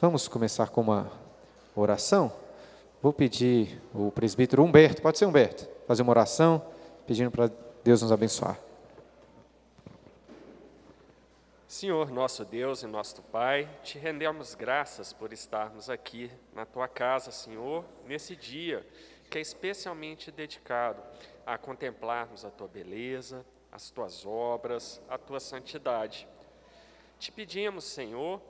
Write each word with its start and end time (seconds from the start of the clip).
Vamos 0.00 0.28
começar 0.28 0.68
com 0.68 0.80
uma 0.80 1.10
oração? 1.74 2.32
Vou 3.02 3.12
pedir 3.12 3.82
o 3.92 4.12
presbítero 4.12 4.62
Humberto, 4.62 5.02
pode 5.02 5.18
ser 5.18 5.26
Humberto, 5.26 5.68
fazer 5.88 6.02
uma 6.02 6.10
oração, 6.12 6.64
pedindo 7.04 7.32
para 7.32 7.50
Deus 7.82 8.00
nos 8.00 8.12
abençoar. 8.12 8.56
Senhor, 11.66 12.12
nosso 12.12 12.44
Deus 12.44 12.84
e 12.84 12.86
nosso 12.86 13.20
Pai, 13.22 13.68
te 13.82 13.98
rendemos 13.98 14.54
graças 14.54 15.12
por 15.12 15.32
estarmos 15.32 15.90
aqui 15.90 16.30
na 16.54 16.64
tua 16.64 16.86
casa, 16.86 17.32
Senhor, 17.32 17.84
nesse 18.06 18.36
dia 18.36 18.86
que 19.28 19.36
é 19.36 19.40
especialmente 19.40 20.30
dedicado 20.30 21.02
a 21.44 21.58
contemplarmos 21.58 22.44
a 22.44 22.50
tua 22.50 22.68
beleza, 22.68 23.44
as 23.72 23.90
tuas 23.90 24.24
obras, 24.24 25.00
a 25.08 25.18
tua 25.18 25.40
santidade. 25.40 26.28
Te 27.18 27.32
pedimos, 27.32 27.82
Senhor, 27.82 28.40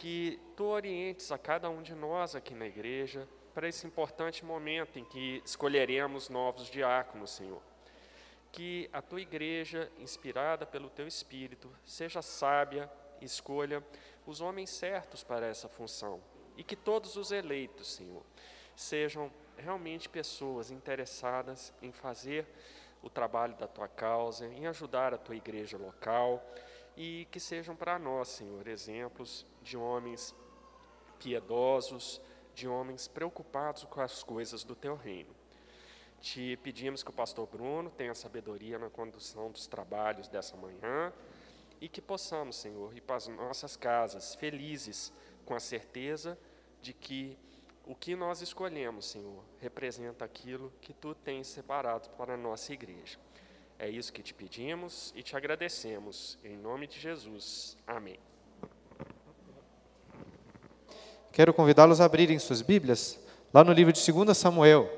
que 0.00 0.40
tu 0.56 0.64
orientes 0.64 1.30
a 1.30 1.36
cada 1.38 1.68
um 1.68 1.82
de 1.82 1.94
nós 1.94 2.34
aqui 2.34 2.54
na 2.54 2.66
igreja 2.66 3.28
para 3.52 3.68
esse 3.68 3.86
importante 3.86 4.44
momento 4.44 4.98
em 4.98 5.04
que 5.04 5.42
escolheremos 5.44 6.28
novos 6.28 6.68
diáconos, 6.68 7.30
Senhor 7.30 7.62
que 8.52 8.90
a 8.92 9.00
tua 9.00 9.20
igreja, 9.20 9.90
inspirada 9.98 10.66
pelo 10.66 10.90
teu 10.90 11.06
Espírito, 11.06 11.70
seja 11.84 12.20
sábia 12.20 12.90
escolha 13.20 13.84
os 14.26 14.40
homens 14.40 14.70
certos 14.70 15.22
para 15.22 15.46
essa 15.46 15.68
função. 15.68 16.20
E 16.56 16.64
que 16.64 16.74
todos 16.74 17.16
os 17.16 17.30
eleitos, 17.30 17.94
Senhor, 17.94 18.22
sejam 18.74 19.30
realmente 19.56 20.08
pessoas 20.08 20.70
interessadas 20.70 21.72
em 21.82 21.92
fazer 21.92 22.46
o 23.02 23.10
trabalho 23.10 23.54
da 23.56 23.66
tua 23.66 23.88
causa, 23.88 24.46
em 24.46 24.66
ajudar 24.66 25.14
a 25.14 25.18
tua 25.18 25.36
igreja 25.36 25.78
local 25.78 26.42
e 26.96 27.26
que 27.30 27.38
sejam 27.38 27.76
para 27.76 27.98
nós, 27.98 28.28
Senhor, 28.28 28.66
exemplos 28.66 29.46
de 29.70 29.76
homens 29.76 30.34
piedosos, 31.20 32.20
de 32.52 32.66
homens 32.66 33.06
preocupados 33.06 33.84
com 33.84 34.00
as 34.00 34.20
coisas 34.24 34.64
do 34.64 34.74
teu 34.74 34.96
reino. 34.96 35.30
Te 36.20 36.56
pedimos 36.56 37.04
que 37.04 37.10
o 37.10 37.12
pastor 37.12 37.46
Bruno 37.46 37.88
tenha 37.88 38.12
sabedoria 38.12 38.80
na 38.80 38.90
condução 38.90 39.48
dos 39.48 39.68
trabalhos 39.68 40.26
dessa 40.26 40.56
manhã 40.56 41.12
e 41.80 41.88
que 41.88 42.02
possamos, 42.02 42.56
Senhor, 42.56 42.94
ir 42.96 43.00
para 43.00 43.14
as 43.14 43.28
nossas 43.28 43.76
casas 43.76 44.34
felizes, 44.34 45.12
com 45.46 45.54
a 45.54 45.60
certeza 45.60 46.36
de 46.82 46.92
que 46.92 47.38
o 47.86 47.94
que 47.94 48.16
nós 48.16 48.42
escolhemos, 48.42 49.06
Senhor, 49.06 49.44
representa 49.60 50.24
aquilo 50.24 50.72
que 50.80 50.92
tu 50.92 51.14
tens 51.14 51.46
separado 51.46 52.10
para 52.10 52.34
a 52.34 52.36
nossa 52.36 52.72
igreja. 52.72 53.20
É 53.78 53.88
isso 53.88 54.12
que 54.12 54.22
te 54.22 54.34
pedimos 54.34 55.12
e 55.14 55.22
te 55.22 55.36
agradecemos. 55.36 56.38
Em 56.42 56.56
nome 56.56 56.88
de 56.88 56.98
Jesus. 56.98 57.78
Amém. 57.86 58.18
Quero 61.32 61.54
convidá-los 61.54 62.00
a 62.00 62.06
abrirem 62.06 62.40
suas 62.40 62.60
Bíblias 62.60 63.16
lá 63.54 63.62
no 63.62 63.72
livro 63.72 63.92
de 63.92 64.12
2 64.12 64.36
Samuel. 64.36 64.90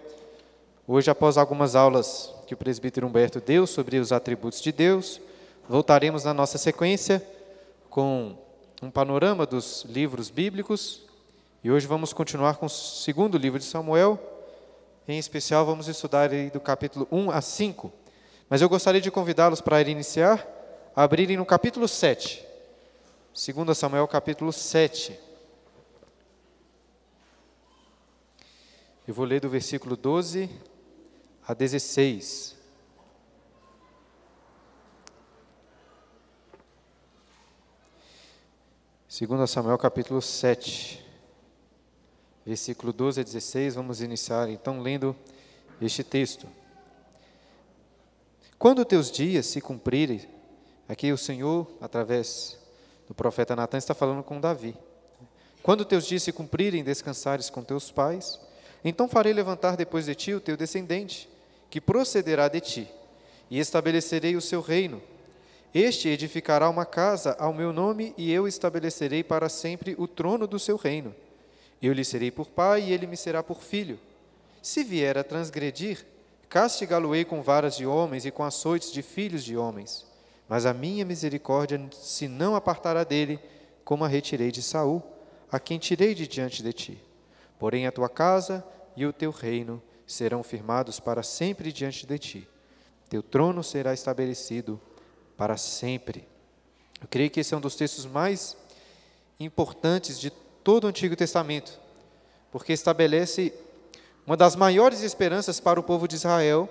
Hoje, 0.89 1.11
após 1.11 1.37
algumas 1.37 1.77
aulas 1.77 2.35
que 2.47 2.55
o 2.55 2.57
presbítero 2.57 3.07
Humberto 3.07 3.39
deu 3.39 3.67
sobre 3.67 3.99
os 3.99 4.13
atributos 4.13 4.63
de 4.63 4.73
Deus, 4.73 5.21
voltaremos 5.69 6.25
na 6.25 6.33
nossa 6.33 6.57
sequência 6.57 7.23
com 7.91 8.35
um 8.81 8.91
panorama 8.91 9.45
dos 9.45 9.85
livros 9.85 10.31
bíblicos. 10.31 11.03
E 11.63 11.71
hoje 11.71 11.87
vamos 11.87 12.15
continuar 12.15 12.57
com 12.57 12.65
o 12.65 12.71
segundo 12.71 13.37
livro 13.37 13.59
de 13.59 13.67
Samuel. 13.67 14.19
Em 15.07 15.19
especial, 15.19 15.67
vamos 15.67 15.87
estudar 15.87 16.31
do 16.51 16.61
capítulo 16.61 17.07
1 17.13 17.31
a 17.31 17.43
5. 17.43 17.93
Mas 18.49 18.63
eu 18.63 18.71
gostaria 18.71 19.03
de 19.03 19.11
convidá-los 19.11 19.61
para 19.61 19.83
iniciar, 19.83 20.47
abrirem 20.97 21.37
no 21.37 21.45
capítulo 21.45 21.87
7. 21.87 22.43
2 23.35 23.77
Samuel, 23.77 24.09
capítulo 24.09 24.51
7. 24.51 25.32
Eu 29.07 29.13
vou 29.13 29.25
ler 29.25 29.41
do 29.41 29.49
versículo 29.49 29.97
12 29.97 30.49
a 31.45 31.53
16. 31.53 32.57
Segundo 39.09 39.45
Samuel 39.49 39.77
capítulo 39.77 40.23
7, 40.23 41.05
versículo 42.47 42.93
12 42.93 43.23
a 43.23 43.25
16, 43.25 43.75
vamos 43.75 44.01
iniciar 44.01 44.49
então 44.49 44.81
lendo 44.81 45.17
este 45.81 46.05
texto. 46.05 46.47
Quando 48.57 48.85
teus 48.85 49.11
dias 49.11 49.47
se 49.47 49.61
cumprirem, 49.61 50.29
aqui 50.89 51.11
o 51.11 51.19
Senhor, 51.19 51.69
através 51.81 52.57
do 53.09 53.15
profeta 53.15 53.57
Natan, 53.57 53.79
está 53.79 53.95
falando 53.95 54.23
com 54.23 54.41
Davi. 54.41 54.77
Quando 55.61 55.85
teus 55.85 56.07
dias 56.07 56.23
se 56.23 56.33
cumprirem, 56.33 56.85
descansares 56.85 57.51
com 57.51 57.65
teus 57.65 57.91
pais, 57.91 58.39
então 58.85 59.09
farei 59.09 59.33
levantar 59.33 59.77
depois 59.77 60.07
de 60.07 60.15
ti 60.15 60.35
o 60.35 60.41
teu 60.41 60.57
descendente, 60.57 61.29
que 61.71 61.81
procederá 61.81 62.49
de 62.49 62.61
ti, 62.61 62.89
e 63.51 63.59
estabelecerei 63.59 64.37
o 64.37 64.41
seu 64.41 64.61
reino. 64.61 65.01
Este 65.75 66.09
edificará 66.09 66.69
uma 66.69 66.85
casa 66.85 67.37
ao 67.39 67.55
meu 67.55 67.73
nome, 67.73 68.13
e 68.17 68.33
eu 68.33 68.47
estabelecerei 68.47 69.23
para 69.23 69.49
sempre 69.49 69.95
o 69.99 70.07
trono 70.07 70.47
do 70.47 70.59
seu 70.59 70.77
reino. 70.77 71.15
Eu 71.81 71.93
lhe 71.93 72.05
serei 72.05 72.31
por 72.31 72.49
pai, 72.49 72.83
e 72.83 72.93
ele 72.93 73.07
me 73.07 73.17
será 73.17 73.43
por 73.43 73.63
filho. 73.63 73.99
Se 74.61 74.85
vier 74.85 75.17
a 75.17 75.25
transgredir, 75.25 76.05
castigá-lo-ei 76.49 77.25
com 77.25 77.41
varas 77.41 77.77
de 77.77 77.87
homens 77.87 78.27
e 78.27 78.31
com 78.31 78.45
açoites 78.45 78.93
de 78.93 79.01
filhos 79.01 79.43
de 79.43 79.57
homens. 79.57 80.07
Mas 80.49 80.67
a 80.67 80.75
minha 80.75 81.05
misericórdia 81.05 81.81
se 81.93 82.29
não 82.29 82.55
apartará 82.55 83.05
dele, 83.05 83.41
como 83.85 84.05
a 84.05 84.09
retirei 84.09 84.51
de 84.51 84.63
Saul, 84.63 85.03
a 85.51 85.59
quem 85.59 85.79
tirei 85.79 86.15
de 86.15 86.29
diante 86.29 86.63
de 86.63 86.73
ti. 86.73 87.12
Porém 87.63 87.87
a 87.87 87.93
tua 87.93 88.09
casa 88.09 88.67
e 88.97 89.07
o 89.07 89.13
teu 89.13 89.31
reino 89.31 89.81
serão 90.05 90.43
firmados 90.43 90.99
para 90.99 91.23
sempre 91.23 91.73
diante 91.73 92.05
de 92.05 92.19
ti. 92.19 92.49
Teu 93.09 93.23
trono 93.23 93.63
será 93.63 93.95
estabelecido 93.95 94.81
para 95.37 95.57
sempre. 95.57 96.27
Eu 97.01 97.07
creio 97.07 97.31
que 97.31 97.39
esse 97.39 97.55
é 97.55 97.57
um 97.57 97.61
dos 97.61 97.77
textos 97.77 98.05
mais 98.05 98.57
importantes 99.39 100.19
de 100.19 100.31
todo 100.65 100.85
o 100.85 100.87
Antigo 100.89 101.15
Testamento, 101.15 101.79
porque 102.51 102.73
estabelece 102.73 103.55
uma 104.27 104.37
das 104.37 104.57
maiores 104.57 105.01
esperanças 105.01 105.61
para 105.61 105.79
o 105.79 105.85
povo 105.85 106.09
de 106.09 106.17
Israel 106.17 106.69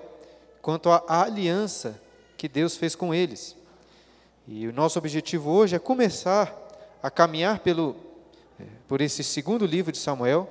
quanto 0.62 0.90
à 0.90 1.24
aliança 1.24 2.01
que 2.35 2.50
Deus 2.50 2.75
fez 2.75 2.96
com 2.96 3.13
eles. 3.13 3.56
E 4.46 4.68
o 4.68 4.74
nosso 4.74 5.00
objetivo 5.00 5.51
hoje 5.51 5.74
é 5.74 5.80
começar 5.80 6.53
a 7.01 7.09
caminhar 7.09 7.59
pelo, 7.59 7.96
eh, 8.59 8.66
por 8.90 9.00
esse 9.00 9.24
segundo 9.24 9.66
livro 9.66 9.94
de 9.94 9.97
Samuel, 9.97 10.50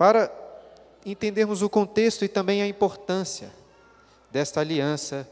para 0.00 0.32
entendermos 1.04 1.60
o 1.60 1.68
contexto 1.68 2.24
e 2.24 2.28
também 2.28 2.62
a 2.62 2.66
importância 2.66 3.52
desta 4.30 4.60
aliança 4.60 5.28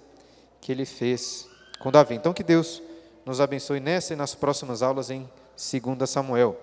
que 0.60 0.70
ele 0.70 0.84
fez 0.84 1.48
com 1.78 1.90
Davi. 1.90 2.16
Então, 2.16 2.34
que 2.34 2.44
Deus 2.44 2.82
nos 3.24 3.40
abençoe 3.40 3.80
nessa 3.80 4.12
e 4.12 4.16
nas 4.16 4.34
próximas 4.34 4.82
aulas 4.82 5.08
em 5.08 5.26
2 5.56 6.10
Samuel. 6.10 6.54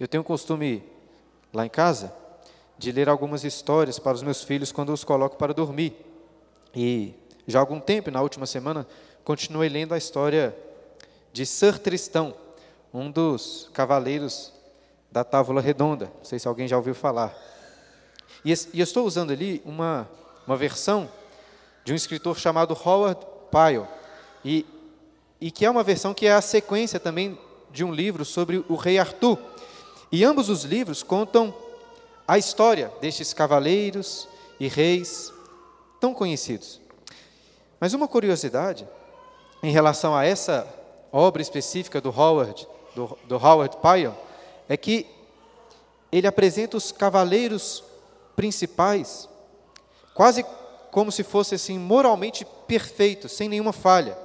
Eu 0.00 0.08
tenho 0.08 0.22
o 0.22 0.24
costume, 0.24 0.82
lá 1.54 1.64
em 1.64 1.68
casa, 1.68 2.12
de 2.76 2.90
ler 2.90 3.08
algumas 3.08 3.44
histórias 3.44 4.00
para 4.00 4.16
os 4.16 4.22
meus 4.24 4.42
filhos 4.42 4.72
quando 4.72 4.92
os 4.92 5.04
coloco 5.04 5.36
para 5.36 5.54
dormir. 5.54 5.94
E 6.74 7.14
já 7.46 7.60
há 7.60 7.62
algum 7.62 7.78
tempo, 7.78 8.10
na 8.10 8.20
última 8.20 8.46
semana, 8.46 8.84
continuei 9.22 9.68
lendo 9.68 9.94
a 9.94 9.96
história 9.96 10.56
de 11.32 11.46
Sir 11.46 11.78
Tristão, 11.78 12.34
um 12.92 13.08
dos 13.12 13.70
cavaleiros 13.72 14.55
da 15.16 15.24
Távola 15.24 15.62
Redonda. 15.62 16.12
Não 16.18 16.24
sei 16.26 16.38
se 16.38 16.46
alguém 16.46 16.68
já 16.68 16.76
ouviu 16.76 16.94
falar. 16.94 17.34
E, 18.44 18.52
e 18.74 18.82
estou 18.82 19.06
usando 19.06 19.30
ali 19.30 19.62
uma, 19.64 20.06
uma 20.46 20.58
versão 20.58 21.10
de 21.86 21.94
um 21.94 21.96
escritor 21.96 22.38
chamado 22.38 22.78
Howard 22.84 23.26
Pyle, 23.50 23.86
e, 24.44 24.66
e 25.40 25.50
que 25.50 25.64
é 25.64 25.70
uma 25.70 25.82
versão 25.82 26.12
que 26.12 26.26
é 26.26 26.34
a 26.34 26.42
sequência 26.42 27.00
também 27.00 27.38
de 27.70 27.82
um 27.82 27.94
livro 27.94 28.26
sobre 28.26 28.62
o 28.68 28.74
rei 28.74 28.98
Arthur. 28.98 29.38
E 30.12 30.22
ambos 30.22 30.50
os 30.50 30.64
livros 30.64 31.02
contam 31.02 31.54
a 32.28 32.36
história 32.36 32.92
destes 33.00 33.32
cavaleiros 33.32 34.28
e 34.60 34.68
reis 34.68 35.32
tão 35.98 36.12
conhecidos. 36.12 36.78
Mas 37.80 37.94
uma 37.94 38.06
curiosidade 38.06 38.86
em 39.62 39.70
relação 39.70 40.14
a 40.14 40.26
essa 40.26 40.68
obra 41.10 41.40
específica 41.40 42.02
do 42.02 42.10
Howard, 42.10 42.68
do, 42.94 43.18
do 43.26 43.36
Howard 43.36 43.78
Pyle, 43.78 44.25
é 44.68 44.76
que 44.76 45.06
ele 46.10 46.26
apresenta 46.26 46.76
os 46.76 46.92
cavaleiros 46.92 47.84
principais, 48.34 49.28
quase 50.14 50.44
como 50.90 51.12
se 51.12 51.22
fosse 51.22 51.54
assim 51.54 51.78
moralmente 51.78 52.46
perfeito, 52.66 53.28
sem 53.28 53.48
nenhuma 53.48 53.72
falha. 53.72 54.16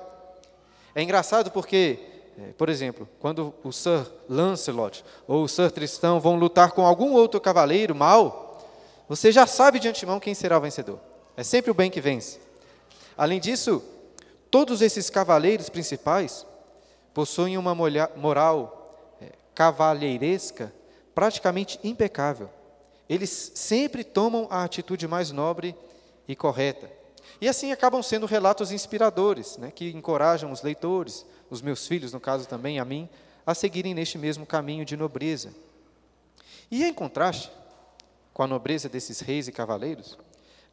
É 0.95 1.01
engraçado 1.01 1.51
porque, 1.51 1.99
é, 2.37 2.53
por 2.53 2.69
exemplo, 2.69 3.07
quando 3.19 3.53
o 3.63 3.71
Sir 3.71 4.05
Lancelot 4.29 5.03
ou 5.27 5.43
o 5.43 5.47
Sir 5.49 5.71
Tristão 5.71 6.19
vão 6.19 6.37
lutar 6.37 6.71
com 6.71 6.85
algum 6.85 7.13
outro 7.13 7.39
cavaleiro 7.41 7.95
mau, 7.95 8.57
você 9.07 9.31
já 9.31 9.45
sabe 9.45 9.79
de 9.79 9.89
antemão 9.89 10.19
quem 10.19 10.33
será 10.33 10.57
o 10.57 10.61
vencedor. 10.61 10.99
É 11.35 11.43
sempre 11.43 11.71
o 11.71 11.73
bem 11.73 11.91
que 11.91 11.99
vence. 11.99 12.39
Além 13.17 13.39
disso, 13.39 13.83
todos 14.49 14.81
esses 14.81 15.09
cavaleiros 15.09 15.69
principais 15.69 16.45
possuem 17.13 17.57
uma 17.57 17.75
moral 18.15 18.80
cavalheiresca 19.61 20.73
praticamente 21.13 21.79
impecável. 21.83 22.49
Eles 23.07 23.51
sempre 23.53 24.03
tomam 24.03 24.47
a 24.49 24.63
atitude 24.63 25.07
mais 25.07 25.29
nobre 25.29 25.75
e 26.27 26.35
correta. 26.35 26.89
E 27.39 27.47
assim 27.47 27.71
acabam 27.71 28.01
sendo 28.01 28.25
relatos 28.25 28.71
inspiradores, 28.71 29.57
né, 29.57 29.69
que 29.69 29.91
encorajam 29.91 30.51
os 30.51 30.63
leitores, 30.63 31.23
os 31.47 31.61
meus 31.61 31.87
filhos, 31.87 32.11
no 32.11 32.19
caso 32.19 32.47
também 32.47 32.79
a 32.79 32.85
mim, 32.85 33.07
a 33.45 33.53
seguirem 33.53 33.93
neste 33.93 34.17
mesmo 34.17 34.47
caminho 34.47 34.83
de 34.83 34.97
nobreza. 34.97 35.53
E 36.71 36.83
em 36.83 36.91
contraste 36.91 37.51
com 38.33 38.41
a 38.41 38.47
nobreza 38.47 38.89
desses 38.89 39.19
reis 39.19 39.47
e 39.47 39.51
cavaleiros, 39.51 40.17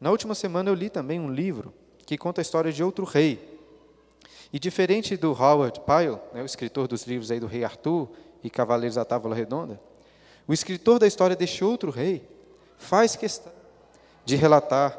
na 0.01 0.09
última 0.09 0.33
semana 0.33 0.71
eu 0.71 0.73
li 0.73 0.89
também 0.89 1.19
um 1.19 1.31
livro 1.31 1.71
que 2.07 2.17
conta 2.17 2.41
a 2.41 2.43
história 2.43 2.73
de 2.73 2.83
outro 2.83 3.05
rei. 3.05 3.59
E 4.51 4.57
diferente 4.57 5.15
do 5.15 5.31
Howard 5.31 5.79
Pyle, 5.81 6.17
né, 6.33 6.41
o 6.41 6.45
escritor 6.45 6.87
dos 6.87 7.03
livros 7.03 7.29
aí 7.29 7.39
do 7.39 7.45
Rei 7.45 7.63
Arthur 7.63 8.09
e 8.43 8.49
Cavaleiros 8.49 8.95
da 8.95 9.05
Távola 9.05 9.35
Redonda, 9.35 9.79
o 10.47 10.53
escritor 10.53 10.99
da 10.99 11.07
história 11.07 11.35
deste 11.35 11.63
outro 11.63 11.91
rei 11.91 12.27
faz 12.77 13.15
questão 13.15 13.51
de 14.25 14.35
relatar 14.35 14.97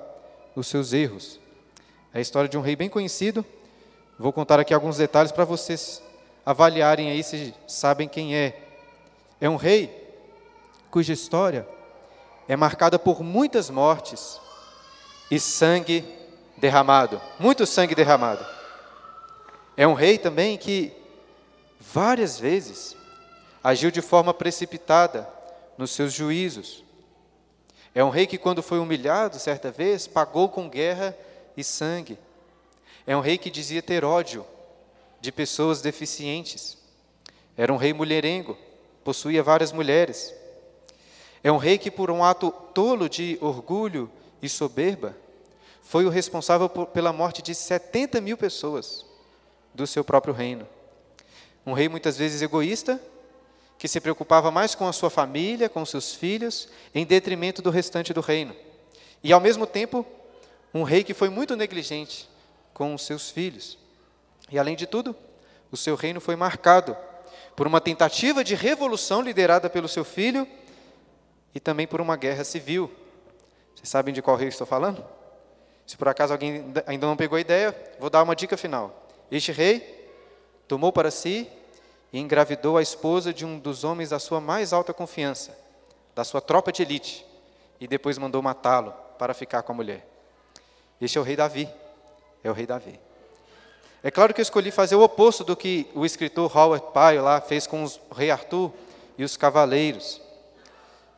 os 0.54 0.66
seus 0.66 0.92
erros. 0.92 1.40
É 2.12 2.18
a 2.18 2.20
história 2.20 2.48
de 2.48 2.58
um 2.58 2.60
rei 2.60 2.76
bem 2.76 2.88
conhecido. 2.88 3.44
Vou 4.18 4.32
contar 4.32 4.60
aqui 4.60 4.74
alguns 4.74 4.96
detalhes 4.96 5.32
para 5.32 5.44
vocês 5.44 6.02
avaliarem 6.44 7.10
aí 7.10 7.22
se 7.22 7.54
sabem 7.66 8.08
quem 8.08 8.36
é. 8.36 8.60
É 9.40 9.48
um 9.48 9.56
rei 9.56 9.96
cuja 10.90 11.12
história 11.12 11.66
é 12.48 12.56
marcada 12.56 12.98
por 12.98 13.22
muitas 13.22 13.70
mortes 13.70 14.40
e 15.30 15.38
sangue 15.38 16.04
derramado, 16.56 17.20
muito 17.38 17.64
sangue 17.64 17.94
derramado. 17.94 18.44
É 19.76 19.86
um 19.86 19.94
rei 19.94 20.18
também 20.18 20.58
que 20.58 20.92
várias 21.78 22.38
vezes 22.38 22.96
agiu 23.62 23.90
de 23.90 24.00
forma 24.00 24.32
precipitada 24.32 25.28
nos 25.76 25.90
seus 25.90 26.12
juízos. 26.12 26.84
É 27.94 28.04
um 28.04 28.10
rei 28.10 28.26
que, 28.26 28.38
quando 28.38 28.62
foi 28.62 28.78
humilhado 28.78 29.38
certa 29.38 29.70
vez, 29.70 30.06
pagou 30.06 30.48
com 30.48 30.68
guerra 30.68 31.16
e 31.56 31.64
sangue. 31.64 32.18
É 33.06 33.16
um 33.16 33.20
rei 33.20 33.36
que 33.36 33.50
dizia 33.50 33.82
ter 33.82 34.04
ódio 34.04 34.46
de 35.20 35.32
pessoas 35.32 35.82
deficientes. 35.82 36.78
Era 37.56 37.72
um 37.72 37.76
rei 37.76 37.92
mulherengo, 37.92 38.56
possuía 39.02 39.42
várias 39.42 39.72
mulheres. 39.72 40.32
É 41.42 41.50
um 41.50 41.56
rei 41.56 41.78
que, 41.78 41.90
por 41.90 42.10
um 42.10 42.22
ato 42.22 42.50
tolo 42.72 43.08
de 43.08 43.38
orgulho 43.40 44.10
e 44.40 44.48
soberba, 44.48 45.16
foi 45.82 46.04
o 46.04 46.10
responsável 46.10 46.68
por, 46.68 46.86
pela 46.86 47.12
morte 47.12 47.42
de 47.42 47.54
70 47.54 48.20
mil 48.20 48.36
pessoas 48.36 49.04
do 49.74 49.86
seu 49.86 50.04
próprio 50.04 50.32
reino. 50.32 50.66
Um 51.66 51.72
rei 51.72 51.88
muitas 51.88 52.16
vezes 52.16 52.42
egoísta, 52.42 53.00
que 53.80 53.88
se 53.88 53.98
preocupava 53.98 54.50
mais 54.50 54.74
com 54.74 54.86
a 54.86 54.92
sua 54.92 55.08
família, 55.08 55.66
com 55.66 55.86
seus 55.86 56.14
filhos, 56.14 56.68
em 56.94 57.06
detrimento 57.06 57.62
do 57.62 57.70
restante 57.70 58.12
do 58.12 58.20
reino. 58.20 58.54
E, 59.24 59.32
ao 59.32 59.40
mesmo 59.40 59.66
tempo, 59.66 60.04
um 60.74 60.82
rei 60.82 61.02
que 61.02 61.14
foi 61.14 61.30
muito 61.30 61.56
negligente 61.56 62.28
com 62.74 62.94
os 62.94 63.06
seus 63.06 63.30
filhos. 63.30 63.78
E, 64.50 64.58
além 64.58 64.76
de 64.76 64.86
tudo, 64.86 65.16
o 65.72 65.78
seu 65.78 65.96
reino 65.96 66.20
foi 66.20 66.36
marcado 66.36 66.94
por 67.56 67.66
uma 67.66 67.80
tentativa 67.80 68.44
de 68.44 68.54
revolução 68.54 69.22
liderada 69.22 69.70
pelo 69.70 69.88
seu 69.88 70.04
filho 70.04 70.46
e 71.54 71.58
também 71.58 71.86
por 71.86 72.02
uma 72.02 72.18
guerra 72.18 72.44
civil. 72.44 72.90
Vocês 73.74 73.88
sabem 73.88 74.12
de 74.12 74.20
qual 74.20 74.36
rei 74.36 74.48
estou 74.48 74.66
falando? 74.66 75.02
Se 75.86 75.96
por 75.96 76.06
acaso 76.06 76.34
alguém 76.34 76.70
ainda 76.86 77.06
não 77.06 77.16
pegou 77.16 77.38
a 77.38 77.40
ideia, 77.40 77.74
vou 77.98 78.10
dar 78.10 78.22
uma 78.22 78.36
dica 78.36 78.58
final. 78.58 79.08
Este 79.30 79.52
rei 79.52 80.06
tomou 80.68 80.92
para 80.92 81.10
si 81.10 81.48
e 82.12 82.18
engravidou 82.18 82.76
a 82.76 82.82
esposa 82.82 83.32
de 83.32 83.44
um 83.44 83.58
dos 83.58 83.84
homens 83.84 84.10
da 84.10 84.18
sua 84.18 84.40
mais 84.40 84.72
alta 84.72 84.92
confiança, 84.92 85.56
da 86.14 86.24
sua 86.24 86.40
tropa 86.40 86.72
de 86.72 86.82
elite, 86.82 87.24
e 87.80 87.86
depois 87.86 88.18
mandou 88.18 88.42
matá-lo 88.42 88.92
para 89.18 89.34
ficar 89.34 89.62
com 89.62 89.72
a 89.72 89.74
mulher. 89.74 90.06
Este 91.00 91.18
é 91.18 91.20
o 91.20 91.24
rei 91.24 91.36
Davi. 91.36 91.68
É 92.42 92.50
o 92.50 92.54
rei 92.54 92.66
Davi. 92.66 92.98
É 94.02 94.10
claro 94.10 94.32
que 94.32 94.40
eu 94.40 94.42
escolhi 94.42 94.70
fazer 94.70 94.96
o 94.96 95.02
oposto 95.02 95.44
do 95.44 95.54
que 95.54 95.86
o 95.94 96.06
escritor 96.06 96.54
Howard 96.56 96.86
Pyle 96.92 97.20
lá 97.20 97.40
fez 97.40 97.66
com 97.66 97.84
o 97.84 98.14
rei 98.14 98.30
Arthur 98.30 98.72
e 99.16 99.24
os 99.24 99.36
cavaleiros. 99.36 100.20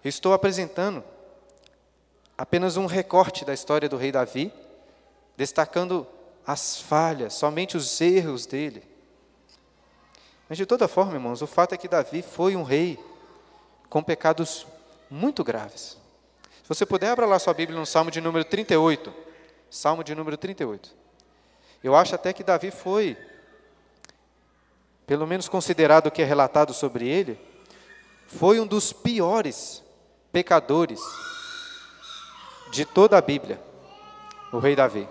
Estou 0.04 0.32
apresentando 0.32 1.04
apenas 2.36 2.76
um 2.76 2.86
recorte 2.86 3.44
da 3.44 3.54
história 3.54 3.88
do 3.88 3.96
rei 3.96 4.10
Davi, 4.10 4.52
destacando 5.36 6.06
as 6.44 6.80
falhas, 6.80 7.34
somente 7.34 7.76
os 7.76 8.00
erros 8.00 8.46
dele. 8.46 8.82
Mas 10.52 10.58
de 10.58 10.66
toda 10.66 10.86
forma, 10.86 11.14
irmãos, 11.14 11.40
o 11.40 11.46
fato 11.46 11.74
é 11.74 11.78
que 11.78 11.88
Davi 11.88 12.20
foi 12.20 12.54
um 12.56 12.62
rei 12.62 13.02
com 13.88 14.02
pecados 14.02 14.66
muito 15.10 15.42
graves. 15.42 15.96
Se 16.62 16.68
você 16.68 16.84
puder, 16.84 17.08
abra 17.08 17.24
lá 17.24 17.38
sua 17.38 17.54
Bíblia 17.54 17.78
no 17.78 17.86
Salmo 17.86 18.10
de 18.10 18.20
número 18.20 18.44
38. 18.44 19.14
Salmo 19.70 20.04
de 20.04 20.14
número 20.14 20.36
38. 20.36 20.94
Eu 21.82 21.96
acho 21.96 22.14
até 22.14 22.34
que 22.34 22.44
Davi 22.44 22.70
foi, 22.70 23.16
pelo 25.06 25.26
menos 25.26 25.48
considerado 25.48 26.08
o 26.08 26.10
que 26.10 26.20
é 26.20 26.26
relatado 26.26 26.74
sobre 26.74 27.08
ele, 27.08 27.40
foi 28.26 28.60
um 28.60 28.66
dos 28.66 28.92
piores 28.92 29.82
pecadores 30.30 31.00
de 32.70 32.84
toda 32.84 33.16
a 33.16 33.22
Bíblia, 33.22 33.58
o 34.52 34.58
rei 34.58 34.76
Davi. 34.76 35.08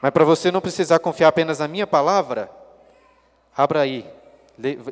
Mas 0.00 0.10
para 0.10 0.24
você 0.24 0.50
não 0.50 0.60
precisar 0.60 0.98
confiar 0.98 1.28
apenas 1.28 1.58
na 1.58 1.68
minha 1.68 1.86
palavra, 1.86 2.50
abra 3.56 3.80
aí, 3.80 4.08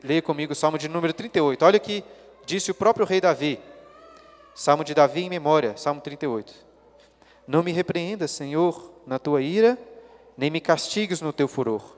leia 0.03 0.23
comigo 0.23 0.53
o 0.53 0.57
Salmo 0.57 0.79
de 0.79 0.89
número 0.89 1.13
38. 1.13 1.65
Olha 1.65 1.77
o 1.79 1.81
que 1.81 2.05
disse 2.45 2.71
o 2.71 2.75
próprio 2.75 3.07
rei 3.07 3.21
Davi. 3.21 3.59
Salmo 4.55 4.85
de 4.85 4.95
Davi 4.95 5.23
em 5.23 5.31
memória, 5.31 5.77
Salmo 5.77 6.01
38. 6.01 6.53
Não 7.47 7.63
me 7.63 7.73
repreenda, 7.73 8.29
Senhor, 8.29 8.93
na 9.07 9.19
tua 9.19 9.41
ira, 9.41 9.79
nem 10.37 10.51
me 10.51 10.61
castigues 10.61 11.21
no 11.21 11.33
teu 11.33 11.49
furor. 11.49 11.95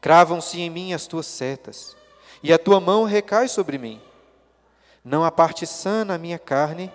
Cravam-se 0.00 0.60
em 0.60 0.70
mim 0.70 0.92
as 0.92 1.06
tuas 1.06 1.26
setas, 1.26 1.96
e 2.42 2.52
a 2.52 2.58
tua 2.58 2.80
mão 2.80 3.04
recai 3.04 3.48
sobre 3.48 3.76
mim. 3.76 4.00
Não 5.04 5.24
há 5.24 5.30
parte 5.30 5.66
sã 5.66 6.04
na 6.04 6.16
minha 6.16 6.38
carne, 6.38 6.92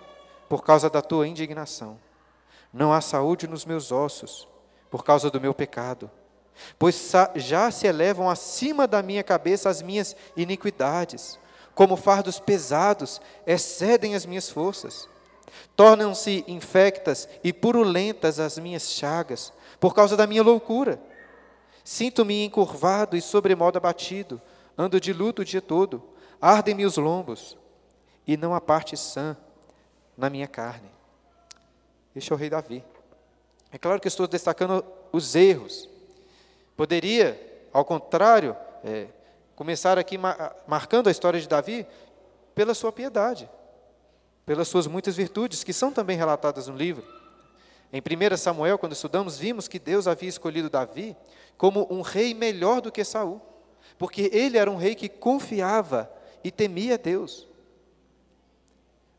por 0.47 0.63
causa 0.63 0.89
da 0.89 1.01
tua 1.01 1.27
indignação. 1.27 1.99
Não 2.73 2.91
há 2.91 3.01
saúde 3.01 3.47
nos 3.47 3.65
meus 3.65 3.92
ossos, 3.92 4.47
por 4.89 5.03
causa 5.03 5.29
do 5.29 5.39
meu 5.39 5.53
pecado. 5.53 6.09
Pois 6.77 7.11
já 7.35 7.71
se 7.71 7.87
elevam 7.87 8.29
acima 8.29 8.87
da 8.87 9.01
minha 9.01 9.23
cabeça 9.23 9.69
as 9.69 9.81
minhas 9.81 10.15
iniquidades, 10.35 11.39
como 11.73 11.95
fardos 11.95 12.39
pesados 12.39 13.21
excedem 13.47 14.15
as 14.15 14.25
minhas 14.25 14.49
forças. 14.49 15.07
Tornam-se 15.75 16.43
infectas 16.47 17.27
e 17.43 17.53
purulentas 17.53 18.39
as 18.39 18.57
minhas 18.57 18.91
chagas, 18.91 19.53
por 19.79 19.95
causa 19.95 20.17
da 20.17 20.27
minha 20.27 20.43
loucura. 20.43 21.01
Sinto-me 21.83 22.43
encurvado 22.43 23.15
e 23.15 23.21
sobremodo 23.21 23.77
abatido, 23.77 24.41
ando 24.77 24.99
de 24.99 25.13
luto 25.13 25.41
o 25.41 25.45
dia 25.45 25.61
todo, 25.61 26.03
ardem-me 26.41 26.85
os 26.85 26.97
lombos, 26.97 27.57
e 28.27 28.37
não 28.37 28.53
há 28.53 28.61
parte 28.61 28.95
sã 28.95 29.35
na 30.17 30.29
minha 30.29 30.47
carne. 30.47 30.91
Este 32.15 32.31
é 32.31 32.35
o 32.35 32.37
rei 32.37 32.49
Davi. 32.49 32.83
É 33.71 33.78
claro 33.78 33.99
que 33.99 34.07
estou 34.07 34.28
destacando 34.28 34.83
os 35.11 35.35
erros. 35.35 35.90
Poderia, 36.76 37.40
ao 37.71 37.85
contrário, 37.85 38.56
é, 38.83 39.07
começar 39.56 39.97
aqui 39.97 40.18
marcando 40.68 41.07
a 41.07 41.11
história 41.11 41.40
de 41.40 41.47
Davi 41.47 41.85
pela 42.56 42.73
sua 42.73 42.92
piedade, 42.92 43.49
pelas 44.45 44.68
suas 44.68 44.88
muitas 44.88 45.16
virtudes, 45.16 45.64
que 45.64 45.73
são 45.73 45.92
também 45.92 46.18
relatadas 46.18 46.68
no 46.68 46.76
livro. 46.76 47.06
Em 47.92 48.02
1 48.02 48.38
Samuel, 48.38 48.78
quando 48.78 48.94
estudamos, 48.94 49.38
vimos 49.38 49.68
que 49.68 49.80
Deus 49.80 50.07
havia 50.07 50.30
escolhido 50.30 50.69
Davi 50.69 51.16
como 51.57 51.88
um 51.92 52.02
rei 52.02 52.33
melhor 52.33 52.81
do 52.81 52.92
que 52.92 53.04
Saul, 53.04 53.42
porque 53.97 54.30
ele 54.31 54.57
era 54.57 54.69
um 54.69 54.78
rei 54.78 54.95
que 54.95 55.09
confiava 55.09 56.11
e 56.44 56.52
temia 56.52 56.97
Deus. 56.97 57.47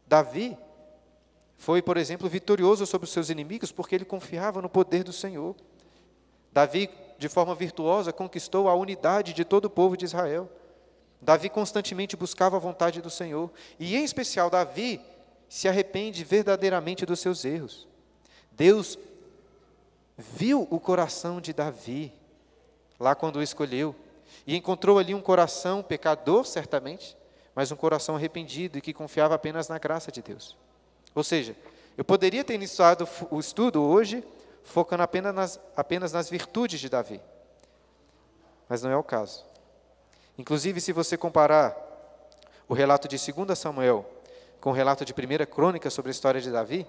Davi 0.06 0.56
foi, 1.60 1.82
por 1.82 1.98
exemplo, 1.98 2.26
vitorioso 2.26 2.86
sobre 2.86 3.04
os 3.04 3.12
seus 3.12 3.28
inimigos 3.28 3.70
porque 3.70 3.94
ele 3.94 4.06
confiava 4.06 4.62
no 4.62 4.68
poder 4.70 5.04
do 5.04 5.12
Senhor. 5.12 5.54
Davi, 6.50 6.88
de 7.18 7.28
forma 7.28 7.54
virtuosa, 7.54 8.14
conquistou 8.14 8.66
a 8.66 8.74
unidade 8.74 9.34
de 9.34 9.44
todo 9.44 9.66
o 9.66 9.70
povo 9.70 9.94
de 9.94 10.06
Israel. 10.06 10.50
Davi 11.20 11.50
constantemente 11.50 12.16
buscava 12.16 12.56
a 12.56 12.58
vontade 12.58 13.02
do 13.02 13.10
Senhor. 13.10 13.50
E, 13.78 13.94
em 13.94 14.02
especial, 14.02 14.48
Davi 14.48 15.02
se 15.50 15.68
arrepende 15.68 16.24
verdadeiramente 16.24 17.04
dos 17.04 17.20
seus 17.20 17.44
erros. 17.44 17.86
Deus 18.52 18.98
viu 20.16 20.66
o 20.70 20.80
coração 20.80 21.42
de 21.42 21.52
Davi, 21.52 22.10
lá 22.98 23.14
quando 23.14 23.36
o 23.36 23.42
escolheu, 23.42 23.94
e 24.46 24.56
encontrou 24.56 24.98
ali 24.98 25.14
um 25.14 25.20
coração 25.20 25.82
pecador, 25.82 26.46
certamente, 26.46 27.14
mas 27.54 27.70
um 27.70 27.76
coração 27.76 28.16
arrependido 28.16 28.78
e 28.78 28.80
que 28.80 28.94
confiava 28.94 29.34
apenas 29.34 29.68
na 29.68 29.76
graça 29.76 30.10
de 30.10 30.22
Deus. 30.22 30.56
Ou 31.14 31.24
seja, 31.24 31.56
eu 31.96 32.04
poderia 32.04 32.44
ter 32.44 32.54
iniciado 32.54 33.08
o 33.30 33.38
estudo 33.38 33.82
hoje 33.82 34.24
focando 34.64 35.02
apenas 35.02 35.34
nas, 35.34 35.60
apenas 35.76 36.12
nas 36.12 36.30
virtudes 36.30 36.80
de 36.80 36.88
Davi, 36.88 37.20
mas 38.68 38.82
não 38.82 38.90
é 38.90 38.96
o 38.96 39.02
caso. 39.02 39.44
Inclusive, 40.38 40.80
se 40.80 40.92
você 40.92 41.16
comparar 41.16 41.76
o 42.68 42.74
relato 42.74 43.08
de 43.08 43.16
2 43.16 43.58
Samuel 43.58 44.08
com 44.60 44.70
o 44.70 44.72
relato 44.72 45.04
de 45.04 45.12
1 45.12 45.46
Crônicas 45.46 45.92
sobre 45.92 46.10
a 46.10 46.12
história 46.12 46.40
de 46.40 46.50
Davi, 46.50 46.86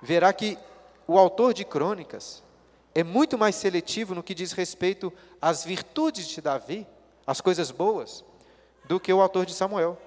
verá 0.00 0.32
que 0.32 0.58
o 1.06 1.18
autor 1.18 1.52
de 1.52 1.64
Crônicas 1.64 2.42
é 2.94 3.04
muito 3.04 3.38
mais 3.38 3.54
seletivo 3.54 4.14
no 4.14 4.22
que 4.22 4.34
diz 4.34 4.52
respeito 4.52 5.12
às 5.40 5.64
virtudes 5.64 6.26
de 6.26 6.40
Davi, 6.40 6.86
às 7.26 7.40
coisas 7.40 7.70
boas, 7.70 8.24
do 8.84 8.98
que 8.98 9.12
o 9.12 9.20
autor 9.20 9.46
de 9.46 9.54
Samuel. 9.54 9.98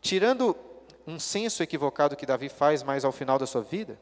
Tirando 0.00 0.56
um 1.06 1.18
senso 1.20 1.62
equivocado 1.62 2.16
que 2.16 2.26
Davi 2.26 2.48
faz 2.48 2.82
mais 2.82 3.04
ao 3.04 3.12
final 3.12 3.38
da 3.38 3.46
sua 3.46 3.62
vida, 3.62 3.98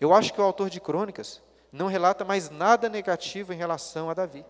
eu 0.00 0.14
acho 0.14 0.32
que 0.32 0.40
o 0.40 0.44
autor 0.44 0.70
de 0.70 0.80
Crônicas 0.80 1.42
não 1.70 1.86
relata 1.86 2.24
mais 2.24 2.48
nada 2.50 2.88
negativo 2.88 3.52
em 3.52 3.56
relação 3.56 4.08
a 4.08 4.14
Davi. 4.14 4.44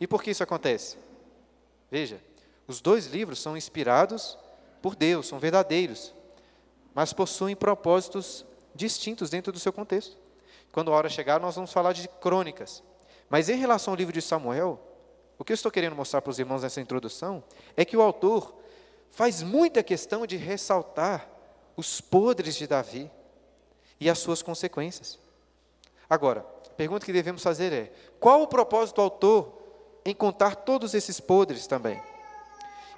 E 0.00 0.06
por 0.06 0.22
que 0.22 0.30
isso 0.30 0.42
acontece? 0.42 0.96
Veja, 1.90 2.20
os 2.66 2.80
dois 2.80 3.06
livros 3.06 3.40
são 3.40 3.56
inspirados 3.56 4.38
por 4.80 4.94
Deus, 4.94 5.26
são 5.26 5.38
verdadeiros, 5.38 6.14
mas 6.94 7.12
possuem 7.12 7.56
propósitos 7.56 8.44
distintos 8.74 9.30
dentro 9.30 9.52
do 9.52 9.58
seu 9.58 9.72
contexto. 9.72 10.16
Quando 10.72 10.92
a 10.92 10.96
hora 10.96 11.08
chegar, 11.08 11.40
nós 11.40 11.54
vamos 11.54 11.72
falar 11.72 11.92
de 11.92 12.08
crônicas. 12.08 12.82
Mas 13.28 13.48
em 13.48 13.56
relação 13.56 13.92
ao 13.92 13.96
livro 13.96 14.12
de 14.12 14.22
Samuel, 14.22 14.80
o 15.38 15.44
que 15.44 15.52
eu 15.52 15.54
estou 15.54 15.70
querendo 15.70 15.96
mostrar 15.96 16.22
para 16.22 16.30
os 16.30 16.38
irmãos 16.38 16.62
nessa 16.62 16.80
introdução 16.80 17.42
é 17.76 17.84
que 17.84 17.96
o 17.96 18.02
autor 18.02 18.54
faz 19.14 19.42
muita 19.42 19.82
questão 19.82 20.26
de 20.26 20.36
ressaltar 20.36 21.28
os 21.76 22.00
podres 22.00 22.56
de 22.56 22.66
Davi 22.66 23.10
e 24.00 24.10
as 24.10 24.18
suas 24.18 24.42
consequências. 24.42 25.18
Agora, 26.10 26.44
a 26.66 26.74
pergunta 26.74 27.06
que 27.06 27.12
devemos 27.12 27.42
fazer 27.42 27.72
é: 27.72 27.92
qual 28.18 28.42
o 28.42 28.48
propósito 28.48 28.96
do 28.96 29.02
autor 29.02 29.62
em 30.04 30.14
contar 30.14 30.56
todos 30.56 30.94
esses 30.94 31.20
podres 31.20 31.66
também? 31.66 32.02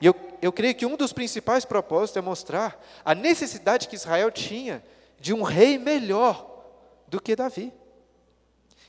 E 0.01 0.07
eu, 0.07 0.15
eu 0.41 0.53
creio 0.53 0.75
que 0.75 0.87
um 0.87 0.97
dos 0.97 1.13
principais 1.13 1.65
propósitos 1.65 2.17
é 2.17 2.21
mostrar 2.23 2.83
a 3.05 3.15
necessidade 3.15 3.87
que 3.87 3.97
Israel 3.97 4.31
tinha 4.31 4.83
de 5.21 5.35
um 5.35 5.43
rei 5.43 5.79
melhor 5.79 6.65
do 7.07 7.21
que 7.21 7.37
Davi. 7.37 7.73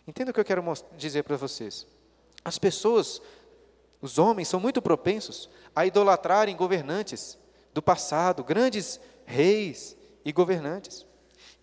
Entenda 0.08 0.32
o 0.32 0.34
que 0.34 0.40
eu 0.40 0.46
quero 0.46 0.64
dizer 0.98 1.24
para 1.24 1.36
vocês. 1.36 1.86
As 2.44 2.58
pessoas, 2.58 3.22
os 4.02 4.18
homens, 4.18 4.48
são 4.48 4.60
muito 4.60 4.82
propensos 4.82 5.50
a 5.76 5.86
idolatrarem 5.86 6.56
governantes 6.56 7.38
do 7.74 7.82
passado, 7.82 8.44
grandes 8.44 9.00
reis 9.26 9.98
e 10.24 10.32
governantes. 10.32 11.06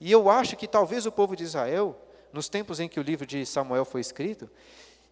E 0.01 0.11
eu 0.11 0.29
acho 0.29 0.57
que 0.57 0.67
talvez 0.67 1.07
o 1.07 1.13
povo 1.13 1.37
de 1.37 1.45
Israel, 1.45 1.97
nos 2.33 2.49
tempos 2.49 2.81
em 2.81 2.89
que 2.89 2.99
o 2.99 3.03
livro 3.03 3.27
de 3.27 3.47
Samuel 3.47 3.85
foi 3.85 4.01
escrito, 4.01 4.51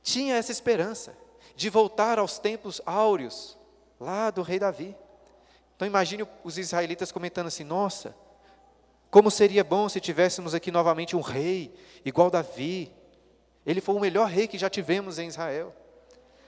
tinha 0.03 0.37
essa 0.37 0.51
esperança 0.53 1.17
de 1.55 1.71
voltar 1.71 2.19
aos 2.19 2.39
tempos 2.39 2.81
áureos, 2.85 3.57
lá 4.01 4.31
do 4.31 4.43
rei 4.43 4.59
Davi. 4.59 4.97
Então 5.77 5.87
imagine 5.87 6.27
os 6.43 6.59
israelitas 6.59 7.13
comentando 7.13 7.47
assim: 7.47 7.65
nossa, 7.65 8.15
como 9.11 9.31
seria 9.31 9.63
bom 9.63 9.89
se 9.89 10.01
tivéssemos 10.01 10.55
aqui 10.55 10.71
novamente 10.71 11.15
um 11.15 11.21
rei 11.21 11.75
igual 12.05 12.31
Davi. 12.31 12.93
Ele 13.65 13.81
foi 13.81 13.95
o 13.95 14.01
melhor 14.01 14.29
rei 14.29 14.49
que 14.49 14.59
já 14.59 14.69
tivemos 14.69 15.19
em 15.19 15.29
Israel. 15.29 15.75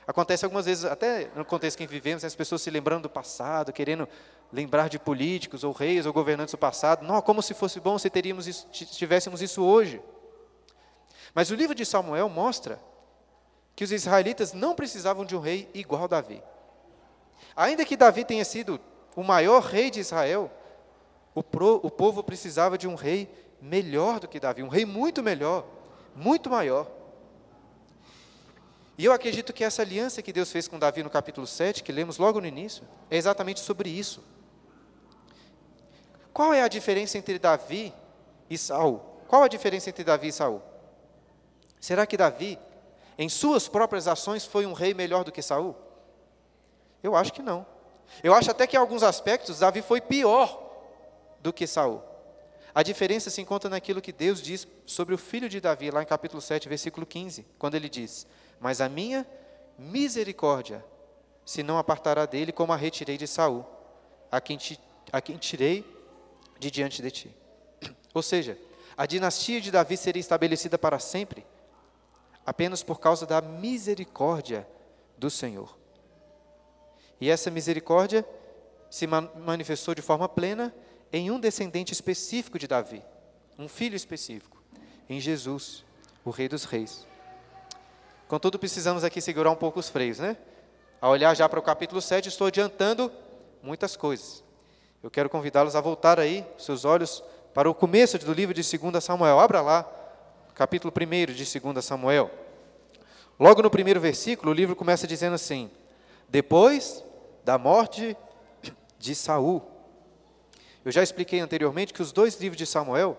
Acontece 0.06 0.44
algumas 0.44 0.66
vezes, 0.66 0.84
até 0.84 1.30
no 1.34 1.44
contexto 1.44 1.78
que 1.78 1.86
vivemos, 1.86 2.24
as 2.24 2.34
pessoas 2.34 2.60
se 2.60 2.70
lembrando 2.70 3.04
do 3.04 3.10
passado, 3.10 3.72
querendo 3.72 4.08
lembrar 4.52 4.88
de 4.88 4.98
políticos 4.98 5.64
ou 5.64 5.72
reis 5.72 6.04
ou 6.04 6.12
governantes 6.12 6.52
do 6.52 6.58
passado. 6.58 7.06
Não, 7.06 7.20
como 7.22 7.42
se 7.42 7.54
fosse 7.54 7.80
bom 7.80 7.98
se 7.98 8.10
teríamos 8.10 8.46
isso, 8.46 8.68
tivéssemos 8.70 9.40
isso 9.40 9.62
hoje. 9.64 10.02
Mas 11.34 11.50
o 11.50 11.54
livro 11.54 11.74
de 11.74 11.84
Samuel 11.84 12.28
mostra 12.28 12.78
que 13.74 13.82
os 13.82 13.90
israelitas 13.90 14.52
não 14.52 14.74
precisavam 14.74 15.24
de 15.24 15.34
um 15.34 15.40
rei 15.40 15.68
igual 15.74 16.06
Davi. 16.06 16.42
Ainda 17.56 17.84
que 17.84 17.96
Davi 17.96 18.24
tenha 18.24 18.44
sido 18.44 18.80
o 19.16 19.22
maior 19.22 19.62
rei 19.62 19.90
de 19.90 20.00
Israel, 20.00 20.50
o, 21.34 21.42
pro, 21.42 21.80
o 21.82 21.90
povo 21.90 22.22
precisava 22.22 22.78
de 22.78 22.86
um 22.86 22.94
rei 22.94 23.28
melhor 23.60 24.20
do 24.20 24.28
que 24.28 24.38
Davi, 24.38 24.62
um 24.62 24.68
rei 24.68 24.84
muito 24.84 25.22
melhor, 25.22 25.66
muito 26.14 26.50
maior. 26.50 26.86
E 28.96 29.04
eu 29.04 29.12
acredito 29.12 29.52
que 29.52 29.64
essa 29.64 29.82
aliança 29.82 30.22
que 30.22 30.32
Deus 30.32 30.52
fez 30.52 30.68
com 30.68 30.78
Davi 30.78 31.02
no 31.02 31.10
capítulo 31.10 31.46
7, 31.46 31.82
que 31.82 31.90
lemos 31.90 32.18
logo 32.18 32.40
no 32.40 32.46
início, 32.46 32.86
é 33.10 33.16
exatamente 33.16 33.60
sobre 33.60 33.88
isso. 33.88 34.22
Qual 36.32 36.52
é 36.52 36.62
a 36.62 36.68
diferença 36.68 37.18
entre 37.18 37.38
Davi 37.38 37.92
e 38.48 38.56
Saul? 38.56 39.00
Qual 39.26 39.42
a 39.42 39.48
diferença 39.48 39.90
entre 39.90 40.04
Davi 40.04 40.28
e 40.28 40.32
Saul? 40.32 40.62
Será 41.80 42.06
que 42.06 42.16
Davi, 42.16 42.58
em 43.18 43.28
suas 43.28 43.68
próprias 43.68 44.06
ações, 44.06 44.44
foi 44.44 44.64
um 44.64 44.72
rei 44.72 44.94
melhor 44.94 45.24
do 45.24 45.32
que 45.32 45.42
Saul? 45.42 45.76
Eu 47.02 47.16
acho 47.16 47.32
que 47.32 47.42
não. 47.42 47.66
Eu 48.22 48.32
acho 48.32 48.50
até 48.50 48.66
que 48.66 48.76
em 48.76 48.80
alguns 48.80 49.02
aspectos 49.02 49.58
Davi 49.58 49.82
foi 49.82 50.00
pior 50.00 50.60
do 51.40 51.52
que 51.52 51.66
Saul. 51.66 52.02
A 52.74 52.82
diferença 52.82 53.30
se 53.30 53.40
encontra 53.40 53.70
naquilo 53.70 54.00
que 54.00 54.12
Deus 54.12 54.42
diz 54.42 54.66
sobre 54.86 55.14
o 55.14 55.18
filho 55.18 55.48
de 55.48 55.60
Davi, 55.60 55.90
lá 55.90 56.02
em 56.02 56.06
capítulo 56.06 56.40
7, 56.40 56.68
versículo 56.68 57.06
15, 57.06 57.46
quando 57.58 57.76
ele 57.76 57.88
diz: 57.88 58.26
Mas 58.60 58.80
a 58.80 58.88
minha 58.88 59.26
misericórdia 59.78 60.84
se 61.44 61.62
não 61.62 61.78
apartará 61.78 62.24
dele, 62.24 62.52
como 62.52 62.72
a 62.72 62.76
retirei 62.76 63.18
de 63.18 63.26
Saul, 63.26 63.64
a 64.30 64.40
quem, 64.40 64.56
ti, 64.56 64.80
a 65.12 65.20
quem 65.20 65.36
tirei 65.36 65.84
de 66.58 66.70
diante 66.70 67.02
de 67.02 67.10
ti. 67.10 67.36
Ou 68.14 68.22
seja, 68.22 68.58
a 68.96 69.06
dinastia 69.06 69.60
de 69.60 69.70
Davi 69.70 69.96
seria 69.96 70.20
estabelecida 70.20 70.78
para 70.78 70.98
sempre, 70.98 71.44
apenas 72.46 72.82
por 72.82 72.98
causa 72.98 73.26
da 73.26 73.40
misericórdia 73.40 74.66
do 75.18 75.30
Senhor. 75.30 75.76
E 77.20 77.30
essa 77.30 77.50
misericórdia 77.50 78.26
se 78.90 79.06
manifestou 79.06 79.94
de 79.94 80.02
forma 80.02 80.28
plena 80.28 80.74
em 81.12 81.30
um 81.30 81.38
descendente 81.38 81.92
específico 81.92 82.58
de 82.58 82.66
Davi, 82.66 83.02
um 83.58 83.68
filho 83.68 83.96
específico, 83.96 84.62
em 85.08 85.20
Jesus, 85.20 85.84
o 86.24 86.30
Rei 86.30 86.48
dos 86.48 86.64
Reis. 86.64 87.06
Contudo, 88.26 88.58
precisamos 88.58 89.04
aqui 89.04 89.20
segurar 89.20 89.50
um 89.50 89.56
pouco 89.56 89.78
os 89.78 89.90
freios, 89.90 90.18
né? 90.18 90.36
Ao 90.98 91.10
olhar 91.10 91.34
já 91.36 91.46
para 91.46 91.58
o 91.58 91.62
capítulo 91.62 92.00
7, 92.00 92.28
estou 92.28 92.46
adiantando 92.46 93.12
muitas 93.62 93.96
coisas. 93.96 94.42
Eu 95.02 95.10
quero 95.10 95.28
convidá-los 95.28 95.76
a 95.76 95.80
voltar 95.82 96.18
aí, 96.18 96.44
seus 96.56 96.86
olhos, 96.86 97.22
para 97.52 97.68
o 97.68 97.74
começo 97.74 98.18
do 98.18 98.32
livro 98.32 98.54
de 98.54 98.62
2 98.78 99.04
Samuel. 99.04 99.38
Abra 99.38 99.60
lá, 99.60 99.86
capítulo 100.54 100.90
1 100.90 101.34
de 101.34 101.60
2 101.60 101.84
Samuel. 101.84 102.30
Logo 103.38 103.60
no 103.60 103.68
primeiro 103.68 104.00
versículo, 104.00 104.52
o 104.52 104.54
livro 104.54 104.74
começa 104.74 105.06
dizendo 105.06 105.34
assim: 105.34 105.70
Depois 106.26 107.04
da 107.44 107.58
morte 107.58 108.16
de 108.98 109.14
Saul, 109.14 109.62
eu 110.82 110.90
já 110.90 111.02
expliquei 111.02 111.40
anteriormente 111.40 111.92
que 111.92 112.00
os 112.00 112.10
dois 112.10 112.40
livros 112.40 112.56
de 112.56 112.64
Samuel 112.64 113.18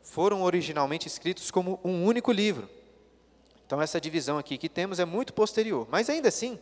foram 0.00 0.42
originalmente 0.42 1.08
escritos 1.08 1.50
como 1.50 1.80
um 1.82 2.04
único 2.04 2.30
livro. 2.30 2.68
Então, 3.70 3.80
essa 3.80 4.00
divisão 4.00 4.36
aqui 4.36 4.58
que 4.58 4.68
temos 4.68 4.98
é 4.98 5.04
muito 5.04 5.32
posterior. 5.32 5.86
Mas 5.88 6.10
ainda 6.10 6.26
assim, 6.26 6.58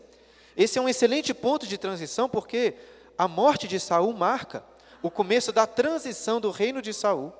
esse 0.55 0.79
é 0.79 0.83
um 0.83 0.87
excelente 0.91 1.33
ponto 1.33 1.67
de 1.67 1.79
transição, 1.79 2.29
porque 2.29 2.75
a 3.17 3.27
morte 3.27 3.67
de 3.67 3.81
Saul 3.81 4.13
marca 4.13 4.63
o 5.01 5.11
começo 5.11 5.51
da 5.51 5.67
transição 5.67 6.39
do 6.39 6.51
reino 6.51 6.83
de 6.83 6.93
Saul 6.93 7.33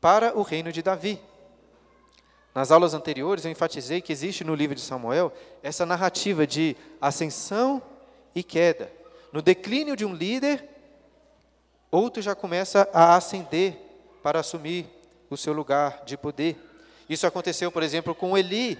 para 0.00 0.38
o 0.38 0.42
reino 0.42 0.70
de 0.70 0.82
Davi. 0.82 1.20
Nas 2.54 2.70
aulas 2.70 2.94
anteriores, 2.94 3.44
eu 3.44 3.50
enfatizei 3.50 4.00
que 4.00 4.12
existe 4.12 4.44
no 4.44 4.54
livro 4.54 4.76
de 4.76 4.82
Samuel 4.82 5.32
essa 5.64 5.84
narrativa 5.84 6.46
de 6.46 6.76
ascensão 7.00 7.82
e 8.36 8.44
queda. 8.44 8.88
No 9.32 9.42
declínio 9.42 9.96
de 9.96 10.04
um 10.04 10.14
líder, 10.14 10.64
outro 11.90 12.22
já 12.22 12.36
começa 12.36 12.88
a 12.92 13.16
ascender 13.16 13.76
para 14.22 14.38
assumir 14.38 14.86
o 15.28 15.36
seu 15.36 15.52
lugar 15.52 16.04
de 16.04 16.16
poder. 16.16 16.65
Isso 17.08 17.26
aconteceu, 17.26 17.70
por 17.70 17.82
exemplo, 17.82 18.14
com 18.14 18.36
Eli, 18.36 18.78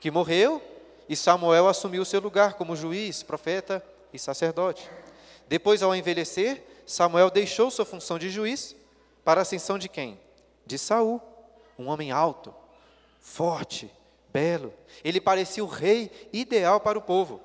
que 0.00 0.10
morreu 0.10 0.62
e 1.08 1.14
Samuel 1.14 1.68
assumiu 1.68 2.04
seu 2.04 2.20
lugar 2.20 2.54
como 2.54 2.76
juiz, 2.76 3.22
profeta 3.22 3.84
e 4.12 4.18
sacerdote. 4.18 4.90
Depois, 5.48 5.82
ao 5.82 5.94
envelhecer, 5.94 6.62
Samuel 6.86 7.30
deixou 7.30 7.70
sua 7.70 7.84
função 7.84 8.18
de 8.18 8.30
juiz 8.30 8.74
para 9.24 9.40
a 9.40 9.42
ascensão 9.42 9.78
de 9.78 9.88
quem? 9.88 10.18
De 10.64 10.78
Saul, 10.78 11.20
um 11.78 11.88
homem 11.88 12.10
alto, 12.10 12.54
forte, 13.20 13.90
belo. 14.32 14.72
Ele 15.04 15.20
parecia 15.20 15.64
o 15.64 15.68
rei 15.68 16.10
ideal 16.32 16.80
para 16.80 16.98
o 16.98 17.02
povo. 17.02 17.40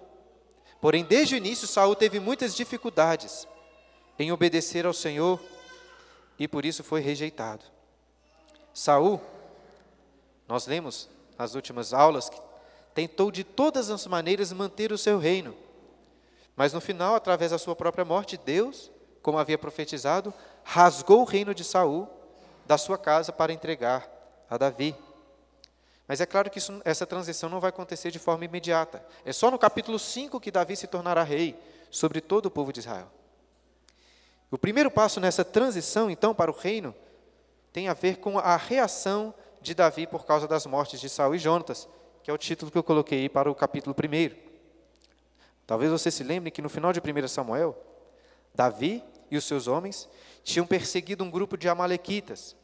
Porém, 0.80 1.04
desde 1.04 1.36
o 1.36 1.38
início, 1.38 1.68
Saul 1.68 1.96
teve 1.96 2.20
muitas 2.20 2.56
dificuldades 2.56 3.48
em 4.18 4.32
obedecer 4.32 4.86
ao 4.86 4.94
Senhor 4.94 5.40
e 6.40 6.48
por 6.48 6.66
isso 6.66 6.84
foi 6.84 7.02
rejeitado. 7.02 7.64
Saul, 8.74 9.22
nós 10.52 10.68
lemos 10.68 11.08
nas 11.38 11.56
últimas 11.56 11.94
aulas 11.94 12.30
que 12.30 12.38
tentou 12.94 13.32
de 13.32 13.42
todas 13.42 13.90
as 13.90 14.06
maneiras 14.06 14.52
manter 14.52 14.92
o 14.92 14.98
seu 14.98 15.18
reino. 15.18 15.56
Mas 16.58 16.74
no 16.74 16.82
final, 16.82 17.16
através 17.16 17.52
da 17.52 17.58
sua 17.58 17.74
própria 17.74 18.04
morte, 18.04 18.36
Deus, 18.36 18.92
como 19.22 19.40
havia 19.40 19.58
profetizado, 19.58 20.34
rasgou 20.62 21.22
o 21.22 21.24
reino 21.24 21.56
de 21.56 21.64
Saul 21.64 22.06
da 22.66 22.78
sua 22.78 22.98
casa 22.98 23.32
para 23.32 23.54
entregar 23.54 24.12
a 24.50 24.58
Davi. 24.58 24.94
Mas 26.06 26.20
é 26.20 26.26
claro 26.26 26.50
que 26.50 26.58
isso, 26.58 26.82
essa 26.84 27.06
transição 27.06 27.50
não 27.50 27.62
vai 27.62 27.70
acontecer 27.70 28.12
de 28.12 28.20
forma 28.20 28.44
imediata. 28.44 29.02
É 29.24 29.32
só 29.32 29.50
no 29.50 29.58
capítulo 29.58 29.98
5 29.98 30.38
que 30.42 30.52
Davi 30.52 30.76
se 30.76 30.86
tornará 30.86 31.24
rei 31.24 31.58
sobre 31.90 32.20
todo 32.20 32.48
o 32.48 32.52
povo 32.52 32.74
de 32.74 32.82
Israel. 32.82 33.08
O 34.52 34.58
primeiro 34.58 34.92
passo 34.92 35.22
nessa 35.22 35.46
transição, 35.46 36.12
então, 36.12 36.36
para 36.36 36.52
o 36.52 36.54
reino, 36.54 36.94
tem 37.72 37.88
a 37.88 37.94
ver 37.94 38.18
com 38.18 38.38
a 38.38 38.58
reação 38.58 39.34
de 39.62 39.74
Davi 39.74 40.08
por 40.08 40.26
causa 40.26 40.48
das 40.48 40.66
mortes 40.66 41.00
de 41.00 41.08
Saul 41.08 41.36
e 41.36 41.40
Jonatas, 41.40 41.88
que 42.24 42.32
é 42.32 42.34
o 42.34 42.38
título 42.38 42.72
que 42.72 42.78
eu 42.78 42.84
coloquei 42.84 43.30
para 43.30 43.50
o 43.50 43.56
capítulo 43.56 43.96
1. 43.96 44.36
Talvez 45.66 45.92
você 45.92 46.10
se 46.12 46.24
lembre 46.24 46.52
que 46.52 46.62
no 46.62 46.70
final 46.70 46.92
de 46.92 47.00
1 47.00 47.28
Samuel, 47.28 47.78
Davi 48.54 49.04
e 49.30 49.38
os 49.38 49.46
seus 49.46 49.68
homens 49.68 50.10
tinham 50.44 50.66
perseguido 50.66 51.24
um 51.24 51.32
grupo 51.32 51.56
de 51.56 51.70
amalequitas, 51.70 52.56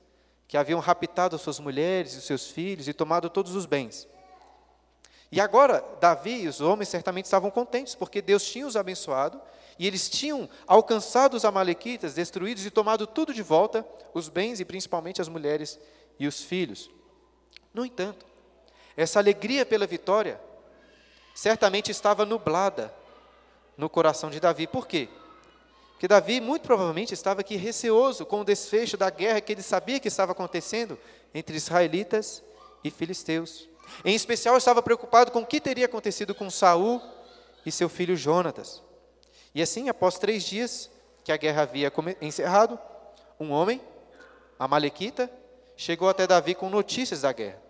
que 0.47 0.57
haviam 0.57 0.79
raptado 0.79 1.37
suas 1.37 1.59
mulheres 1.59 2.13
e 2.13 2.21
seus 2.21 2.49
filhos 2.49 2.87
e 2.87 2.93
tomado 2.93 3.29
todos 3.29 3.55
os 3.55 3.65
bens. 3.65 4.07
E 5.31 5.41
agora, 5.41 5.83
Davi 5.99 6.43
e 6.43 6.47
os 6.47 6.61
homens 6.61 6.87
certamente 6.87 7.25
estavam 7.25 7.51
contentes, 7.51 7.95
porque 7.95 8.21
Deus 8.21 8.45
tinha 8.45 8.65
os 8.65 8.77
abençoado, 8.77 9.41
e 9.77 9.85
eles 9.85 10.09
tinham 10.09 10.49
alcançado 10.65 11.35
os 11.35 11.45
amalequitas, 11.45 12.13
destruídos 12.13 12.65
e 12.65 12.71
tomado 12.71 13.05
tudo 13.05 13.33
de 13.33 13.43
volta, 13.43 13.85
os 14.13 14.29
bens 14.29 14.59
e 14.59 14.65
principalmente 14.65 15.21
as 15.21 15.27
mulheres 15.27 15.77
e 16.19 16.27
os 16.27 16.41
filhos. 16.43 16.89
No 17.74 17.86
entanto, 17.86 18.25
essa 18.95 19.19
alegria 19.19 19.65
pela 19.65 19.86
vitória 19.86 20.39
certamente 21.36 21.91
estava 21.91 22.25
nublada 22.25 22.93
no 23.77 23.89
coração 23.89 24.29
de 24.29 24.39
Davi. 24.39 24.65
Por 24.65 24.88
quê? 24.88 25.07
Porque 25.91 26.07
Davi, 26.07 26.41
muito 26.41 26.63
provavelmente, 26.63 27.13
estava 27.13 27.41
aqui 27.41 27.55
receoso 27.55 28.25
com 28.25 28.41
o 28.41 28.43
desfecho 28.43 28.97
da 28.97 29.09
guerra 29.09 29.41
que 29.41 29.51
ele 29.51 29.62
sabia 29.62 30.00
que 30.00 30.07
estava 30.07 30.31
acontecendo 30.31 30.97
entre 31.33 31.57
israelitas 31.57 32.43
e 32.83 32.91
filisteus. 32.91 33.67
Em 34.03 34.15
especial, 34.15 34.57
estava 34.57 34.81
preocupado 34.81 35.31
com 35.31 35.39
o 35.39 35.45
que 35.45 35.62
teria 35.62 35.86
acontecido 35.86 36.36
com 36.36 36.50
Saul 36.50 37.01
e 37.65 37.71
seu 37.71 37.89
filho 37.89 38.15
Jonatas. 38.15 38.81
E 39.53 39.62
assim, 39.62 39.89
após 39.89 40.17
três 40.17 40.43
dias 40.43 40.89
que 41.24 41.31
a 41.31 41.38
guerra 41.38 41.63
havia 41.63 41.91
encerrado, 42.21 42.79
um 43.39 43.51
homem, 43.51 43.81
Amalequita, 44.59 45.31
chegou 45.77 46.10
até 46.10 46.25
Davi 46.25 46.55
com 46.55 46.69
notícias 46.69 47.22
da 47.22 47.31
guerra. 47.31 47.62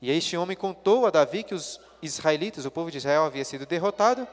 E 0.00 0.10
este 0.10 0.36
homem 0.36 0.56
contou 0.56 1.06
a 1.06 1.10
Davi 1.10 1.44
que 1.44 1.54
os 1.54 1.78
israelitas, 2.02 2.64
o 2.64 2.70
povo 2.70 2.90
de 2.90 2.96
Israel, 2.96 3.24
havia 3.24 3.44
sido 3.44 3.66
derrotado 3.66 4.26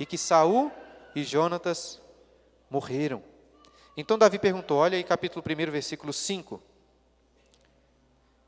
e 0.00 0.06
que 0.06 0.18
Saul 0.18 0.72
e 1.14 1.22
Jonatas 1.22 2.00
morreram. 2.70 3.22
Então 3.96 4.18
Davi 4.18 4.38
perguntou, 4.38 4.78
olha 4.78 4.96
aí 4.96 5.04
capítulo 5.04 5.44
1, 5.46 5.70
versículo 5.70 6.12
5. 6.12 6.60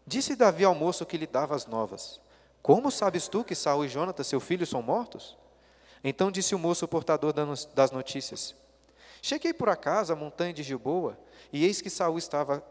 Disse 0.06 0.34
Davi 0.34 0.64
ao 0.64 0.74
moço 0.74 1.06
que 1.06 1.18
lhe 1.18 1.26
dava 1.26 1.54
as 1.54 1.66
novas: 1.66 2.20
Como 2.62 2.90
sabes 2.90 3.28
tu 3.28 3.44
que 3.44 3.54
Saul 3.54 3.84
e 3.84 3.88
Jonatas, 3.88 4.26
seu 4.26 4.40
filho, 4.40 4.66
são 4.66 4.82
mortos? 4.82 5.36
Então 6.02 6.30
disse 6.30 6.54
o 6.54 6.58
moço 6.58 6.88
portador 6.88 7.34
das 7.74 7.90
notícias: 7.90 8.54
Cheguei 9.20 9.52
por 9.52 9.68
acaso 9.68 10.12
à 10.12 10.16
montanha 10.16 10.54
de 10.54 10.62
Gilboa, 10.62 11.18
e 11.52 11.64
eis 11.64 11.82
que 11.82 11.90
Saul 11.90 12.16
estava 12.16 12.64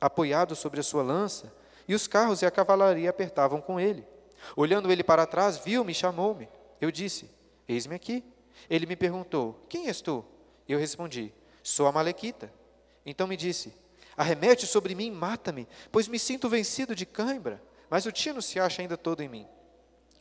apoiado 0.00 0.56
sobre 0.56 0.80
a 0.80 0.82
sua 0.82 1.02
lança, 1.02 1.52
e 1.86 1.94
os 1.94 2.06
carros 2.06 2.42
e 2.42 2.46
a 2.46 2.50
cavalaria 2.50 3.10
apertavam 3.10 3.60
com 3.60 3.78
ele. 3.78 4.06
Olhando 4.56 4.90
ele 4.90 5.02
para 5.02 5.26
trás, 5.26 5.58
viu-me 5.58 5.92
e 5.92 5.94
chamou-me. 5.94 6.48
Eu 6.80 6.90
disse: 6.90 7.30
Eis-me 7.68 7.94
aqui. 7.94 8.24
Ele 8.68 8.86
me 8.86 8.96
perguntou: 8.96 9.64
Quem 9.68 9.88
és 9.88 10.00
tu? 10.00 10.24
Eu 10.68 10.78
respondi: 10.78 11.34
Sou 11.62 11.86
a 11.86 11.92
Malequita. 11.92 12.50
Então 13.04 13.26
me 13.26 13.36
disse: 13.36 13.74
Arremete 14.16 14.66
sobre 14.66 14.94
mim, 14.94 15.10
mata-me, 15.10 15.68
pois 15.90 16.08
me 16.08 16.18
sinto 16.18 16.48
vencido 16.48 16.94
de 16.94 17.04
cãibra, 17.04 17.62
mas 17.88 18.06
o 18.06 18.12
tino 18.12 18.40
se 18.40 18.58
acha 18.58 18.82
ainda 18.82 18.96
todo 18.96 19.22
em 19.22 19.28
mim. 19.28 19.46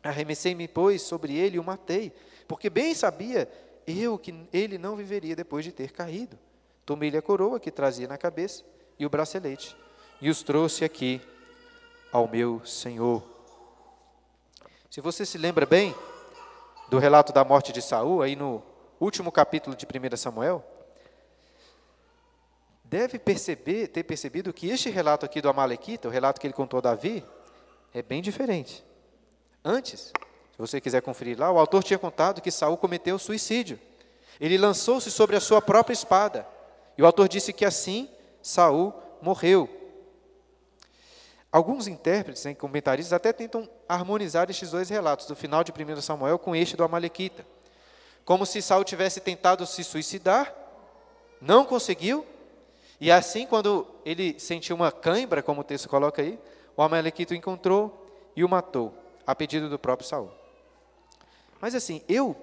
Arremessei-me, 0.02 0.68
pois, 0.68 1.02
sobre 1.02 1.36
ele 1.36 1.58
e 1.58 1.60
o 1.60 1.63
matei, 1.63 2.13
porque 2.48 2.70
bem 2.70 2.96
sabia 2.96 3.50
eu 3.86 4.18
que 4.18 4.34
ele 4.54 4.78
não 4.78 4.96
viveria 4.96 5.36
depois 5.36 5.65
de 5.65 5.72
ter 5.72 5.92
caído. 5.92 6.38
Tomei-lhe 6.86 7.18
a 7.18 7.22
coroa 7.22 7.60
que 7.60 7.70
trazia 7.70 8.08
na 8.08 8.18
cabeça 8.18 8.63
e 9.00 9.06
o 9.06 9.10
bracelete, 9.10 9.76
e 10.22 10.30
os 10.30 10.44
trouxe 10.44 10.84
aqui 10.84 11.22
ao 12.12 12.28
meu 12.28 12.62
Senhor. 12.66 13.24
Se 14.90 15.00
você 15.00 15.26
se 15.26 15.38
lembra 15.38 15.66
bem 15.66 15.96
do 16.90 17.00
relato 17.00 17.32
da 17.32 17.46
morte 17.46 17.72
de 17.72 17.82
Saul, 17.82 18.22
aí 18.22 18.36
no 18.36 18.62
último 19.00 19.32
capítulo 19.32 19.76
de 19.76 19.86
1 19.86 20.18
Samuel, 20.18 20.64
deve 22.84 23.18
perceber, 23.18 23.88
ter 23.88 24.04
percebido 24.04 24.52
que 24.52 24.70
este 24.70 24.90
relato 24.90 25.26
aqui 25.26 25.42
do 25.42 25.48
Amalequita, 25.48 26.08
o 26.08 26.12
relato 26.12 26.42
que 26.42 26.48
ele 26.48 26.54
contou 26.54 26.80
a 26.80 26.82
Davi, 26.82 27.24
é 27.94 28.02
bem 28.02 28.22
diferente. 28.22 28.84
Antes, 29.64 30.12
se 30.12 30.58
você 30.58 30.82
quiser 30.82 31.02
conferir 31.02 31.40
lá, 31.40 31.52
o 31.52 31.60
autor 31.60 31.84
tinha 31.84 32.00
contado 32.00 32.42
que 32.42 32.52
Saul 32.52 32.76
cometeu 32.76 33.18
suicídio. 33.18 33.80
Ele 34.42 34.58
lançou-se 34.58 35.10
sobre 35.12 35.36
a 35.36 35.40
sua 35.40 35.62
própria 35.62 35.94
espada. 35.94 36.46
E 36.98 37.02
o 37.02 37.06
autor 37.06 37.30
disse 37.30 37.54
que 37.54 37.64
assim 37.64 38.10
Saul 38.41 38.93
morreu. 39.21 39.69
Alguns 41.52 41.88
intérpretes 41.88 42.45
e 42.45 42.54
comentaristas 42.54 43.13
até 43.13 43.34
tentam 43.34 43.67
harmonizar 43.88 44.49
estes 44.49 44.71
dois 44.71 44.89
relatos, 44.89 45.25
do 45.25 45.36
final 45.36 45.63
de 45.63 45.71
1 45.71 46.02
Samuel 46.02 46.38
com 46.38 46.56
este 46.56 46.78
do 46.78 46.84
Amalequita 46.84 47.45
como 48.30 48.45
se 48.45 48.62
Saul 48.62 48.84
tivesse 48.84 49.19
tentado 49.19 49.65
se 49.65 49.84
suicidar, 49.84 50.54
não 51.41 51.65
conseguiu, 51.65 52.23
e 53.02 53.12
assim, 53.12 53.47
quando 53.47 53.88
ele 54.06 54.39
sentiu 54.39 54.75
uma 54.75 54.91
cãibra, 54.91 55.41
como 55.41 55.62
o 55.62 55.63
texto 55.63 55.89
coloca 55.89 56.21
aí, 56.21 56.38
o 56.78 56.84
Amalequito 56.84 57.34
o 57.34 57.36
encontrou 57.36 58.08
e 58.36 58.43
o 58.43 58.47
matou, 58.47 58.93
a 59.25 59.34
pedido 59.34 59.67
do 59.67 59.80
próprio 59.80 60.08
Saul. 60.08 60.30
Mas 61.60 61.73
assim, 61.73 62.04
eu 62.08 62.36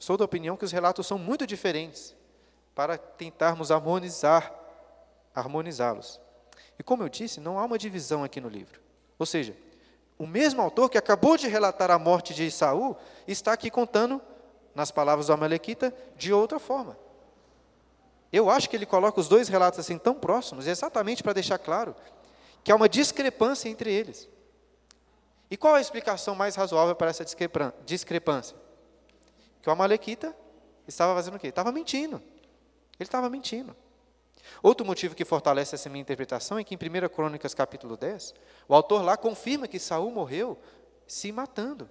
sou 0.00 0.16
da 0.16 0.24
opinião 0.24 0.56
que 0.56 0.64
os 0.64 0.72
relatos 0.72 1.06
são 1.06 1.16
muito 1.16 1.46
diferentes 1.46 2.12
para 2.74 2.98
tentarmos 2.98 3.70
harmonizar, 3.70 4.52
harmonizá-los. 5.34 6.20
E 6.78 6.82
como 6.82 7.02
eu 7.02 7.08
disse, 7.08 7.40
não 7.40 7.58
há 7.58 7.64
uma 7.64 7.78
divisão 7.78 8.24
aqui 8.24 8.40
no 8.40 8.48
livro. 8.48 8.80
Ou 9.18 9.26
seja, 9.26 9.56
o 10.18 10.26
mesmo 10.26 10.60
autor 10.60 10.88
que 10.88 10.98
acabou 10.98 11.36
de 11.36 11.48
relatar 11.48 11.90
a 11.90 11.98
morte 11.98 12.34
de 12.34 12.50
Saul 12.50 12.96
está 13.26 13.52
aqui 13.52 13.70
contando 13.70 14.20
nas 14.74 14.90
palavras 14.90 15.26
do 15.26 15.32
Amalequita, 15.32 15.94
de 16.16 16.32
outra 16.32 16.58
forma. 16.58 16.96
Eu 18.32 18.48
acho 18.48 18.70
que 18.70 18.76
ele 18.76 18.86
coloca 18.86 19.18
os 19.18 19.28
dois 19.28 19.48
relatos 19.48 19.80
assim 19.80 19.98
tão 19.98 20.14
próximos, 20.14 20.66
exatamente 20.66 21.22
para 21.22 21.32
deixar 21.32 21.58
claro 21.58 21.94
que 22.62 22.70
há 22.70 22.76
uma 22.76 22.88
discrepância 22.88 23.68
entre 23.68 23.92
eles. 23.92 24.28
E 25.50 25.56
qual 25.56 25.74
a 25.74 25.80
explicação 25.80 26.34
mais 26.34 26.54
razoável 26.54 26.94
para 26.94 27.10
essa 27.10 27.24
discrepância? 27.84 28.56
Que 29.60 29.68
o 29.68 29.72
Amalequita 29.72 30.34
estava 30.86 31.14
fazendo 31.14 31.34
o 31.34 31.38
quê? 31.40 31.48
Estava 31.48 31.72
mentindo. 31.72 32.16
Ele 32.98 33.06
estava 33.06 33.28
mentindo. 33.28 33.74
Outro 34.62 34.84
motivo 34.84 35.14
que 35.14 35.24
fortalece 35.24 35.74
essa 35.74 35.88
minha 35.88 36.02
interpretação 36.02 36.58
é 36.58 36.64
que 36.64 36.74
em 36.74 36.78
1 36.78 37.08
Crônicas 37.08 37.54
capítulo 37.54 37.96
10, 37.96 38.34
o 38.68 38.74
autor 38.74 39.02
lá 39.02 39.16
confirma 39.16 39.68
que 39.68 39.78
Saul 39.78 40.10
morreu 40.10 40.58
se 41.06 41.32
matando, 41.32 41.88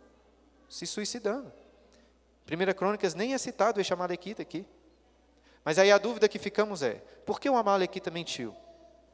se 0.67 0.85
suicidando. 0.85 1.51
Primeira 2.45 2.73
Crônicas 2.73 3.13
nem 3.13 3.33
é 3.33 3.37
citado 3.37 3.79
este 3.79 3.93
Amalequita 3.93 4.41
aqui. 4.41 4.65
Mas 5.63 5.77
aí 5.77 5.91
a 5.91 5.97
dúvida 5.97 6.27
que 6.27 6.39
ficamos 6.39 6.81
é: 6.81 7.01
por 7.25 7.39
que 7.39 7.49
o 7.49 7.55
Amalequita 7.55 8.09
mentiu 8.09 8.55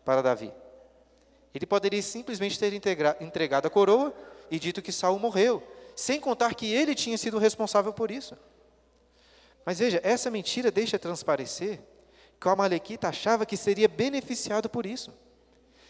para 0.03 0.21
Davi? 0.21 0.53
Ele 1.53 1.65
poderia 1.65 2.01
simplesmente 2.01 2.59
ter 2.59 2.73
entregado 3.19 3.65
a 3.65 3.69
coroa 3.69 4.13
e 4.51 4.59
dito 4.59 4.81
que 4.81 4.91
Saul 4.91 5.17
morreu, 5.19 5.63
sem 5.95 6.19
contar 6.19 6.53
que 6.53 6.73
ele 6.73 6.93
tinha 6.93 7.17
sido 7.17 7.37
responsável 7.37 7.93
por 7.93 8.11
isso. 8.11 8.37
Mas 9.65 9.79
veja, 9.79 9.99
essa 10.03 10.29
mentira 10.29 10.69
deixa 10.69 10.99
transparecer 10.99 11.79
que 12.39 12.47
o 12.47 12.51
Amalequita 12.51 13.09
achava 13.09 13.45
que 13.45 13.57
seria 13.57 13.87
beneficiado 13.87 14.69
por 14.69 14.85
isso. 14.85 15.13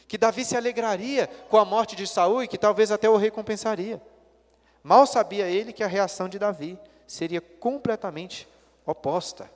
Que 0.08 0.17
Davi 0.17 0.45
se 0.45 0.55
alegraria 0.55 1.27
com 1.49 1.58
a 1.58 1.65
morte 1.65 1.95
de 1.95 2.05
Saul 2.05 2.43
e 2.43 2.47
que 2.47 2.58
talvez 2.58 2.91
até 2.91 3.10
o 3.10 3.17
recompensaria. 3.17 4.01
Mal 4.84 5.08
sabia 5.08 5.49
ele 5.49 5.73
que 5.73 5.84
a 5.84 5.88
reação 5.88 6.29
de 6.29 6.38
Davi 6.38 6.79
seria 7.08 7.41
completamente 7.41 8.47
oposta. 8.86 9.49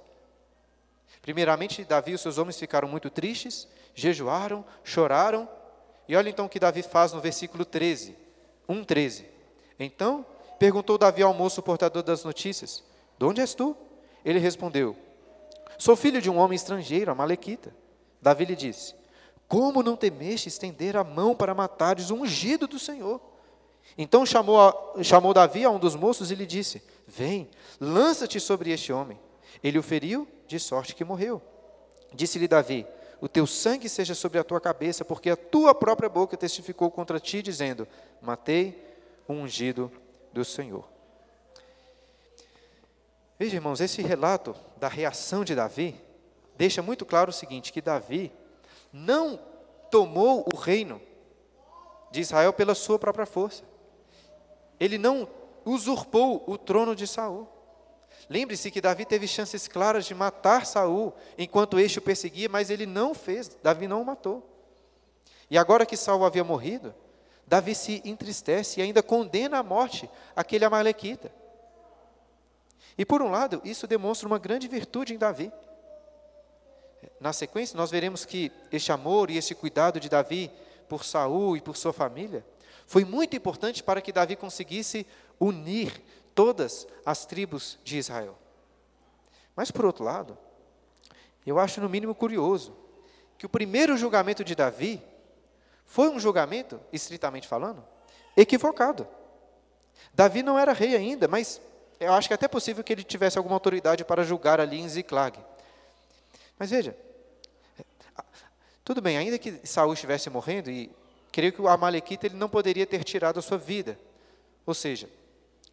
Primeiramente, 1.21 1.83
Davi 1.83 2.11
e 2.11 2.15
os 2.15 2.21
seus 2.21 2.37
homens 2.37 2.57
ficaram 2.57 2.87
muito 2.87 3.09
tristes, 3.09 3.67
jejuaram, 3.93 4.65
choraram, 4.83 5.47
e 6.07 6.15
olha 6.15 6.29
então 6.29 6.45
o 6.45 6.49
que 6.49 6.59
Davi 6.59 6.81
faz 6.81 7.13
no 7.13 7.21
versículo 7.21 7.63
13, 7.63 8.15
1,13. 8.67 9.25
Então, 9.79 10.25
perguntou 10.57 10.97
Davi 10.97 11.21
ao 11.21 11.33
moço 11.33 11.61
portador 11.61 12.01
das 12.01 12.23
notícias: 12.23 12.83
De 13.17 13.25
onde 13.25 13.41
és 13.41 13.53
tu? 13.53 13.77
Ele 14.25 14.39
respondeu: 14.39 14.97
Sou 15.79 15.95
filho 15.95 16.21
de 16.21 16.29
um 16.29 16.37
homem 16.37 16.55
estrangeiro, 16.55 17.09
a 17.09 17.15
Malequita. 17.15 17.73
Davi 18.21 18.45
lhe 18.45 18.55
disse: 18.55 18.93
Como 19.47 19.81
não 19.81 19.95
temeste 19.95 20.49
estender 20.49 20.95
a 20.95 21.03
mão 21.03 21.33
para 21.33 21.55
matares 21.55 22.11
o 22.11 22.15
ungido 22.15 22.67
do 22.67 22.77
Senhor? 22.77 23.19
Então 23.97 24.25
chamou, 24.25 24.59
a, 24.59 25.01
chamou 25.01 25.33
Davi 25.33 25.63
a 25.63 25.71
um 25.71 25.79
dos 25.79 25.95
moços 25.95 26.29
e 26.29 26.35
lhe 26.35 26.45
disse: 26.45 26.83
Vem, 27.07 27.49
lança-te 27.79 28.39
sobre 28.39 28.71
este 28.71 28.93
homem. 28.93 29.17
Ele 29.63 29.79
o 29.79 29.83
feriu, 29.83 30.27
de 30.45 30.59
sorte 30.59 30.93
que 30.93 31.03
morreu. 31.03 31.41
Disse-lhe 32.13 32.47
Davi: 32.47 32.85
o 33.21 33.27
teu 33.27 33.45
sangue 33.45 33.89
seja 33.89 34.15
sobre 34.15 34.39
a 34.39 34.43
tua 34.43 34.61
cabeça, 34.61 35.03
porque 35.03 35.29
a 35.29 35.35
tua 35.35 35.75
própria 35.75 36.07
boca 36.07 36.37
testificou 36.37 36.89
contra 36.89 37.19
ti, 37.19 37.41
dizendo: 37.41 37.87
Matei 38.21 38.81
o 39.27 39.33
ungido 39.33 39.91
do 40.31 40.45
Senhor. 40.45 40.85
Veja, 43.39 43.55
irmãos, 43.55 43.79
esse 43.79 44.01
relato 44.01 44.53
da 44.75 44.89
reação 44.89 45.45
de 45.45 45.55
Davi 45.55 45.95
deixa 46.57 46.81
muito 46.81 47.05
claro 47.05 47.29
o 47.29 47.33
seguinte: 47.33 47.71
que 47.71 47.81
Davi 47.81 48.33
não 48.91 49.39
tomou 49.89 50.45
o 50.53 50.57
reino 50.57 51.01
de 52.11 52.19
Israel 52.19 52.51
pela 52.51 52.75
sua 52.75 52.99
própria 52.99 53.25
força. 53.25 53.63
Ele 54.77 54.97
não 54.97 55.25
usurpou 55.63 56.43
o 56.47 56.57
trono 56.57 56.93
de 56.93 57.07
Saul. 57.07 57.47
Lembre-se 58.29 58.69
que 58.69 58.81
Davi 58.81 59.05
teve 59.05 59.25
chances 59.25 59.69
claras 59.69 60.05
de 60.05 60.13
matar 60.13 60.65
Saul 60.65 61.13
enquanto 61.37 61.79
este 61.79 61.99
o 61.99 62.01
perseguia, 62.01 62.49
mas 62.49 62.69
ele 62.69 62.85
não 62.85 63.13
fez, 63.13 63.57
Davi 63.63 63.87
não 63.87 64.01
o 64.01 64.05
matou. 64.05 64.45
E 65.49 65.57
agora 65.57 65.85
que 65.85 65.95
Saul 65.95 66.25
havia 66.25 66.43
morrido, 66.43 66.93
Davi 67.47 67.73
se 67.73 68.01
entristece 68.03 68.79
e 68.79 68.83
ainda 68.83 69.01
condena 69.01 69.59
à 69.59 69.63
morte 69.63 70.09
aquele 70.35 70.65
amalequita. 70.65 71.38
E 72.99 73.05
por 73.05 73.21
um 73.21 73.31
lado, 73.31 73.61
isso 73.63 73.87
demonstra 73.87 74.27
uma 74.27 74.37
grande 74.37 74.67
virtude 74.67 75.13
em 75.13 75.17
Davi. 75.17 75.49
Na 77.17 77.31
sequência, 77.31 77.77
nós 77.77 77.89
veremos 77.89 78.25
que 78.25 78.51
este 78.73 78.91
amor 78.91 79.31
e 79.31 79.37
esse 79.37 79.55
cuidado 79.55 80.01
de 80.01 80.09
Davi 80.09 80.51
por 80.89 81.05
Saul 81.05 81.55
e 81.55 81.61
por 81.61 81.77
sua 81.77 81.93
família 81.93 82.45
foi 82.85 83.05
muito 83.05 83.37
importante 83.37 83.81
para 83.81 84.01
que 84.01 84.11
Davi 84.11 84.35
conseguisse 84.35 85.07
unir 85.39 85.93
todas 86.35 86.85
as 87.05 87.25
tribos 87.25 87.79
de 87.85 87.97
Israel. 87.97 88.37
Mas, 89.55 89.71
por 89.71 89.85
outro 89.85 90.03
lado, 90.03 90.37
eu 91.45 91.57
acho 91.57 91.79
no 91.79 91.87
mínimo 91.87 92.13
curioso 92.13 92.75
que 93.37 93.45
o 93.45 93.49
primeiro 93.49 93.95
julgamento 93.95 94.43
de 94.43 94.55
Davi 94.55 95.01
foi 95.85 96.09
um 96.09 96.19
julgamento, 96.19 96.77
estritamente 96.91 97.47
falando, 97.47 97.81
equivocado. 98.35 99.07
Davi 100.13 100.43
não 100.43 100.59
era 100.59 100.73
rei 100.73 100.97
ainda, 100.97 101.29
mas 101.29 101.61
eu 101.99 102.13
acho 102.13 102.27
que 102.27 102.33
é 102.33 102.35
até 102.35 102.47
possível 102.47 102.83
que 102.83 102.93
ele 102.93 103.03
tivesse 103.03 103.37
alguma 103.37 103.55
autoridade 103.55 104.05
para 104.05 104.23
julgar 104.23 104.59
ali 104.59 104.79
em 104.79 104.87
Ziklag. 104.87 105.39
Mas 106.57 106.69
veja, 106.69 106.95
tudo 108.83 109.01
bem, 109.01 109.17
ainda 109.17 109.37
que 109.37 109.59
Saul 109.63 109.93
estivesse 109.93 110.29
morrendo, 110.29 110.71
e 110.71 110.91
creio 111.31 111.53
que 111.53 111.61
o 111.61 111.67
Amalequita 111.67 112.25
ele 112.25 112.35
não 112.35 112.49
poderia 112.49 112.87
ter 112.87 113.03
tirado 113.03 113.37
a 113.37 113.41
sua 113.41 113.57
vida. 113.57 113.99
Ou 114.65 114.73
seja, 114.73 115.09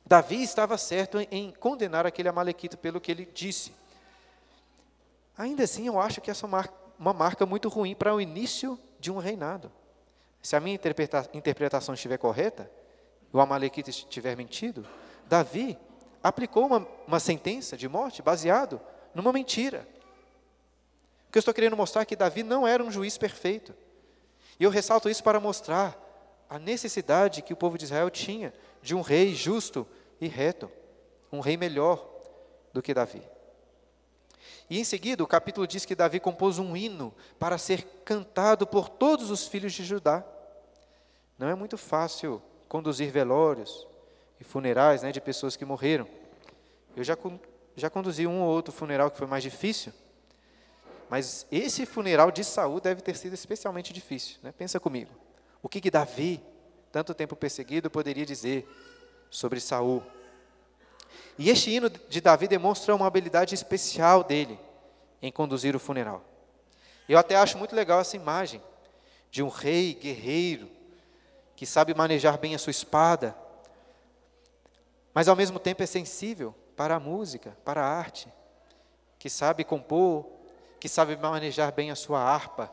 Davi 0.05 0.43
estava 0.43 0.77
certo 0.77 1.19
em 1.31 1.51
condenar 1.53 2.07
aquele 2.07 2.29
Amalequita 2.29 2.77
pelo 2.77 3.01
que 3.01 3.11
ele 3.11 3.29
disse. 3.33 3.73
Ainda 5.37 5.65
assim, 5.65 5.87
eu 5.87 6.01
acho 6.01 6.21
que 6.21 6.31
essa 6.31 6.47
é 6.47 6.49
uma 6.99 7.13
marca 7.13 7.45
muito 7.45 7.69
ruim 7.69 7.95
para 7.95 8.15
o 8.15 8.21
início 8.21 8.79
de 9.01 9.11
um 9.11 9.19
reinado. 9.19 9.71
Se 10.41 10.55
a 10.55 10.61
minha 10.61 10.79
interpretação 11.35 11.95
estiver 11.95 12.19
correta, 12.19 12.71
o 13.33 13.41
Amalequita 13.41 13.91
estiver 13.91 14.37
mentido, 14.37 14.87
Davi 15.29 15.77
aplicou 16.29 16.67
uma, 16.67 16.87
uma 17.07 17.21
sentença 17.21 17.77
de 17.77 17.89
morte 17.89 18.21
baseado 18.21 18.81
numa 19.15 19.33
mentira. 19.33 19.87
O 21.29 21.33
que 21.33 21.39
eu 21.39 21.41
estou 21.41 21.55
querendo 21.55 21.77
mostrar 21.77 22.03
é 22.03 22.05
que 22.05 22.17
Davi 22.17 22.43
não 22.43 22.67
era 22.67 22.83
um 22.83 22.91
juiz 22.91 23.17
perfeito. 23.17 23.75
E 24.59 24.65
eu 24.65 24.71
ressalto 24.71 25.09
isso 25.09 25.23
para 25.23 25.39
mostrar 25.39 25.97
a 26.49 26.59
necessidade 26.59 27.43
que 27.43 27.53
o 27.53 27.57
povo 27.57 27.79
de 27.79 27.85
Israel 27.85 28.11
tinha 28.11 28.53
de 28.83 28.95
um 28.95 29.03
rei 29.03 29.35
justo 29.35 29.87
e 30.21 30.27
reto, 30.27 30.71
um 31.31 31.41
rei 31.41 31.57
melhor 31.57 32.09
do 32.73 32.83
que 32.83 32.95
Davi. 32.95 33.23
E 34.69 34.81
em 34.81 34.85
seguida, 34.85 35.23
o 35.23 35.29
capítulo 35.29 35.67
diz 35.67 35.85
que 35.85 35.95
Davi 35.95 36.19
compôs 36.19 36.59
um 36.59 36.77
hino 36.77 37.15
para 37.39 37.59
ser 37.59 37.85
cantado 38.05 38.67
por 38.67 38.89
todos 38.89 39.31
os 39.31 39.47
filhos 39.47 39.73
de 39.73 39.85
Judá. 39.85 40.25
Não 41.39 41.49
é 41.49 41.55
muito 41.55 41.79
fácil 41.79 42.43
conduzir 42.69 43.13
velórios 43.13 43.87
e 44.41 44.45
funerais 44.45 45.03
né, 45.03 45.13
de 45.13 45.21
pessoas 45.21 45.57
que 45.57 45.65
morreram. 45.65 46.07
Eu 46.97 47.05
já, 47.05 47.17
já 47.75 47.91
conduzi 47.91 48.27
um 48.27 48.41
ou 48.43 48.49
outro 48.49 48.73
funeral 48.73 49.11
que 49.11 49.19
foi 49.19 49.27
mais 49.27 49.43
difícil, 49.43 49.93
mas 51.09 51.47
esse 51.51 51.87
funeral 51.87 52.31
de 52.31 52.43
Saul 52.43 52.81
deve 52.81 53.01
ter 53.01 53.17
sido 53.17 53.35
especialmente 53.35 53.93
difícil. 53.93 54.39
Né? 54.43 54.53
Pensa 54.53 54.81
comigo. 54.81 55.11
O 55.63 55.69
que, 55.69 55.81
que 55.81 55.91
Davi, 55.91 56.43
tanto 56.91 57.15
tempo 57.15 57.37
perseguido, 57.37 57.91
poderia 57.91 58.27
dizer 58.27 58.69
sobre 59.31 59.61
Saul? 59.61 60.03
E 61.39 61.51
este 61.51 61.71
hino 61.71 61.91
de 61.91 62.21
Davi 62.21 62.49
demonstra 62.49 62.95
uma 62.95 63.07
habilidade 63.07 63.55
especial 63.55 64.25
dele 64.25 64.59
em 65.23 65.31
conduzir 65.31 65.77
o 65.77 65.79
funeral. 65.79 66.25
Eu 67.09 67.19
até 67.19 67.37
acho 67.37 67.57
muito 67.59 67.75
legal 67.75 68.01
essa 68.01 68.17
imagem 68.17 68.61
de 69.31 69.43
um 69.43 69.49
rei 69.49 69.95
guerreiro 69.95 70.69
que 71.55 71.65
sabe 71.65 71.95
manejar 71.95 72.37
bem 72.39 72.55
a 72.55 72.59
sua 72.59 72.71
espada, 72.71 73.37
mas 75.17 75.29
ao 75.29 75.35
mesmo 75.35 75.59
tempo 75.59 75.83
é 75.83 75.87
sensível 75.87 76.55
para 76.77 76.97
a 76.97 77.01
música, 77.01 77.57
para 77.65 77.81
a 77.81 77.87
arte, 77.87 78.31
que 79.19 79.31
sabe 79.31 79.65
compor, 79.65 80.27
que 80.79 80.91
sabe 80.91 81.17
manejar 81.17 81.73
bem 81.73 81.91
a 81.91 81.95
sua 81.95 82.21
harpa. 82.21 82.71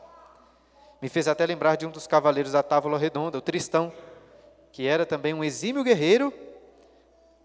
Me 1.00 1.08
fez 1.08 1.26
até 1.26 1.46
lembrar 1.46 1.76
de 1.76 1.86
um 1.86 1.90
dos 1.90 2.06
cavaleiros 2.06 2.52
da 2.52 2.62
Távola 2.62 2.98
Redonda, 2.98 3.38
o 3.38 3.40
Tristão, 3.40 3.90
que 4.70 4.86
era 4.86 5.06
também 5.06 5.32
um 5.32 5.42
exímio 5.42 5.82
guerreiro, 5.82 6.34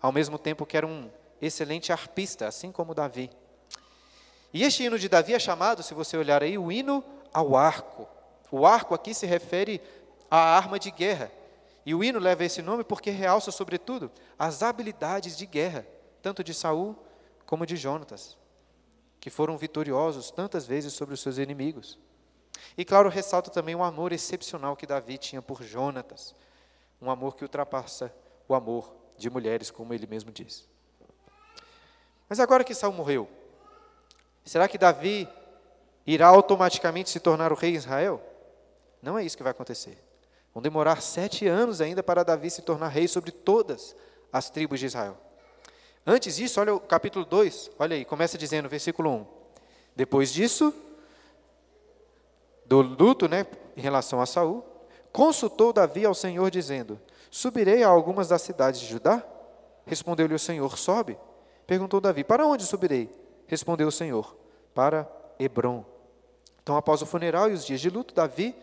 ao 0.02 0.12
mesmo 0.12 0.38
tempo 0.38 0.66
que 0.66 0.76
era 0.76 0.86
um 0.86 1.10
excelente 1.42 1.94
arpista, 1.94 2.46
assim 2.46 2.70
como 2.70 2.94
Davi. 2.94 3.30
E 4.54 4.66
este 4.66 4.84
hino 4.84 5.00
de 5.00 5.08
Davi 5.08 5.34
é 5.34 5.40
chamado, 5.40 5.82
se 5.82 5.94
você 5.94 6.18
olhar 6.18 6.44
aí, 6.44 6.58
o 6.58 6.70
hino 6.70 7.02
ao 7.34 7.56
arco. 7.56 8.06
O 8.52 8.66
arco 8.66 8.94
aqui 8.94 9.14
se 9.14 9.26
refere 9.26 9.82
à 10.30 10.58
arma 10.58 10.78
de 10.78 10.92
guerra. 10.92 11.39
E 11.90 11.96
o 11.96 12.04
hino 12.04 12.20
leva 12.20 12.46
esse 12.46 12.62
nome 12.62 12.84
porque 12.84 13.10
realça, 13.10 13.50
sobretudo, 13.50 14.12
as 14.38 14.62
habilidades 14.62 15.36
de 15.36 15.48
guerra, 15.48 15.88
tanto 16.22 16.44
de 16.44 16.54
Saul 16.54 16.96
como 17.48 17.66
de 17.66 17.76
Jonatas 17.76 18.38
que 19.20 19.32
foram 19.32 19.58
vitoriosos 19.58 20.30
tantas 20.30 20.68
vezes 20.68 20.94
sobre 20.94 21.16
os 21.16 21.20
seus 21.20 21.40
inimigos. 21.40 21.98
E 22.78 22.86
claro, 22.86 23.10
ressalta 23.10 23.50
também 23.50 23.74
o 23.74 23.82
amor 23.82 24.12
excepcional 24.12 24.76
que 24.76 24.86
Davi 24.86 25.18
tinha 25.18 25.42
por 25.42 25.64
Jonatas, 25.64 26.36
um 27.02 27.10
amor 27.10 27.36
que 27.36 27.44
ultrapassa 27.44 28.14
o 28.48 28.54
amor 28.54 28.96
de 29.18 29.28
mulheres, 29.28 29.72
como 29.72 29.92
ele 29.92 30.06
mesmo 30.06 30.32
diz. 30.32 30.70
Mas 32.30 32.40
agora 32.40 32.64
que 32.64 32.76
Saul 32.76 32.94
morreu, 32.94 33.28
será 34.46 34.68
que 34.68 34.78
Davi 34.78 35.28
irá 36.06 36.28
automaticamente 36.28 37.10
se 37.10 37.20
tornar 37.20 37.52
o 37.52 37.56
rei 37.56 37.72
de 37.72 37.78
Israel? 37.78 38.22
Não 39.02 39.18
é 39.18 39.26
isso 39.26 39.36
que 39.36 39.42
vai 39.42 39.54
acontecer. 39.54 40.08
Vão 40.60 40.62
demorar 40.62 41.02
sete 41.02 41.48
anos 41.48 41.80
ainda 41.80 42.04
para 42.04 42.22
Davi 42.22 42.50
se 42.50 42.62
tornar 42.62 42.90
rei 42.90 43.08
sobre 43.08 43.32
todas 43.32 43.96
as 44.30 44.50
tribos 44.50 44.78
de 44.78 44.88
Israel. 44.88 45.18
Antes 46.06 46.36
disso, 46.36 46.60
olha 46.60 46.76
o 46.76 46.82
capítulo 46.82 47.24
2, 47.24 47.72
olha 47.80 47.96
aí, 47.96 48.04
começa 48.04 48.38
dizendo, 48.38 48.68
versículo 48.68 49.10
1. 49.10 49.26
Depois 49.96 50.34
disso, 50.34 50.74
do 52.66 52.82
luto, 52.82 53.30
né, 53.30 53.46
em 53.78 53.80
relação 53.80 54.20
a 54.20 54.26
Saul, 54.26 54.66
consultou 55.14 55.72
Davi 55.72 56.06
ao 56.06 56.14
Senhor, 56.14 56.52
dizendo: 56.52 57.00
Subirei 57.32 57.82
a 57.82 57.88
algumas 57.88 58.28
das 58.28 58.42
cidades 58.42 58.82
de 58.82 58.88
Judá? 58.88 59.26
Respondeu-lhe 59.86 60.36
o 60.36 60.40
Senhor: 60.40 60.78
Sobe. 60.78 61.18
Perguntou 61.66 62.02
Davi: 62.02 62.26
Para 62.26 62.46
onde 62.46 62.66
subirei? 62.66 63.10
Respondeu 63.48 63.88
o 63.88 63.94
Senhor: 63.94 64.36
Para 64.74 65.10
Hebron. 65.40 65.86
Então, 66.62 66.76
após 66.76 67.02
o 67.02 67.06
funeral 67.06 67.50
e 67.50 67.54
os 67.54 67.66
dias 67.66 67.80
de 67.80 67.90
luto, 67.90 68.14
Davi 68.14 68.54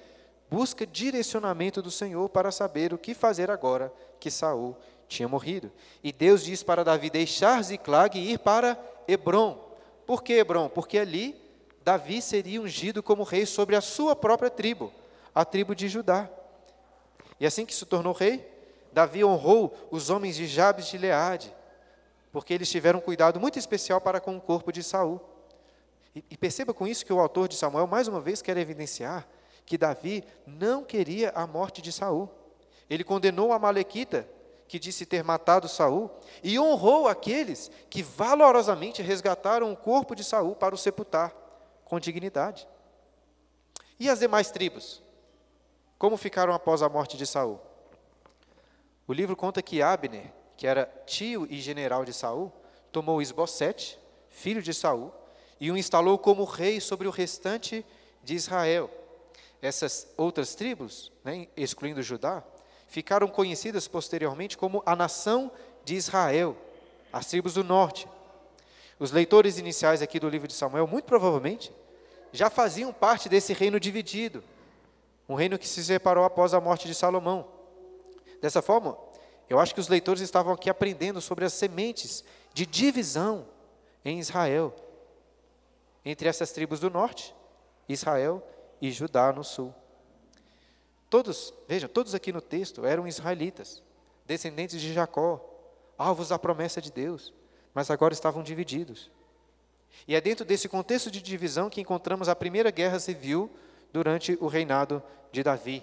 busca 0.51 0.87
direcionamento 0.87 1.83
do 1.83 1.91
Senhor 1.91 2.29
para 2.29 2.53
saber 2.53 2.93
o 2.93 2.99
que 2.99 3.15
fazer 3.15 3.51
agora 3.51 3.93
que 4.21 4.31
Saul 4.31 4.77
tinha 5.09 5.29
morrido. 5.29 5.71
E 6.03 6.13
Deus 6.13 6.45
diz 6.45 6.63
para 6.63 6.85
Davi 6.85 7.11
deixar 7.11 7.63
Ziclag 7.63 8.19
e 8.19 8.33
ir 8.33 8.39
para 8.39 8.79
Hebron. 9.07 9.59
Por 10.07 10.23
que 10.23 10.35
Hebron? 10.35 10.69
Porque 10.69 10.99
ali 10.99 11.41
Davi 11.85 12.21
seria 12.21 12.61
ungido 12.61 13.03
como 13.03 13.23
rei 13.23 13.47
sobre 13.47 13.77
a 13.77 13.81
sua 13.81 14.17
própria 14.17 14.51
tribo, 14.51 14.93
a 15.35 15.45
tribo 15.45 15.75
de 15.75 15.89
Judá. 15.89 16.29
E 17.39 17.47
assim 17.47 17.67
que 17.67 17.75
se 17.75 17.85
tornou 17.85 18.13
rei, 18.13 18.49
Davi 18.93 19.25
honrou 19.25 19.77
os 19.91 20.11
homens 20.11 20.37
de 20.37 20.47
Jabes 20.47 20.87
de 20.87 20.97
Leade, 20.97 21.55
porque 22.33 22.55
eles 22.55 22.71
tiveram 22.71 22.99
um 22.99 23.03
cuidado 23.03 23.39
muito 23.39 23.59
especial 23.59 24.01
para 24.01 24.21
com 24.21 24.37
o 24.37 24.41
corpo 24.41 24.73
de 24.73 24.83
Saul. 24.83 25.21
E, 26.15 26.25
e 26.31 26.37
perceba 26.37 26.73
com 26.73 26.87
isso 26.87 27.05
que 27.05 27.13
o 27.13 27.21
autor 27.21 27.47
de 27.47 27.57
Samuel 27.57 27.87
mais 27.87 28.09
uma 28.09 28.21
vez 28.21 28.41
quer 28.41 28.57
evidenciar 28.57 29.29
que 29.67 29.77
Davi 29.77 30.25
não 30.47 30.83
queria 30.83 31.31
a 31.35 31.47
morte 31.47 31.83
de 31.83 31.93
Saul. 31.93 32.31
Ele 32.89 33.05
condenou 33.05 33.53
a 33.53 33.59
Malequita 33.59 34.27
que 34.69 34.79
disse 34.79 35.07
ter 35.07 35.23
matado 35.23 35.69
Saul, 35.69 36.11
e 36.43 36.59
honrou 36.59 37.09
aqueles 37.09 37.71
que 37.89 38.03
valorosamente 38.03 39.03
resgataram 39.03 39.73
o 39.73 39.77
corpo 39.77 40.15
de 40.15 40.25
Saul 40.25 40.55
para 40.55 40.75
o 40.75 40.79
sepultar 40.79 41.35
com 41.85 42.01
dignidade. 42.01 42.67
E 43.99 44.11
as 44.11 44.19
demais 44.19 44.51
tribos? 44.51 45.03
Como 45.99 46.17
ficaram 46.17 46.53
após 46.53 46.83
a 46.83 46.89
morte 46.89 47.17
de 47.17 47.27
Saul? 47.27 47.61
O 49.07 49.13
livro 49.13 49.37
conta 49.37 49.63
que 49.63 49.81
Abner, 49.81 50.33
que 50.57 50.67
era 50.67 50.87
tio 51.07 51.47
e 51.49 51.61
general 51.61 52.05
de 52.05 52.13
Saul, 52.13 52.53
tomou 52.91 53.23
Esbocete, 53.23 53.99
filho 54.29 54.61
de 54.61 54.75
Saul, 54.75 55.13
e 55.61 55.71
o 55.71 55.77
instalou 55.77 56.19
como 56.19 56.45
rei 56.45 56.81
sobre 56.81 57.07
o 57.07 57.11
restante 57.11 57.87
de 58.23 58.35
Israel. 58.35 58.91
Essas 59.61 60.07
outras 60.17 60.55
tribos, 60.55 61.13
né, 61.25 61.49
excluindo 61.57 62.03
Judá, 62.03 62.43
ficaram 62.87 63.29
conhecidas 63.29 63.89
posteriormente 63.89 64.57
como 64.57 64.83
a 64.87 64.95
nação 64.95 65.51
de 65.85 65.95
Israel, 65.95 66.57
as 67.13 67.27
tribos 67.27 67.55
do 67.55 67.65
norte. 67.65 68.09
Os 68.99 69.13
leitores 69.13 69.59
iniciais 69.59 70.03
aqui 70.03 70.19
do 70.19 70.29
livro 70.29 70.49
de 70.49 70.55
Samuel, 70.55 70.87
muito 70.87 71.05
provavelmente, 71.05 71.73
já 72.33 72.51
faziam 72.51 72.93
parte 72.93 73.29
desse 73.29 73.53
reino 73.53 73.79
dividido, 73.81 74.43
um 75.29 75.35
reino 75.35 75.59
que 75.59 75.69
se 75.69 75.85
separou 75.85 76.25
após 76.25 76.55
a 76.55 76.61
morte 76.61 76.87
de 76.87 76.95
Salomão. 76.95 77.47
Dessa 78.41 78.63
forma, 78.63 78.97
eu 79.49 79.59
acho 79.59 79.75
que 79.75 79.81
os 79.81 79.89
leitores 79.89 80.23
estavam 80.23 80.53
aqui 80.53 80.69
aprendendo 80.71 81.21
sobre 81.21 81.45
as 81.45 81.53
sementes 81.53 82.25
de 82.53 82.67
divisão 82.67 83.47
em 84.05 84.19
Israel, 84.19 84.75
entre 86.05 86.29
essas 86.29 86.53
tribos 86.53 86.81
do 86.81 86.89
norte, 86.89 87.35
Israel 87.89 88.43
e 88.81 88.91
Judá 88.91 89.33
no 89.33 89.45
sul. 89.45 89.75
Todos, 91.09 91.55
vejam, 91.69 91.89
todos 91.89 92.15
aqui 92.15 92.33
no 92.33 92.41
texto 92.41 92.85
eram 92.85 93.07
israelitas, 93.07 93.83
descendentes 94.27 94.81
de 94.81 94.93
Jacó, 94.93 95.41
alvos 95.97 96.29
da 96.29 96.39
promessa 96.39 96.81
de 96.81 96.91
Deus, 96.91 97.33
mas 97.73 97.91
agora 97.91 98.13
estavam 98.13 98.43
divididos. 98.43 99.11
E 100.07 100.15
é 100.15 100.21
dentro 100.21 100.45
desse 100.45 100.69
contexto 100.69 101.11
de 101.11 101.23
divisão 101.23 101.71
que 101.71 101.81
encontramos 101.81 102.29
a 102.29 102.37
primeira 102.37 102.71
guerra 102.71 102.99
civil 102.99 103.51
durante 103.93 104.37
o 104.41 104.47
reinado 104.47 105.03
de 105.33 105.43
Davi. 105.43 105.83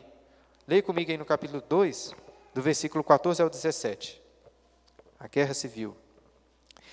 Leia 0.68 0.84
comigo 0.84 1.10
aí 1.10 1.18
no 1.18 1.26
capítulo 1.26 1.62
2, 1.68 2.14
do 2.54 2.62
versículo 2.62 3.04
14 3.04 3.42
ao 3.42 3.50
17. 3.50 4.22
A 5.20 5.28
guerra 5.28 5.54
civil. 5.54 5.96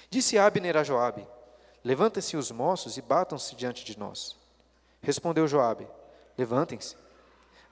Disse 0.09 0.39
Abner 0.39 0.77
a 0.77 0.85
Joabe: 0.85 1.27
Levantem-se 1.85 2.37
os 2.37 2.51
moços 2.51 2.97
e 2.97 3.03
batam-se 3.03 3.55
diante 3.55 3.85
de 3.85 3.99
nós. 3.99 4.40
Respondeu 5.03 5.49
Joabe: 5.49 5.87
Levantem-se. 6.37 6.97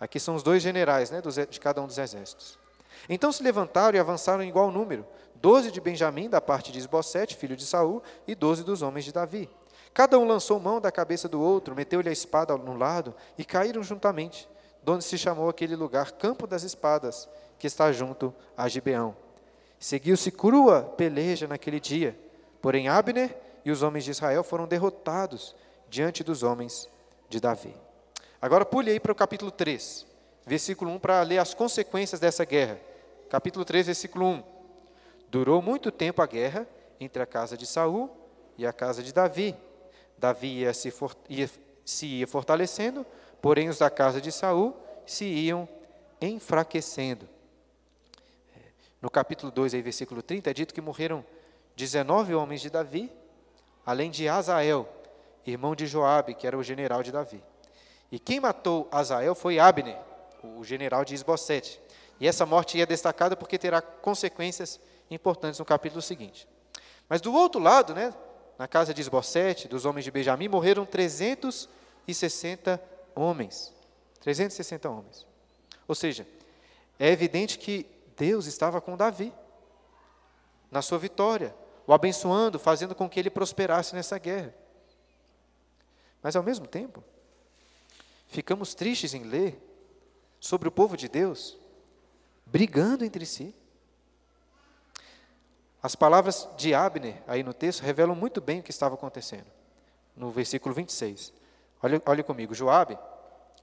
Aqui 0.00 0.20
são 0.20 0.34
os 0.34 0.42
dois 0.42 0.62
generais 0.62 1.10
né, 1.10 1.20
de 1.48 1.60
cada 1.60 1.82
um 1.82 1.86
dos 1.86 1.98
exércitos. 1.98 2.58
Então 3.08 3.32
se 3.32 3.42
levantaram 3.42 3.96
e 3.96 4.00
avançaram 4.00 4.42
em 4.42 4.48
igual 4.48 4.70
número, 4.70 5.06
doze 5.34 5.70
de 5.70 5.80
Benjamim, 5.80 6.28
da 6.28 6.40
parte 6.40 6.72
de 6.72 6.78
Esbocete, 6.78 7.36
filho 7.36 7.56
de 7.56 7.66
Saul, 7.66 8.02
e 8.26 8.34
doze 8.34 8.64
dos 8.64 8.82
homens 8.82 9.04
de 9.04 9.12
Davi. 9.12 9.48
Cada 9.92 10.18
um 10.18 10.26
lançou 10.26 10.60
mão 10.60 10.80
da 10.80 10.92
cabeça 10.92 11.28
do 11.28 11.40
outro, 11.40 11.74
meteu-lhe 11.74 12.08
a 12.08 12.12
espada 12.12 12.56
no 12.56 12.76
lado, 12.76 13.14
e 13.36 13.44
caíram 13.44 13.82
juntamente, 13.82 14.48
donde 14.82 15.04
se 15.04 15.18
chamou 15.18 15.48
aquele 15.48 15.74
lugar 15.74 16.12
Campo 16.12 16.46
das 16.46 16.62
Espadas, 16.62 17.28
que 17.58 17.66
está 17.66 17.90
junto 17.90 18.32
a 18.56 18.68
Gibeão. 18.68 19.16
Seguiu-se 19.78 20.30
crua 20.30 20.82
peleja 20.82 21.46
naquele 21.46 21.80
dia, 21.80 22.18
porém 22.60 22.88
Abner 22.88 23.36
e 23.64 23.70
os 23.70 23.82
homens 23.82 24.04
de 24.04 24.10
Israel 24.10 24.44
foram 24.44 24.66
derrotados 24.66 25.54
diante 25.88 26.22
dos 26.22 26.42
homens 26.42 26.88
de 27.28 27.40
Davi. 27.40 27.74
Agora 28.40 28.64
pule 28.64 28.90
aí 28.90 29.00
para 29.00 29.12
o 29.12 29.14
capítulo 29.14 29.50
3, 29.50 30.06
versículo 30.46 30.90
1, 30.92 30.98
para 30.98 31.22
ler 31.22 31.38
as 31.38 31.54
consequências 31.54 32.20
dessa 32.20 32.44
guerra. 32.44 32.78
Capítulo 33.28 33.64
3, 33.64 33.86
versículo 33.86 34.26
1. 34.26 34.42
Durou 35.30 35.60
muito 35.60 35.90
tempo 35.90 36.22
a 36.22 36.26
guerra 36.26 36.66
entre 37.00 37.22
a 37.22 37.26
casa 37.26 37.56
de 37.56 37.66
Saul 37.66 38.10
e 38.56 38.66
a 38.66 38.72
casa 38.72 39.02
de 39.02 39.12
Davi. 39.12 39.54
Davi 40.16 40.60
ia 40.60 40.72
se, 40.72 40.90
for, 40.90 41.16
ia, 41.28 41.50
se 41.84 42.06
ia 42.06 42.26
fortalecendo, 42.26 43.04
porém 43.42 43.68
os 43.68 43.78
da 43.78 43.90
casa 43.90 44.20
de 44.20 44.32
Saul 44.32 44.76
se 45.06 45.24
iam 45.24 45.68
enfraquecendo. 46.20 47.28
No 49.00 49.10
capítulo 49.10 49.52
2, 49.52 49.74
aí, 49.74 49.82
versículo 49.82 50.22
30, 50.22 50.50
é 50.50 50.54
dito 50.54 50.74
que 50.74 50.80
morreram 50.80 51.24
19 51.76 52.34
homens 52.34 52.60
de 52.60 52.68
Davi, 52.68 53.12
além 53.86 54.10
de 54.10 54.28
Azael, 54.28 54.88
irmão 55.50 55.74
de 55.74 55.86
Joabe, 55.86 56.34
que 56.34 56.46
era 56.46 56.56
o 56.56 56.62
general 56.62 57.02
de 57.02 57.12
Davi. 57.12 57.42
E 58.10 58.18
quem 58.18 58.40
matou 58.40 58.88
Azael 58.90 59.34
foi 59.34 59.58
Abner, 59.58 59.98
o 60.42 60.64
general 60.64 61.04
de 61.04 61.14
Isbosete. 61.14 61.80
E 62.20 62.26
essa 62.26 62.44
morte 62.46 62.80
é 62.80 62.86
destacada 62.86 63.36
porque 63.36 63.58
terá 63.58 63.80
consequências 63.80 64.80
importantes 65.10 65.58
no 65.58 65.64
capítulo 65.64 66.02
seguinte. 66.02 66.48
Mas 67.08 67.20
do 67.20 67.32
outro 67.32 67.60
lado, 67.60 67.94
né, 67.94 68.12
na 68.58 68.66
casa 68.66 68.92
de 68.92 69.00
Isbosete, 69.00 69.68
dos 69.68 69.84
homens 69.84 70.04
de 70.04 70.10
Benjamim, 70.10 70.48
morreram 70.48 70.84
360 70.84 72.80
homens. 73.14 73.72
360 74.20 74.90
homens. 74.90 75.26
Ou 75.86 75.94
seja, 75.94 76.26
é 76.98 77.08
evidente 77.08 77.58
que 77.58 77.86
Deus 78.16 78.46
estava 78.46 78.80
com 78.80 78.96
Davi 78.96 79.32
na 80.70 80.82
sua 80.82 80.98
vitória, 80.98 81.54
o 81.86 81.92
abençoando, 81.94 82.58
fazendo 82.58 82.94
com 82.94 83.08
que 83.08 83.18
ele 83.18 83.30
prosperasse 83.30 83.94
nessa 83.94 84.18
guerra. 84.18 84.52
Mas 86.22 86.36
ao 86.36 86.42
mesmo 86.42 86.66
tempo, 86.66 87.02
ficamos 88.26 88.74
tristes 88.74 89.14
em 89.14 89.22
ler 89.22 89.58
sobre 90.40 90.68
o 90.68 90.72
povo 90.72 90.96
de 90.96 91.08
Deus 91.08 91.56
brigando 92.50 93.04
entre 93.04 93.24
si. 93.26 93.54
As 95.82 95.94
palavras 95.94 96.48
de 96.56 96.74
Abner, 96.74 97.22
aí 97.26 97.42
no 97.42 97.54
texto, 97.54 97.82
revelam 97.82 98.16
muito 98.16 98.40
bem 98.40 98.60
o 98.60 98.62
que 98.62 98.70
estava 98.70 98.94
acontecendo. 98.94 99.46
No 100.16 100.30
versículo 100.30 100.74
26. 100.74 101.32
Olha, 101.82 102.02
olha 102.04 102.24
comigo, 102.24 102.54
Joabe 102.54 102.98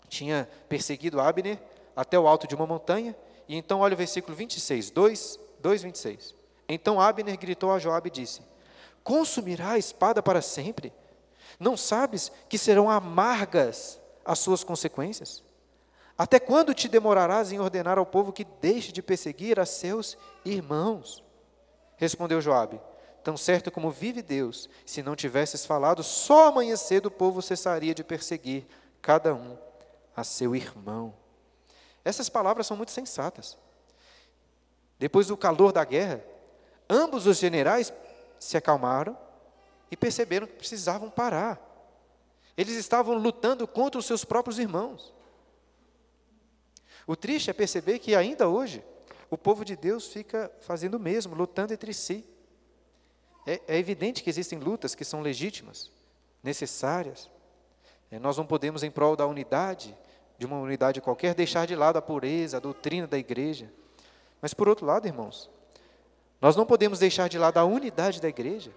tinha 0.08 0.48
perseguido 0.70 1.20
Abner 1.20 1.60
até 1.96 2.18
o 2.18 2.28
alto 2.28 2.48
de 2.48 2.56
uma 2.56 2.66
montanha, 2.66 3.16
e 3.48 3.56
então 3.56 3.80
olha 3.80 3.94
o 3.94 3.98
versículo 3.98 4.36
26, 4.36 4.92
2, 4.92 5.40
2 5.60 5.84
26. 5.84 6.36
Então 6.70 7.02
Abner 7.02 7.38
gritou 7.38 7.72
a 7.72 7.80
Joabe 7.80 8.08
e 8.08 8.12
disse: 8.12 8.42
Consumirá 9.04 9.72
a 9.72 9.78
espada 9.78 10.24
para 10.24 10.42
sempre? 10.42 10.94
Não 11.60 11.78
sabes 11.78 12.32
que 12.50 12.58
serão 12.58 12.90
amargas 12.90 14.00
as 14.24 14.40
suas 14.40 14.64
consequências? 14.64 15.44
Até 16.18 16.40
quando 16.40 16.74
te 16.74 16.88
demorarás 16.88 17.52
em 17.52 17.60
ordenar 17.60 17.98
ao 17.98 18.06
povo 18.06 18.32
que 18.32 18.46
deixe 18.46 18.92
de 18.92 19.02
perseguir 19.02 19.60
a 19.60 19.66
seus 19.66 20.18
irmãos? 20.46 21.24
Respondeu 21.98 22.40
Joabe: 22.40 22.80
Tão 23.24 23.36
certo 23.36 23.72
como 23.72 23.92
vive 23.92 24.22
Deus, 24.22 24.70
se 24.86 25.04
não 25.04 25.16
tivesses 25.16 25.66
falado, 25.66 26.04
só 26.04 26.48
amanhã 26.48 26.76
cedo 26.76 27.08
o 27.08 27.12
povo 27.12 27.42
cessaria 27.42 27.94
de 27.94 28.04
perseguir 28.04 28.66
cada 29.02 29.34
um 29.34 29.58
a 30.16 30.24
seu 30.24 30.56
irmão. 30.56 31.14
Essas 32.04 32.30
palavras 32.30 32.68
são 32.68 32.78
muito 32.78 32.92
sensatas. 32.92 33.58
Depois 34.98 35.28
do 35.28 35.36
calor 35.36 35.74
da 35.74 35.84
guerra, 35.84 36.24
ambos 36.90 37.28
os 37.28 37.38
generais 37.38 37.92
se 38.40 38.56
acalmaram 38.56 39.18
e 39.96 39.98
perceberam 39.98 40.46
que 40.46 40.58
precisavam 40.58 41.10
parar. 41.10 41.58
Eles 42.58 42.76
estavam 42.76 43.16
lutando 43.18 43.66
contra 43.66 43.98
os 43.98 44.06
seus 44.06 44.26
próprios 44.26 44.60
irmãos. 44.60 45.14
O 47.08 47.16
triste 47.16 47.50
é 47.50 47.54
perceber 47.54 48.00
que 48.00 48.14
ainda 48.14 48.50
hoje 48.50 48.84
o 49.30 49.38
povo 49.38 49.64
de 49.64 49.74
Deus 49.78 50.08
fica 50.08 50.52
fazendo 50.60 50.96
o 50.96 51.00
mesmo, 51.00 51.34
lutando 51.34 51.74
entre 51.74 51.94
si. 51.94 52.26
É, 53.48 53.62
é 53.70 53.78
evidente 53.78 54.22
que 54.22 54.30
existem 54.30 54.60
lutas 54.60 54.94
que 54.94 55.06
são 55.06 55.22
legítimas, 55.22 55.90
necessárias. 56.44 57.30
É, 58.12 58.20
nós 58.20 58.36
não 58.36 58.46
podemos, 58.46 58.84
em 58.84 58.92
prol 58.92 59.16
da 59.16 59.26
unidade, 59.26 59.98
de 60.38 60.46
uma 60.46 60.60
unidade 60.60 61.00
qualquer, 61.00 61.34
deixar 61.34 61.66
de 61.66 61.76
lado 61.76 61.96
a 61.96 62.02
pureza, 62.02 62.58
a 62.58 62.60
doutrina 62.60 63.08
da 63.08 63.18
igreja. 63.18 63.72
Mas, 64.42 64.54
por 64.54 64.68
outro 64.68 64.86
lado, 64.86 65.08
irmãos, 65.08 65.50
nós 66.42 66.58
não 66.58 66.66
podemos 66.66 67.00
deixar 67.00 67.30
de 67.30 67.38
lado 67.38 67.60
a 67.60 67.64
unidade 67.64 68.20
da 68.20 68.28
igreja 68.28 68.74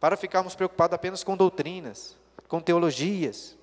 para 0.00 0.16
ficarmos 0.16 0.54
preocupados 0.54 0.94
apenas 0.94 1.22
com 1.22 1.36
doutrinas, 1.36 2.16
com 2.48 2.58
teologias 2.58 3.56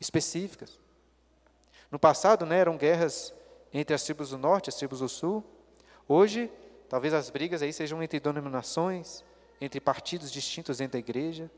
específicas. 0.00 0.78
No 1.90 1.98
passado, 1.98 2.46
né, 2.46 2.58
eram 2.58 2.76
guerras 2.76 3.34
entre 3.72 3.94
as 3.94 4.02
tribos 4.02 4.30
do 4.30 4.38
norte 4.38 4.68
e 4.68 4.70
as 4.70 4.76
tribos 4.76 5.00
do 5.00 5.08
sul. 5.08 5.44
Hoje, 6.08 6.50
talvez 6.88 7.12
as 7.12 7.28
brigas 7.28 7.60
aí 7.60 7.72
sejam 7.72 8.02
entre 8.02 8.18
denominações, 8.18 9.22
entre 9.60 9.78
partidos 9.78 10.32
distintos 10.32 10.78
dentro 10.78 10.92
da 10.92 10.98
igreja. 10.98 11.50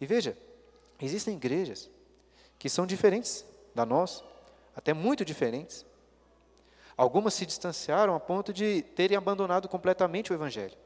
E 0.00 0.06
veja, 0.06 0.38
existem 1.00 1.34
igrejas 1.34 1.90
que 2.56 2.68
são 2.68 2.86
diferentes 2.86 3.44
da 3.74 3.84
nossa, 3.84 4.22
até 4.76 4.92
muito 4.92 5.24
diferentes. 5.24 5.84
Algumas 6.96 7.34
se 7.34 7.46
distanciaram 7.46 8.14
a 8.14 8.20
ponto 8.20 8.52
de 8.52 8.82
terem 8.82 9.16
abandonado 9.16 9.68
completamente 9.68 10.32
o 10.32 10.34
evangelho. 10.34 10.76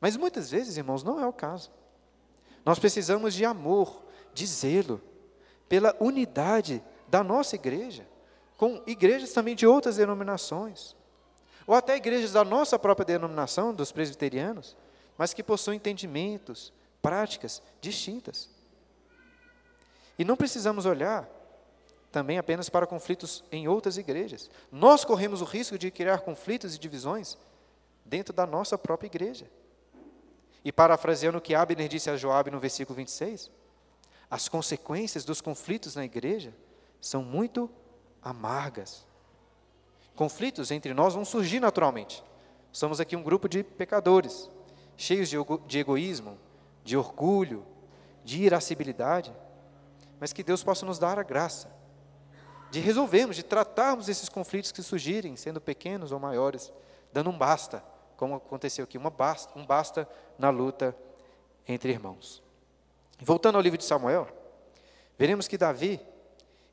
Mas 0.00 0.16
muitas 0.16 0.50
vezes, 0.50 0.76
irmãos, 0.76 1.02
não 1.02 1.20
é 1.20 1.26
o 1.26 1.32
caso. 1.32 1.70
Nós 2.64 2.78
precisamos 2.78 3.34
de 3.34 3.44
amor, 3.44 4.02
de 4.32 4.46
zelo, 4.46 5.00
pela 5.68 5.94
unidade 6.00 6.82
da 7.08 7.22
nossa 7.22 7.54
igreja, 7.54 8.06
com 8.56 8.82
igrejas 8.86 9.32
também 9.32 9.54
de 9.54 9.66
outras 9.66 9.96
denominações, 9.96 10.96
ou 11.66 11.74
até 11.74 11.96
igrejas 11.96 12.32
da 12.32 12.44
nossa 12.44 12.78
própria 12.78 13.04
denominação, 13.04 13.74
dos 13.74 13.92
presbiterianos, 13.92 14.76
mas 15.16 15.34
que 15.34 15.42
possuem 15.42 15.76
entendimentos, 15.76 16.72
práticas 17.02 17.62
distintas. 17.80 18.48
E 20.18 20.24
não 20.24 20.36
precisamos 20.36 20.86
olhar 20.86 21.28
também 22.10 22.38
apenas 22.38 22.68
para 22.68 22.86
conflitos 22.86 23.44
em 23.52 23.68
outras 23.68 23.96
igrejas. 23.96 24.50
Nós 24.70 25.04
corremos 25.04 25.40
o 25.40 25.44
risco 25.44 25.78
de 25.78 25.90
criar 25.90 26.18
conflitos 26.18 26.74
e 26.74 26.78
divisões 26.78 27.38
dentro 28.04 28.34
da 28.34 28.46
nossa 28.46 28.76
própria 28.76 29.06
igreja. 29.06 29.46
E 30.64 30.70
parafraseando 30.70 31.38
o 31.38 31.40
que 31.40 31.54
Abner 31.54 31.88
disse 31.88 32.10
a 32.10 32.16
Joabe 32.16 32.50
no 32.50 32.60
versículo 32.60 32.96
26, 32.96 33.50
as 34.30 34.48
consequências 34.48 35.24
dos 35.24 35.40
conflitos 35.40 35.96
na 35.96 36.04
igreja 36.04 36.54
são 37.00 37.22
muito 37.22 37.70
amargas. 38.22 39.06
Conflitos 40.14 40.70
entre 40.70 40.92
nós 40.92 41.14
vão 41.14 41.24
surgir 41.24 41.60
naturalmente. 41.60 42.22
Somos 42.72 43.00
aqui 43.00 43.16
um 43.16 43.22
grupo 43.22 43.48
de 43.48 43.62
pecadores, 43.62 44.50
cheios 44.96 45.28
de, 45.66 45.78
egoísmo, 45.78 46.38
de 46.84 46.96
orgulho, 46.96 47.66
de 48.24 48.42
irascibilidade, 48.42 49.34
mas 50.20 50.32
que 50.32 50.42
Deus 50.42 50.62
possa 50.62 50.84
nos 50.84 50.98
dar 50.98 51.18
a 51.18 51.22
graça 51.22 51.80
de 52.70 52.78
resolvermos, 52.78 53.36
de 53.36 53.42
tratarmos 53.42 54.08
esses 54.08 54.28
conflitos 54.28 54.70
que 54.70 54.82
surgirem, 54.82 55.36
sendo 55.36 55.60
pequenos 55.60 56.12
ou 56.12 56.20
maiores, 56.20 56.72
dando 57.12 57.30
um 57.30 57.36
basta, 57.36 57.82
como 58.20 58.34
aconteceu 58.34 58.84
aqui, 58.84 58.98
basta, 58.98 59.58
um 59.58 59.64
basta 59.64 60.06
na 60.38 60.50
luta 60.50 60.94
entre 61.66 61.90
irmãos. 61.90 62.42
Voltando 63.18 63.56
ao 63.56 63.62
livro 63.62 63.78
de 63.78 63.84
Samuel, 63.84 64.28
veremos 65.18 65.48
que 65.48 65.56
Davi 65.56 65.98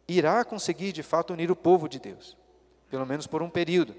irá 0.10 0.44
conseguir 0.44 0.92
de 0.92 1.02
fato 1.02 1.32
unir 1.32 1.50
o 1.50 1.56
povo 1.56 1.88
de 1.88 2.00
Deus, 2.00 2.36
pelo 2.90 3.06
menos 3.06 3.28
por 3.28 3.42
um 3.42 3.50
período. 3.50 3.96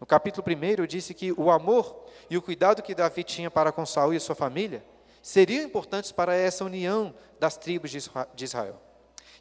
No 0.00 0.06
capítulo 0.06 0.46
1 0.48 0.86
disse 0.86 1.12
que 1.12 1.30
o 1.32 1.50
amor 1.50 2.06
e 2.30 2.38
o 2.38 2.42
cuidado 2.42 2.82
que 2.82 2.94
Davi 2.94 3.22
tinha 3.22 3.50
para 3.50 3.70
com 3.70 3.84
Saul 3.84 4.14
e 4.14 4.20
sua 4.20 4.34
família 4.34 4.82
seriam 5.20 5.64
importantes 5.64 6.10
para 6.10 6.34
essa 6.34 6.64
união 6.64 7.14
das 7.38 7.54
tribos 7.54 7.90
de 7.90 8.44
Israel. 8.44 8.80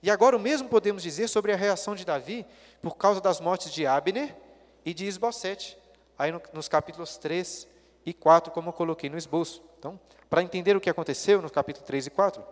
E 0.04 0.12
agora 0.12 0.36
o 0.36 0.39
mesmo 0.39 0.67
podemos 0.67 1.02
dizer 1.02 1.30
sobre 1.30 1.54
a 1.54 1.56
reação 1.56 1.96
de 1.96 2.04
Davi 2.04 2.46
por 2.82 2.98
causa 2.98 3.22
das 3.22 3.39
mortes 3.39 3.72
de 3.72 3.88
Abner 3.88 4.36
e 4.84 4.94
de 4.94 5.06
Isbosete, 5.06 5.78
aí 6.21 6.31
nos 6.53 6.67
capítulos 6.67 7.17
3 7.17 7.67
e 8.05 8.13
4, 8.13 8.53
como 8.53 8.69
eu 8.69 8.73
coloquei 8.73 9.10
no 9.10 9.17
esboço. 9.17 9.63
Então, 9.79 9.99
para 10.29 10.43
entender 10.43 10.77
o 10.77 10.79
que 10.79 10.89
aconteceu 10.89 11.41
no 11.41 11.49
capítulo 11.49 11.84
3 11.84 12.05
e 12.05 12.10
4, 12.12 12.43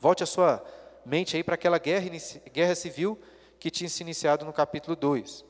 volte 0.00 0.22
a 0.22 0.26
sua 0.26 0.64
mente 1.04 1.36
aí 1.36 1.44
para 1.44 1.54
aquela 1.54 1.76
guerra, 1.76 2.08
guerra 2.50 2.74
civil 2.74 3.20
que 3.60 3.70
tinha 3.70 3.90
se 3.90 4.02
iniciado 4.02 4.46
no 4.46 4.54
capítulo 4.54 4.96
2. 4.96 5.44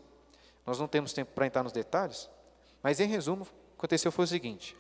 Nós 0.67 0.81
não 0.81 0.89
temos 0.89 1.13
tempo 1.13 1.31
para 1.33 1.47
entrar 1.47 1.63
nos 1.63 1.71
detalhes, 1.71 2.29
mas 2.83 2.99
em 2.99 3.07
resumo, 3.07 3.45
o 3.45 3.47
que 3.47 3.53
aconteceu 3.79 4.11
foi 4.11 4.25
o 4.25 4.29
seguinte: 4.29 4.77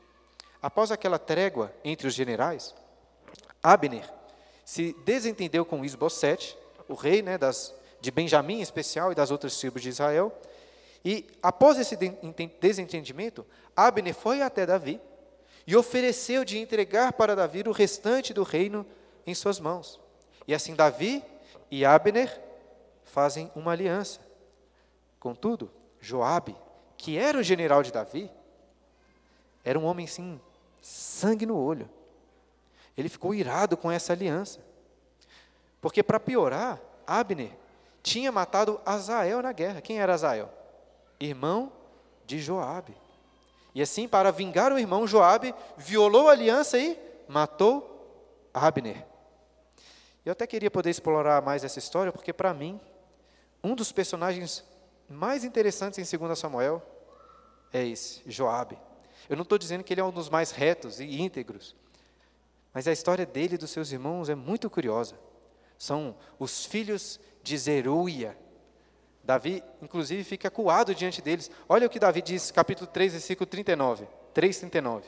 após 0.60 0.90
aquela 0.90 1.18
trégua 1.18 1.72
entre 1.84 2.08
os 2.08 2.14
generais, 2.14 2.74
Abner 3.62 4.12
se 4.64 4.96
desentendeu 5.04 5.64
com 5.64 5.84
Isbosete, 5.84 6.58
o 6.88 6.94
rei 6.94 7.22
né, 7.22 7.38
das, 7.38 7.72
de 8.00 8.10
Benjamim 8.10 8.58
em 8.58 8.62
especial 8.62 9.12
e 9.12 9.14
das 9.14 9.30
outras 9.30 9.56
tribos 9.56 9.80
de 9.80 9.90
Israel, 9.90 10.32
e 11.04 11.26
após 11.42 11.78
esse 11.78 11.96
desentendimento, 12.60 13.46
Abner 13.76 14.14
foi 14.14 14.42
até 14.42 14.66
Davi 14.66 15.00
e 15.66 15.76
ofereceu 15.76 16.44
de 16.44 16.58
entregar 16.58 17.12
para 17.12 17.36
Davi 17.36 17.62
o 17.66 17.72
restante 17.72 18.34
do 18.34 18.42
reino 18.42 18.84
em 19.26 19.34
suas 19.34 19.60
mãos. 19.60 20.00
E 20.46 20.54
assim 20.54 20.74
Davi 20.74 21.22
e 21.70 21.84
Abner 21.84 22.40
fazem 23.04 23.50
uma 23.54 23.72
aliança. 23.72 24.20
Contudo, 25.20 25.70
Joabe, 26.00 26.56
que 26.96 27.18
era 27.18 27.38
o 27.38 27.42
general 27.42 27.82
de 27.82 27.92
Davi, 27.92 28.30
era 29.64 29.78
um 29.78 29.84
homem 29.84 30.06
sim, 30.06 30.40
sangue 30.80 31.44
no 31.44 31.56
olho. 31.56 31.88
Ele 32.96 33.08
ficou 33.08 33.34
irado 33.34 33.76
com 33.76 33.90
essa 33.90 34.12
aliança. 34.12 34.60
Porque 35.80 36.02
para 36.02 36.18
piorar, 36.18 36.80
Abner 37.06 37.52
tinha 38.02 38.32
matado 38.32 38.80
Azael 38.84 39.42
na 39.42 39.52
guerra. 39.52 39.80
Quem 39.80 40.00
era 40.00 40.14
Azael? 40.14 40.57
Irmão 41.20 41.72
de 42.26 42.38
Joabe. 42.38 42.96
E 43.74 43.82
assim, 43.82 44.08
para 44.08 44.30
vingar 44.30 44.72
o 44.72 44.78
irmão, 44.78 45.06
Joabe 45.06 45.54
violou 45.76 46.28
a 46.28 46.32
aliança 46.32 46.78
e 46.78 46.98
matou 47.28 48.48
Abner. 48.52 49.06
Eu 50.24 50.32
até 50.32 50.46
queria 50.46 50.70
poder 50.70 50.90
explorar 50.90 51.42
mais 51.42 51.64
essa 51.64 51.78
história, 51.78 52.12
porque 52.12 52.32
para 52.32 52.52
mim, 52.52 52.80
um 53.62 53.74
dos 53.74 53.92
personagens 53.92 54.64
mais 55.08 55.44
interessantes 55.44 55.98
em 55.98 56.18
2 56.18 56.38
Samuel 56.38 56.82
é 57.72 57.86
esse, 57.86 58.22
Joabe. 58.26 58.78
Eu 59.28 59.36
não 59.36 59.42
estou 59.42 59.58
dizendo 59.58 59.84
que 59.84 59.92
ele 59.92 60.00
é 60.00 60.04
um 60.04 60.12
dos 60.12 60.28
mais 60.28 60.50
retos 60.50 61.00
e 61.00 61.20
íntegros, 61.20 61.74
mas 62.72 62.86
a 62.86 62.92
história 62.92 63.24
dele 63.24 63.54
e 63.54 63.58
dos 63.58 63.70
seus 63.70 63.90
irmãos 63.90 64.28
é 64.28 64.34
muito 64.34 64.68
curiosa. 64.68 65.18
São 65.78 66.16
os 66.38 66.64
filhos 66.64 67.20
de 67.42 67.56
Zeruia, 67.56 68.36
Davi, 69.28 69.62
inclusive, 69.82 70.24
fica 70.24 70.50
coado 70.50 70.94
diante 70.94 71.20
deles. 71.20 71.50
Olha 71.68 71.86
o 71.86 71.90
que 71.90 71.98
Davi 71.98 72.22
diz, 72.22 72.50
capítulo 72.50 72.86
3, 72.86 73.12
versículo 73.12 73.46
39. 73.46 74.08
3, 74.32 74.58
39. 74.58 75.06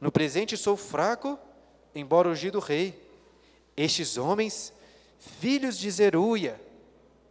No 0.00 0.12
presente 0.12 0.56
sou 0.56 0.76
fraco, 0.76 1.36
embora 1.92 2.28
ungido 2.28 2.60
rei. 2.60 2.96
Estes 3.76 4.16
homens, 4.16 4.72
filhos 5.18 5.76
de 5.76 5.90
Zeruia, 5.90 6.60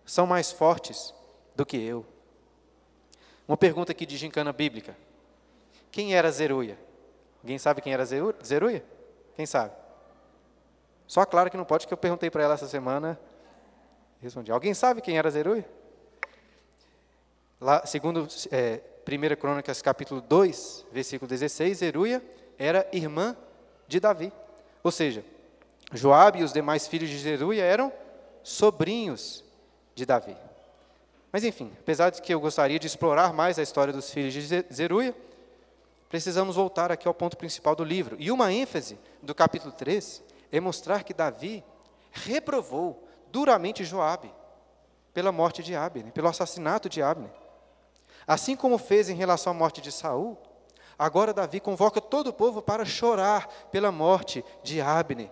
são 0.06 0.28
mais 0.28 0.52
fortes 0.52 1.14
do 1.56 1.66
que 1.66 1.78
eu. 1.78 2.06
Uma 3.48 3.56
pergunta 3.56 3.94
aqui 3.94 4.06
de 4.06 4.18
gincana 4.18 4.52
bíblica. 4.52 4.94
Quem 5.90 6.16
era 6.16 6.30
Zeruia? 6.30 6.78
Alguém 7.42 7.58
sabe 7.58 7.82
quem 7.82 7.94
era 7.94 8.04
Zeruia? 8.04 8.84
Quem 9.38 9.46
sabe? 9.46 9.74
Só 11.08 11.24
claro 11.24 11.50
que 11.50 11.56
não 11.56 11.64
pode, 11.64 11.88
que 11.88 11.94
eu 11.94 11.98
perguntei 11.98 12.30
para 12.30 12.44
ela 12.44 12.56
essa 12.56 12.68
semana. 12.68 13.18
Respondi. 14.22 14.52
Alguém 14.52 14.74
sabe 14.74 15.00
quem 15.00 15.18
era 15.18 15.32
Zeruia? 15.32 15.77
Lá, 17.60 17.84
segundo 17.86 18.28
é, 18.52 18.82
1 19.08 19.36
Crônicas 19.36 19.82
capítulo 19.82 20.22
2, 20.22 20.86
versículo 20.92 21.28
16, 21.28 21.80
Zeruia 21.80 22.24
era 22.58 22.88
irmã 22.94 23.36
de 23.88 24.00
Davi. 24.00 24.32
Ou 24.84 24.92
seja, 24.92 25.26
Joabe 25.92 26.40
e 26.40 26.44
os 26.44 26.54
demais 26.54 26.88
filhos 26.88 27.10
de 27.10 27.18
Zeruia 27.18 27.64
eram 27.64 27.92
sobrinhos 28.44 29.44
de 29.96 30.06
Davi. 30.06 30.38
Mas 31.32 31.44
enfim, 31.44 31.72
apesar 31.80 32.12
de 32.12 32.22
que 32.22 32.32
eu 32.32 32.40
gostaria 32.40 32.78
de 32.78 32.86
explorar 32.86 33.34
mais 33.34 33.58
a 33.58 33.64
história 33.64 33.92
dos 33.92 34.12
filhos 34.12 34.34
de 34.34 34.66
Zeruia, 34.72 35.16
precisamos 36.10 36.56
voltar 36.56 36.92
aqui 36.92 37.08
ao 37.08 37.14
ponto 37.14 37.38
principal 37.38 37.76
do 37.76 37.84
livro. 37.84 38.16
E 38.20 38.32
uma 38.32 38.54
ênfase 38.54 39.00
do 39.22 39.34
capítulo 39.34 39.74
3 39.74 40.22
é 40.52 40.60
mostrar 40.60 41.04
que 41.04 41.14
Davi 41.14 41.64
reprovou 42.12 43.04
duramente 43.32 43.84
Joabe 43.84 44.32
pela 45.12 45.32
morte 45.32 45.64
de 45.64 45.76
Abner, 45.76 46.12
pelo 46.12 46.28
assassinato 46.28 46.88
de 46.88 47.02
Abner. 47.02 47.32
Assim 48.28 48.58
como 48.58 48.78
fez 48.78 49.08
em 49.08 49.16
relação 49.16 49.52
à 49.52 49.56
morte 49.56 49.80
de 49.80 49.90
Saul, 49.90 50.38
agora 51.00 51.34
Davi 51.34 51.62
convoca 51.62 52.02
todo 52.02 52.28
o 52.28 52.34
povo 52.34 52.62
para 52.62 52.84
chorar 52.84 53.48
pela 53.72 53.90
morte 53.90 54.44
de 54.62 54.82
Abner, 54.82 55.32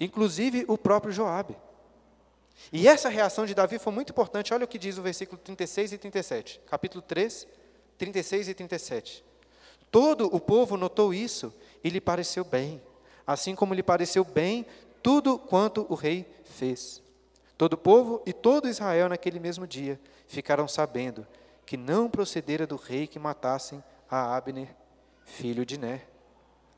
inclusive 0.00 0.64
o 0.66 0.78
próprio 0.78 1.12
Joabe. 1.12 1.56
E 2.72 2.88
essa 2.88 3.10
reação 3.10 3.44
de 3.44 3.54
Davi 3.54 3.78
foi 3.78 3.92
muito 3.92 4.10
importante. 4.10 4.52
Olha 4.52 4.64
o 4.64 4.68
que 4.68 4.78
diz 4.78 4.96
o 4.96 5.02
versículo 5.02 5.38
36 5.38 5.92
e 5.92 5.98
37, 5.98 6.60
capítulo 6.66 7.02
3, 7.02 7.46
36 7.98 8.48
e 8.48 8.54
37. 8.54 9.24
Todo 9.90 10.26
o 10.34 10.40
povo 10.40 10.76
notou 10.76 11.12
isso 11.12 11.52
e 11.82 11.90
lhe 11.90 12.00
pareceu 12.00 12.44
bem, 12.44 12.80
assim 13.26 13.54
como 13.54 13.74
lhe 13.74 13.82
pareceu 13.82 14.24
bem 14.24 14.64
tudo 15.02 15.38
quanto 15.38 15.86
o 15.88 15.94
rei 15.94 16.26
fez. 16.44 17.02
Todo 17.58 17.74
o 17.74 17.78
povo 17.78 18.22
e 18.24 18.32
todo 18.32 18.68
Israel 18.68 19.08
naquele 19.08 19.38
mesmo 19.38 19.66
dia 19.66 20.00
ficaram 20.26 20.68
sabendo 20.68 21.26
que 21.70 21.76
não 21.76 22.10
procedera 22.10 22.66
do 22.66 22.74
rei 22.74 23.06
que 23.06 23.16
matassem 23.16 23.80
a 24.10 24.36
Abner, 24.36 24.74
filho 25.24 25.64
de 25.64 25.78
Ner. 25.78 26.04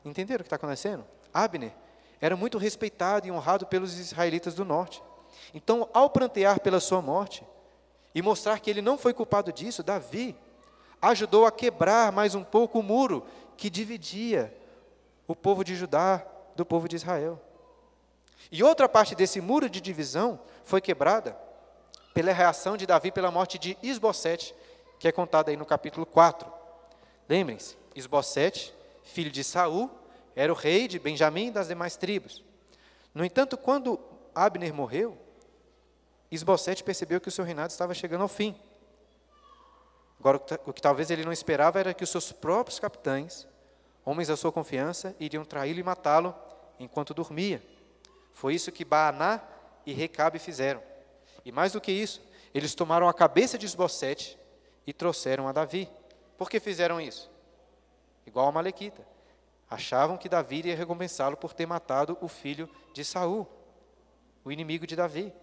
Entenderam 0.05 0.41
o 0.41 0.43
que 0.43 0.45
está 0.45 0.55
acontecendo? 0.55 1.03
Abner 1.33 1.73
era 2.21 2.35
muito 2.35 2.59
respeitado 2.59 3.25
e 3.25 3.31
honrado 3.31 3.65
pelos 3.65 3.97
israelitas 3.97 4.53
do 4.53 4.63
norte. 4.63 5.01
Então, 5.51 5.89
ao 5.95 6.11
prantear 6.11 6.59
pela 6.59 6.79
sua 6.79 7.01
morte 7.01 7.43
e 8.13 8.21
mostrar 8.21 8.59
que 8.59 8.69
ele 8.69 8.83
não 8.83 8.95
foi 8.95 9.15
culpado 9.15 9.51
disso, 9.51 9.81
Davi 9.81 10.35
ajudou 11.01 11.47
a 11.47 11.51
quebrar 11.51 12.11
mais 12.11 12.35
um 12.35 12.43
pouco 12.43 12.77
o 12.77 12.83
muro 12.83 13.25
que 13.57 13.71
dividia 13.71 14.55
o 15.27 15.35
povo 15.35 15.63
de 15.63 15.73
Judá 15.73 16.23
do 16.55 16.63
povo 16.63 16.87
de 16.87 16.97
Israel. 16.97 17.41
E 18.51 18.61
outra 18.61 18.87
parte 18.87 19.15
desse 19.15 19.41
muro 19.41 19.67
de 19.67 19.81
divisão 19.81 20.39
foi 20.63 20.79
quebrada 20.79 21.35
pela 22.13 22.31
reação 22.31 22.77
de 22.77 22.85
Davi 22.85 23.11
pela 23.11 23.31
morte 23.31 23.57
de 23.57 23.75
Isbosete, 23.81 24.53
que 25.03 25.07
é 25.09 25.11
contado 25.11 25.49
aí 25.49 25.57
no 25.57 25.65
capítulo 25.65 26.05
4. 26.05 26.49
Lembrem-se, 27.27 27.75
Esbocete, 27.93 28.73
filho 29.03 29.29
de 29.29 29.43
Saul, 29.43 29.91
era 30.33 30.49
o 30.49 30.55
rei 30.55 30.87
de 30.87 30.97
Benjamim 30.97 31.47
e 31.47 31.51
das 31.51 31.67
demais 31.67 31.97
tribos. 31.97 32.41
No 33.13 33.25
entanto, 33.25 33.57
quando 33.57 33.99
Abner 34.33 34.73
morreu, 34.73 35.17
Esbocete 36.31 36.85
percebeu 36.85 37.19
que 37.19 37.27
o 37.27 37.31
seu 37.33 37.43
reinado 37.43 37.71
estava 37.71 37.93
chegando 37.93 38.21
ao 38.21 38.29
fim. 38.29 38.55
Agora, 40.17 40.41
o 40.65 40.71
que 40.71 40.81
talvez 40.81 41.11
ele 41.11 41.25
não 41.25 41.33
esperava 41.33 41.81
era 41.81 41.93
que 41.93 42.05
os 42.05 42.09
seus 42.09 42.31
próprios 42.31 42.79
capitães, 42.79 43.45
homens 44.05 44.29
da 44.29 44.37
sua 44.37 44.53
confiança, 44.53 45.13
iriam 45.19 45.43
traí-lo 45.43 45.81
e 45.81 45.83
matá-lo 45.83 46.33
enquanto 46.79 47.13
dormia. 47.13 47.61
Foi 48.31 48.55
isso 48.55 48.71
que 48.71 48.85
Baaná 48.85 49.41
e 49.85 49.91
Recabe 49.91 50.39
fizeram. 50.39 50.81
E 51.43 51.51
mais 51.51 51.73
do 51.73 51.81
que 51.81 51.91
isso, 51.91 52.21
eles 52.53 52.73
tomaram 52.73 53.09
a 53.09 53.13
cabeça 53.13 53.57
de 53.57 53.65
Esbocete 53.65 54.41
e 54.85 54.93
trouxeram 54.93 55.47
a 55.47 55.51
Davi. 55.51 55.89
Por 56.37 56.49
que 56.49 56.59
fizeram 56.59 56.99
isso? 56.99 57.29
Igual 58.25 58.47
a 58.47 58.51
Malequita. 58.51 59.05
Achavam 59.69 60.17
que 60.17 60.29
Davi 60.29 60.57
iria 60.57 60.75
recompensá-lo 60.75 61.37
por 61.37 61.53
ter 61.53 61.65
matado 61.65 62.17
o 62.21 62.27
filho 62.27 62.69
de 62.93 63.03
Saul, 63.03 63.47
o 64.43 64.51
inimigo 64.51 64.85
de 64.85 64.95
Davi. 64.95 65.33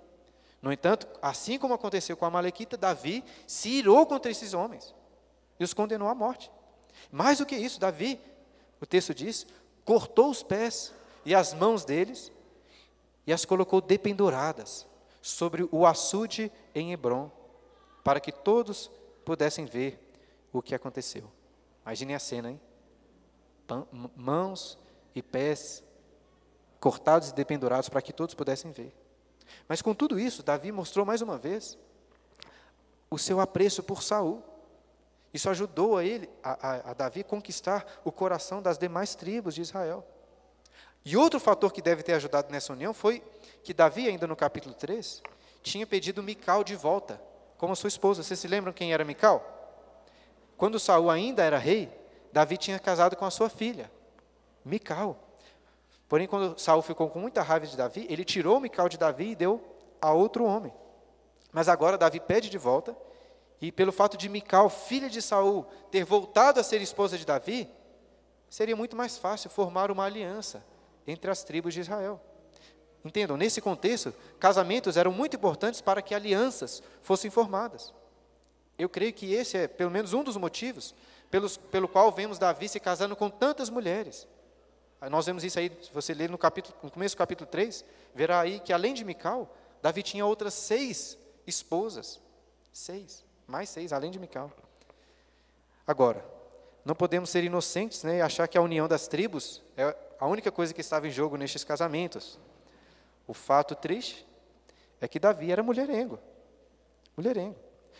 No 0.63 0.73
entanto, 0.73 1.09
assim 1.21 1.59
como 1.59 1.75
aconteceu 1.75 2.17
com 2.17 2.27
a 2.27 2.31
Malequita, 2.31 2.77
Davi 2.77 3.25
se 3.47 3.71
irou 3.71 4.07
contra 4.07 4.31
esses 4.31 4.55
homens 4.55 4.95
e 5.59 5.65
os 5.65 5.75
condenou 5.75 6.09
à 6.09 6.15
morte. 6.15 6.51
Mais 7.11 7.39
do 7.39 7.47
que 7.47 7.57
isso, 7.57 7.81
Davi, 7.81 8.21
o 8.81 8.87
texto 8.87 9.15
diz, 9.15 9.47
cortou 9.85 10.31
os 10.31 10.43
pés 10.43 10.93
e 11.25 11.35
as 11.35 11.53
mãos 11.55 11.85
deles 11.85 12.31
e 13.27 13.33
as 13.33 13.45
colocou 13.45 13.81
dependuradas 13.81 14.87
sobre 15.23 15.69
o 15.71 15.87
açude 15.87 16.51
em 16.75 16.93
Hebron, 16.93 17.31
para 18.03 18.21
que 18.21 18.33
todos 18.33 18.91
pudessem 19.25 19.65
ver 19.65 19.99
o 20.53 20.63
que 20.63 20.75
aconteceu. 20.75 21.31
Imaginem 21.85 22.15
a 22.15 22.19
cena, 22.19 22.51
hein? 22.51 22.61
Mãos 24.17 24.79
e 25.15 25.23
pés 25.23 25.83
cortados 26.81 27.31
e 27.31 27.35
dependurados 27.35 27.89
para 27.89 28.03
que 28.03 28.13
todos 28.13 28.35
pudessem 28.35 28.73
ver. 28.73 28.95
Mas 29.69 29.83
com 29.83 29.95
tudo 29.95 30.19
isso, 30.19 30.43
Davi 30.43 30.73
mostrou 30.73 31.05
mais 31.05 31.21
uma 31.21 31.37
vez 31.37 31.79
o 33.11 33.19
seu 33.19 33.41
apreço 33.41 33.83
por 33.83 34.03
Saul. 34.03 34.43
Isso 35.33 35.49
ajudou 35.51 35.97
a 35.97 36.05
ele, 36.05 36.29
a, 36.43 36.69
a, 36.69 36.91
a 36.91 36.95
Davi, 36.95 37.23
conquistar 37.23 38.01
o 38.05 38.11
coração 38.11 38.61
das 38.61 38.79
demais 38.79 39.15
tribos 39.15 39.55
de 39.55 39.61
Israel. 39.61 40.05
E 41.05 41.17
outro 41.17 41.39
fator 41.39 41.73
que 41.73 41.81
deve 41.81 42.03
ter 42.03 42.13
ajudado 42.15 42.51
nessa 42.51 42.73
união 42.73 42.93
foi 42.93 43.23
que 43.63 43.73
Davi, 43.73 44.09
ainda 44.09 44.27
no 44.27 44.37
capítulo 44.37 44.75
3, 44.75 45.23
tinha 45.63 45.87
pedido 45.87 46.23
Mical 46.23 46.65
de 46.65 46.75
volta, 46.75 47.21
como 47.61 47.77
sua 47.77 47.89
esposa. 47.89 48.23
Vocês 48.23 48.41
se 48.41 48.49
lembram 48.49 48.73
quem 48.73 48.95
era 48.95 49.05
Mical? 49.05 49.45
Quando 50.57 50.81
Saul 50.81 51.11
ainda 51.11 51.45
era 51.45 51.59
rei, 51.59 51.93
Davi 52.33 52.57
tinha 52.57 52.79
casado 52.79 53.15
com 53.17 53.27
a 53.27 53.31
sua 53.31 53.51
filha, 53.51 53.93
Mical. 54.65 55.15
Porém, 56.09 56.27
quando 56.27 56.59
Saul 56.59 56.81
ficou 56.81 57.11
com 57.11 57.19
muita 57.19 57.43
raiva 57.43 57.67
de 57.67 57.77
Davi, 57.77 58.07
ele 58.09 58.25
tirou 58.25 58.59
Mical 58.61 58.89
de 58.89 58.97
Davi 58.97 59.33
e 59.33 59.37
deu 59.37 59.63
a 60.01 60.11
outro 60.11 60.45
homem. 60.45 60.73
Mas 61.53 61.69
agora 61.69 61.99
Davi 61.99 62.19
pede 62.19 62.49
de 62.49 62.57
volta, 62.57 62.97
e 63.61 63.71
pelo 63.71 63.93
fato 63.93 64.17
de 64.17 64.31
Mical, 64.31 64.71
filha 64.71 65.11
de 65.11 65.21
Saul, 65.21 65.67
ter 65.91 66.03
voltado 66.03 66.61
a 66.61 66.63
ser 66.63 66.81
esposa 66.81 67.19
de 67.19 67.27
Davi, 67.27 67.71
seria 68.49 68.75
muito 68.75 68.97
mais 68.97 69.19
fácil 69.19 69.51
formar 69.51 69.91
uma 69.91 70.07
aliança 70.07 70.65
entre 71.07 71.31
as 71.31 71.45
tribos 71.45 71.75
de 71.75 71.81
Israel. 71.81 72.21
Entendam, 73.05 73.37
nesse 73.37 73.61
contexto, 73.61 74.13
casamentos 74.39 74.97
eram 74.97 75.13
muito 75.13 75.37
importantes 75.37 75.81
para 75.81 76.03
que 76.03 76.15
alianças 76.15 76.83
fossem 77.01 77.31
formadas. 77.31 77.95
Eu 78.79 78.89
creio 78.89 79.13
que 79.13 79.33
esse 79.33 79.57
é 79.57 79.69
pelo 79.69 79.91
menos 79.91 80.13
um 80.13 80.23
dos 80.23 80.37
motivos 80.37 80.95
pelos, 81.31 81.57
pelo 81.57 81.89
qual 81.89 82.11
vemos 82.13 82.39
Davi 82.39 82.69
se 82.69 82.81
casando 82.81 83.17
com 83.17 83.31
tantas 83.31 83.71
mulheres. 83.71 84.27
Nós 85.11 85.25
vemos 85.25 85.45
isso 85.45 85.59
aí, 85.59 85.71
se 85.83 85.91
você 85.93 86.13
ler 86.13 86.29
no, 86.29 86.37
capítulo, 86.37 86.77
no 86.83 86.91
começo 86.91 87.15
do 87.15 87.19
capítulo 87.19 87.49
3, 87.49 87.85
verá 88.15 88.41
aí 88.41 88.61
que 88.61 88.73
além 88.73 88.93
de 88.93 89.03
Mical, 89.05 89.49
Davi 89.81 90.03
tinha 90.03 90.27
outras 90.27 90.53
seis 90.53 91.17
esposas. 91.47 92.21
Seis, 92.73 93.25
mais 93.47 93.71
seis, 93.71 93.93
além 93.93 94.11
de 94.11 94.19
Mical. 94.19 94.53
Agora, 95.87 96.23
não 96.85 96.95
podemos 96.95 97.31
ser 97.31 97.45
inocentes 97.45 98.05
né, 98.05 98.19
e 98.19 98.21
achar 98.21 98.47
que 98.47 98.59
a 98.59 98.63
união 98.63 98.87
das 98.87 99.09
tribos 99.09 99.63
é 99.77 99.97
a 100.19 100.27
única 100.27 100.53
coisa 100.53 100.75
que 100.75 100.81
estava 100.81 101.09
em 101.09 101.11
jogo 101.11 101.37
nestes 101.37 101.65
casamentos. 101.65 102.39
O 103.31 103.33
fato 103.33 103.77
triste 103.77 104.27
é 105.01 105.07
que 105.07 105.21
Davi 105.21 105.53
era 105.53 105.63
mulherengo. 105.63 106.19
Mulherengo. 107.17 107.55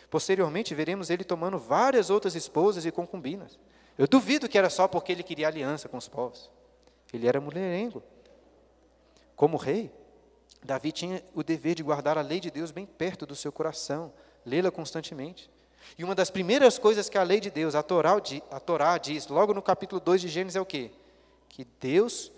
Posteriormente, 0.09 0.75
veremos 0.75 1.09
ele 1.09 1.23
tomando 1.23 1.57
várias 1.57 2.09
outras 2.09 2.35
esposas 2.35 2.85
e 2.85 2.91
concubinas. 2.91 3.57
Eu 3.97 4.09
duvido 4.09 4.49
que 4.49 4.57
era 4.57 4.69
só 4.69 4.89
porque 4.89 5.09
ele 5.09 5.23
queria 5.23 5.47
aliança 5.47 5.87
com 5.87 5.95
os 5.95 6.09
povos. 6.09 6.51
Ele 7.13 7.29
era 7.29 7.39
mulherengo. 7.39 8.03
Como 9.33 9.55
rei, 9.55 9.89
Davi 10.61 10.91
tinha 10.91 11.23
o 11.33 11.43
dever 11.43 11.75
de 11.75 11.83
guardar 11.83 12.17
a 12.17 12.21
lei 12.21 12.41
de 12.41 12.51
Deus 12.51 12.69
bem 12.69 12.85
perto 12.85 13.25
do 13.25 13.33
seu 13.33 13.53
coração, 13.53 14.11
lê-la 14.45 14.69
constantemente. 14.69 15.49
E 15.97 16.03
uma 16.03 16.13
das 16.13 16.29
primeiras 16.29 16.77
coisas 16.77 17.07
que 17.07 17.17
a 17.17 17.23
lei 17.23 17.39
de 17.39 17.49
Deus, 17.49 17.73
a 17.73 17.81
Torá, 17.81 18.17
a 18.51 18.59
Torá 18.59 18.97
diz, 18.97 19.29
logo 19.29 19.53
no 19.53 19.61
capítulo 19.61 20.01
2 20.01 20.19
de 20.19 20.27
Gênesis, 20.27 20.57
é 20.57 20.61
o 20.61 20.65
quê? 20.65 20.91
Que 21.47 21.65
Deus 21.79 22.33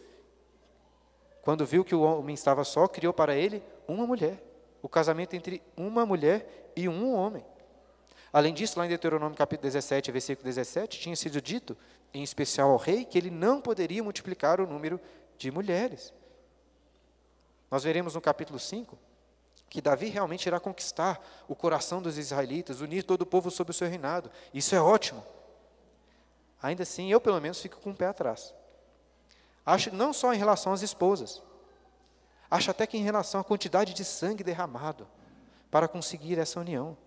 quando 1.44 1.66
viu 1.66 1.84
que 1.84 1.94
o 1.94 2.02
homem 2.02 2.34
estava 2.34 2.64
só, 2.64 2.88
criou 2.88 3.14
para 3.14 3.36
ele 3.36 3.62
uma 3.86 4.08
mulher. 4.08 4.42
O 4.82 4.88
casamento 4.88 5.36
entre 5.36 5.62
uma 5.76 6.06
mulher 6.06 6.72
e 6.74 6.88
um 6.88 7.14
homem. 7.14 7.46
Além 8.32 8.54
disso, 8.54 8.80
lá 8.80 8.86
em 8.86 8.90
Deuteronômio 8.90 9.38
capítulo 9.38 9.68
17, 9.68 10.10
versículo 10.10 10.46
17, 10.46 11.02
tinha 11.02 11.16
sido 11.18 11.42
dito, 11.42 11.78
em 12.14 12.24
especial 12.24 12.72
ao 12.72 12.78
rei, 12.78 13.04
que 13.04 13.18
ele 13.18 13.30
não 13.30 13.60
poderia 13.60 14.02
multiplicar 14.02 14.62
o 14.62 14.66
número 14.66 15.00
de 15.38 15.52
mulheres. 15.52 16.14
Nós 17.70 17.84
veremos 17.84 18.16
no 18.16 18.22
capítulo 18.22 18.58
5 18.58 18.98
que 19.70 19.82
Davi 19.82 20.08
realmente 20.08 20.46
irá 20.46 20.60
conquistar 20.60 21.20
o 21.48 21.56
coração 21.56 22.02
dos 22.02 22.18
israelitas, 22.18 22.80
unir 22.80 23.04
todo 23.04 23.24
o 23.24 23.26
povo 23.26 23.52
sob 23.52 23.72
o 23.72 23.74
seu 23.74 23.90
reinado. 23.90 24.32
Isso 24.54 24.76
é 24.76 24.80
ótimo. 24.80 25.26
Ainda 26.62 26.84
assim, 26.84 27.12
eu 27.12 27.20
pelo 27.20 27.42
menos 27.42 27.60
fico 27.60 27.82
com 27.82 27.90
o 27.90 27.96
pé 27.96 28.06
atrás. 28.06 28.54
Acho 29.66 29.94
não 29.94 30.12
só 30.12 30.34
em 30.34 30.38
relação 30.38 30.74
às 30.74 30.82
esposas, 30.82 31.42
acho 32.52 32.70
até 32.70 32.86
que 32.86 32.98
em 32.98 33.04
relação 33.04 33.40
à 33.40 33.44
quantidade 33.44 33.94
de 33.94 34.04
sangue 34.04 34.44
derramado 34.44 35.08
para 35.72 35.88
conseguir 35.88 36.38
essa 36.38 36.60
união. 36.60 36.98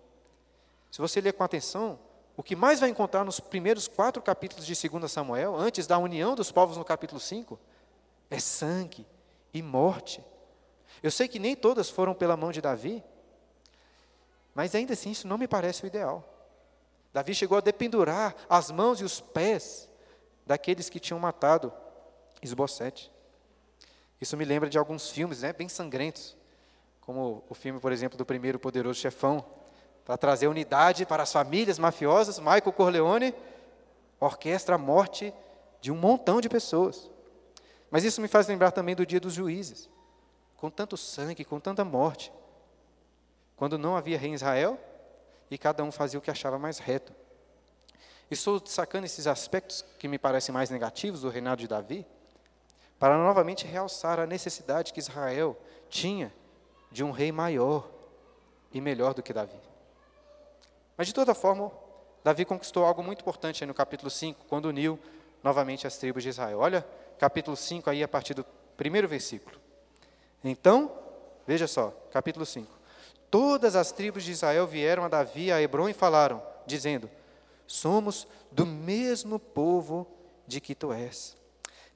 Se 0.91 0.99
você 0.99 1.21
ler 1.21 1.33
com 1.33 1.43
atenção, 1.43 1.99
o 2.35 2.43
que 2.43 2.55
mais 2.55 2.79
vai 2.79 2.89
encontrar 2.89 3.23
nos 3.23 3.39
primeiros 3.39 3.87
quatro 3.87 4.21
capítulos 4.21 4.65
de 4.65 4.89
2 4.89 5.11
Samuel, 5.11 5.55
antes 5.55 5.87
da 5.87 5.97
união 5.97 6.35
dos 6.35 6.51
povos 6.51 6.77
no 6.77 6.85
capítulo 6.85 7.19
5, 7.19 7.59
é 8.29 8.39
sangue 8.39 9.05
e 9.53 9.61
morte. 9.61 10.23
Eu 11.01 11.11
sei 11.11 11.27
que 11.27 11.39
nem 11.39 11.55
todas 11.55 11.89
foram 11.89 12.13
pela 12.13 12.37
mão 12.37 12.51
de 12.51 12.61
Davi, 12.61 13.03
mas 14.53 14.73
ainda 14.73 14.93
assim 14.93 15.11
isso 15.11 15.27
não 15.27 15.37
me 15.37 15.47
parece 15.47 15.83
o 15.83 15.87
ideal. 15.87 16.23
Davi 17.13 17.33
chegou 17.33 17.57
a 17.57 17.61
dependurar 17.61 18.35
as 18.49 18.69
mãos 18.69 18.99
e 19.01 19.03
os 19.03 19.19
pés 19.19 19.89
daqueles 20.45 20.89
que 20.89 20.99
tinham 20.99 21.19
matado 21.19 21.71
Esbocete. 22.41 23.11
Isso 24.19 24.35
me 24.35 24.45
lembra 24.45 24.69
de 24.69 24.77
alguns 24.77 25.09
filmes 25.09 25.41
né, 25.41 25.53
bem 25.53 25.69
sangrentos, 25.69 26.35
como 27.01 27.43
o 27.49 27.53
filme, 27.53 27.79
por 27.79 27.91
exemplo, 27.91 28.17
do 28.17 28.25
primeiro 28.25 28.59
Poderoso 28.59 28.99
Chefão, 28.99 29.45
para 30.03 30.17
trazer 30.17 30.47
unidade 30.47 31.05
para 31.05 31.23
as 31.23 31.31
famílias 31.31 31.77
mafiosas, 31.77 32.39
Michael 32.39 32.73
Corleone 32.73 33.33
orquestra 34.19 34.75
a 34.75 34.77
morte 34.77 35.33
de 35.81 35.91
um 35.91 35.95
montão 35.95 36.41
de 36.41 36.49
pessoas. 36.49 37.09
Mas 37.91 38.03
isso 38.03 38.21
me 38.21 38.27
faz 38.27 38.47
lembrar 38.47 38.71
também 38.71 38.95
do 38.95 39.05
dia 39.05 39.19
dos 39.19 39.33
juízes, 39.33 39.89
com 40.55 40.69
tanto 40.69 40.97
sangue, 40.97 41.45
com 41.45 41.59
tanta 41.59 41.85
morte, 41.85 42.31
quando 43.55 43.77
não 43.77 43.95
havia 43.95 44.17
rei 44.17 44.31
em 44.31 44.33
Israel 44.33 44.79
e 45.49 45.57
cada 45.57 45.83
um 45.83 45.91
fazia 45.91 46.19
o 46.19 46.21
que 46.21 46.31
achava 46.31 46.57
mais 46.57 46.79
reto. 46.79 47.13
Estou 48.29 48.61
sacando 48.65 49.05
esses 49.05 49.27
aspectos 49.27 49.85
que 49.97 50.07
me 50.07 50.19
parecem 50.19 50.53
mais 50.53 50.69
negativos 50.69 51.21
do 51.21 51.29
reinado 51.29 51.61
de 51.61 51.67
Davi, 51.67 52.05
para 52.99 53.17
novamente 53.17 53.65
realçar 53.65 54.19
a 54.19 54.25
necessidade 54.25 54.91
que 54.91 54.99
Israel 54.99 55.57
tinha 55.89 56.33
de 56.91 57.03
um 57.03 57.11
rei 57.11 57.31
maior 57.31 57.89
e 58.73 58.81
melhor 58.81 59.13
do 59.13 59.21
que 59.21 59.33
Davi. 59.33 59.59
Mas 60.95 61.07
de 61.07 61.13
toda 61.13 61.35
forma, 61.35 61.71
Davi 62.23 62.43
conquistou 62.43 62.83
algo 62.85 63.03
muito 63.03 63.21
importante 63.21 63.65
no 63.65 63.73
capítulo 63.73 64.09
5, 64.09 64.45
quando 64.45 64.65
uniu 64.65 64.99
novamente 65.43 65.85
as 65.85 65.97
tribos 65.97 66.23
de 66.23 66.29
Israel. 66.29 66.59
Olha, 66.59 66.85
capítulo 67.19 67.55
5 67.55 67.89
aí 67.89 68.01
a 68.03 68.07
partir 68.07 68.33
do 68.33 68.45
primeiro 68.75 69.07
versículo. 69.07 69.59
Então, 70.43 70.91
veja 71.45 71.67
só, 71.67 71.93
capítulo 72.11 72.45
5. 72.45 72.71
Todas 73.29 73.75
as 73.75 73.91
tribos 73.91 74.23
de 74.23 74.31
Israel 74.31 74.65
vieram 74.65 75.03
a 75.03 75.07
Davi 75.07 75.51
a 75.51 75.61
Hebron 75.61 75.89
e 75.89 75.93
falaram, 75.93 76.41
dizendo: 76.65 77.09
Somos 77.67 78.27
do 78.51 78.65
mesmo 78.65 79.37
povo 79.37 80.07
de 80.47 80.59
que 80.59 80.73
tu 80.73 80.91
és 80.91 81.37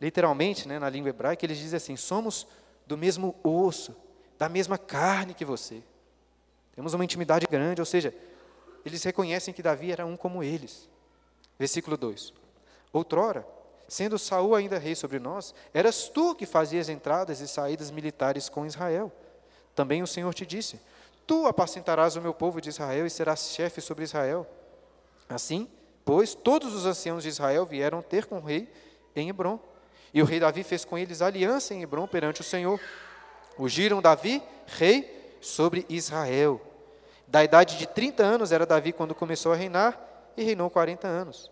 literalmente, 0.02 0.68
né, 0.68 0.80
na 0.80 0.90
língua 0.90 1.10
hebraica, 1.10 1.46
eles 1.46 1.60
dizem 1.60 1.78
assim: 1.78 1.96
somos 1.96 2.48
do 2.88 2.98
mesmo 2.98 3.36
osso, 3.44 3.96
da 4.38 4.50
mesma 4.50 4.78
carne 4.78 5.36
que 5.36 5.46
você. 5.46 5.84
Temos 6.76 6.94
uma 6.94 7.04
intimidade 7.04 7.46
grande, 7.46 7.80
ou 7.80 7.86
seja, 7.86 8.14
eles 8.84 9.04
reconhecem 9.04 9.54
que 9.54 9.62
Davi 9.62 9.92
era 9.92 10.06
um 10.06 10.18
como 10.18 10.44
eles. 10.44 10.90
Versículo 11.60 11.96
2: 11.96 12.34
Outrora, 12.92 13.48
sendo 13.88 14.18
Saul 14.18 14.56
ainda 14.56 14.80
rei 14.80 14.96
sobre 14.96 15.20
nós, 15.20 15.54
eras 15.74 16.10
tu 16.10 16.34
que 16.34 16.48
fazias 16.48 16.90
entradas 16.90 17.40
e 17.40 17.48
saídas 17.48 17.92
militares 17.92 18.50
com 18.50 18.66
Israel. 18.66 19.12
Também 19.76 20.02
o 20.02 20.08
Senhor 20.08 20.34
te 20.34 20.46
disse: 20.46 20.80
Tu 21.28 21.46
apacentarás 21.46 22.16
o 22.16 22.22
meu 22.22 22.34
povo 22.34 22.60
de 22.60 22.70
Israel 22.70 23.06
e 23.06 23.10
serás 23.10 23.52
chefe 23.52 23.80
sobre 23.80 24.04
Israel. 24.04 24.48
Assim, 25.30 25.70
pois, 26.04 26.34
todos 26.34 26.74
os 26.74 26.86
anciãos 26.88 27.22
de 27.22 27.30
Israel 27.30 27.66
vieram 27.66 28.02
ter 28.02 28.26
com 28.26 28.38
o 28.38 28.44
rei 28.44 28.68
em 29.16 29.30
Hebron. 29.30 29.60
E 30.14 30.22
o 30.22 30.26
rei 30.26 30.40
Davi 30.40 30.64
fez 30.64 30.84
com 30.84 30.98
eles 30.98 31.22
aliança 31.22 31.74
em 31.74 31.82
Hebron 31.82 32.08
perante 32.08 32.42
o 32.42 32.44
Senhor. 32.44 32.80
Ungiram 33.58 34.02
Davi, 34.02 34.42
rei, 34.68 35.38
sobre 35.40 35.86
Israel. 35.90 36.62
Da 37.28 37.44
idade 37.44 37.78
de 37.78 37.88
30 37.88 38.24
anos 38.24 38.52
era 38.52 38.66
Davi 38.66 38.92
quando 38.92 39.16
começou 39.16 39.52
a 39.52 39.56
reinar, 39.56 40.00
e 40.36 40.44
reinou 40.44 40.70
40 40.70 41.08
anos. 41.08 41.52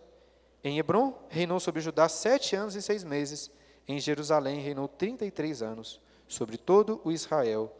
Em 0.64 0.78
Hebron, 0.78 1.18
reinou 1.30 1.60
sobre 1.60 1.82
Judá 1.82 2.08
sete 2.10 2.56
anos 2.56 2.76
e 2.76 2.82
seis 2.82 3.04
meses. 3.04 3.50
Em 3.88 4.00
Jerusalém, 4.00 4.60
reinou 4.60 4.88
trinta 4.88 5.26
e 5.26 5.32
três 5.32 5.62
anos 5.62 6.00
sobre 6.30 6.58
todo 6.58 7.02
o 7.04 7.12
Israel 7.12 7.76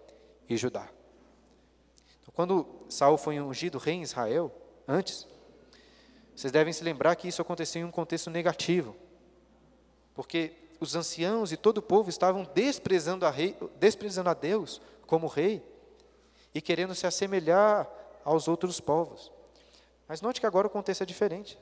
e 0.50 0.58
Judá. 0.58 0.90
Então, 2.20 2.34
quando 2.34 2.66
Saul 2.90 3.18
foi 3.18 3.40
ungido 3.40 3.78
rei 3.78 3.94
em 3.94 4.02
Israel, 4.02 4.52
antes, 4.88 5.28
vocês 6.36 6.52
devem 6.52 6.74
se 6.74 6.84
lembrar 6.84 7.16
que 7.16 7.28
isso 7.28 7.42
aconteceu 7.42 7.84
em 7.84 7.86
um 7.86 7.92
contexto 7.92 8.32
negativo, 8.32 8.96
porque 10.16 10.52
os 10.80 10.96
anciãos 10.96 11.52
e 11.52 11.58
todo 11.58 11.80
o 11.80 11.82
povo 11.82 12.10
estavam 12.10 12.48
desprezando 12.54 13.26
a, 13.26 13.30
rei, 13.30 13.58
desprezando 13.80 14.30
a 14.30 14.34
Deus 14.34 14.82
como 15.06 15.28
rei 15.28 15.64
e 16.54 16.62
querendo 16.62 16.96
se 16.96 17.06
assemelhar 17.06 17.88
aos 18.24 18.48
outros 18.48 18.80
povos. 18.80 19.32
Mas 20.08 20.22
note 20.22 20.40
que 20.40 20.46
agora 20.46 20.68
o 20.68 20.70
contexto 20.70 21.04
é 21.04 21.06
diferente. 21.06 21.60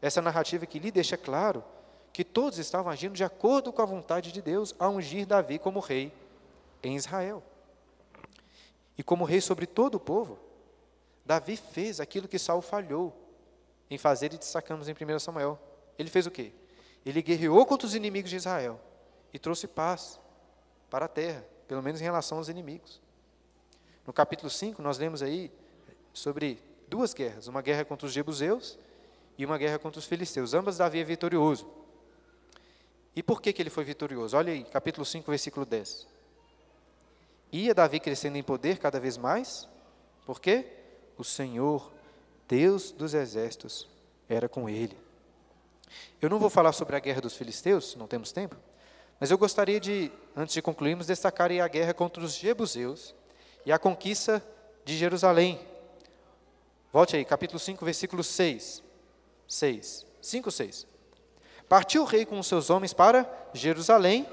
Essa 0.00 0.22
narrativa 0.22 0.66
que 0.66 0.78
lhe 0.78 0.90
deixa 0.90 1.16
claro 1.16 1.64
que 2.12 2.24
todos 2.24 2.58
estavam 2.58 2.90
agindo 2.90 3.14
de 3.14 3.24
acordo 3.24 3.72
com 3.72 3.82
a 3.82 3.86
vontade 3.86 4.32
de 4.32 4.40
Deus 4.40 4.74
a 4.78 4.88
ungir 4.88 5.26
Davi 5.26 5.58
como 5.58 5.80
rei 5.80 6.12
em 6.82 6.96
Israel. 6.96 7.42
E 8.96 9.02
como 9.02 9.24
rei 9.24 9.40
sobre 9.40 9.66
todo 9.66 9.96
o 9.96 10.00
povo, 10.00 10.38
Davi 11.24 11.56
fez 11.56 12.00
aquilo 12.00 12.28
que 12.28 12.38
Saul 12.38 12.62
falhou 12.62 13.14
em 13.90 13.98
fazer 13.98 14.32
e 14.32 14.38
destacamos 14.38 14.88
em 14.88 14.92
1 14.92 15.18
Samuel. 15.18 15.58
Ele 15.98 16.08
fez 16.08 16.26
o 16.26 16.30
quê? 16.30 16.52
Ele 17.06 17.22
guerreou 17.22 17.64
contra 17.64 17.86
os 17.86 17.94
inimigos 17.94 18.28
de 18.28 18.36
Israel 18.36 18.80
e 19.32 19.38
trouxe 19.38 19.68
paz 19.68 20.18
para 20.90 21.04
a 21.04 21.08
terra, 21.08 21.46
pelo 21.68 21.80
menos 21.80 22.00
em 22.00 22.04
relação 22.04 22.38
aos 22.38 22.48
inimigos. 22.48 23.00
No 24.04 24.12
capítulo 24.12 24.50
5, 24.50 24.82
nós 24.82 24.98
lemos 24.98 25.22
aí 25.22 25.52
sobre 26.12 26.60
duas 26.88 27.14
guerras, 27.14 27.46
uma 27.46 27.62
guerra 27.62 27.84
contra 27.84 28.08
os 28.08 28.12
jebuseus 28.12 28.76
e 29.38 29.46
uma 29.46 29.56
guerra 29.56 29.78
contra 29.78 30.00
os 30.00 30.04
filisteus. 30.04 30.52
Ambas 30.52 30.78
Davi 30.78 30.98
é 30.98 31.04
vitorioso. 31.04 31.70
E 33.14 33.22
por 33.22 33.40
que, 33.40 33.52
que 33.52 33.62
ele 33.62 33.70
foi 33.70 33.84
vitorioso? 33.84 34.36
Olha 34.36 34.52
aí, 34.52 34.64
capítulo 34.64 35.04
5, 35.04 35.30
versículo 35.30 35.64
10. 35.64 36.08
Ia 37.52 37.72
Davi 37.72 38.00
crescendo 38.00 38.36
em 38.36 38.42
poder 38.42 38.78
cada 38.78 38.98
vez 38.98 39.16
mais, 39.16 39.68
porque 40.24 40.66
o 41.16 41.22
Senhor, 41.22 41.92
Deus 42.48 42.90
dos 42.90 43.14
exércitos, 43.14 43.88
era 44.28 44.48
com 44.48 44.68
ele. 44.68 45.05
Eu 46.20 46.28
não 46.28 46.38
vou 46.38 46.50
falar 46.50 46.72
sobre 46.72 46.96
a 46.96 46.98
guerra 46.98 47.20
dos 47.20 47.34
filisteus, 47.34 47.94
não 47.96 48.06
temos 48.06 48.32
tempo, 48.32 48.56
mas 49.18 49.30
eu 49.30 49.38
gostaria 49.38 49.80
de, 49.80 50.10
antes 50.36 50.54
de 50.54 50.62
concluirmos, 50.62 51.06
destacar 51.06 51.50
a 51.50 51.68
guerra 51.68 51.94
contra 51.94 52.22
os 52.22 52.34
jebuseus 52.34 53.14
e 53.64 53.72
a 53.72 53.78
conquista 53.78 54.44
de 54.84 54.96
Jerusalém. 54.96 55.60
Volte 56.92 57.16
aí, 57.16 57.24
capítulo 57.24 57.58
5, 57.58 57.84
versículo 57.84 58.22
6. 58.22 58.82
6. 59.48 60.06
5, 60.20 60.50
6. 60.50 60.86
Partiu 61.68 62.02
o 62.02 62.04
rei 62.04 62.24
com 62.24 62.38
os 62.38 62.46
seus 62.46 62.70
homens 62.70 62.92
para 62.92 63.28
Jerusalém 63.52 64.26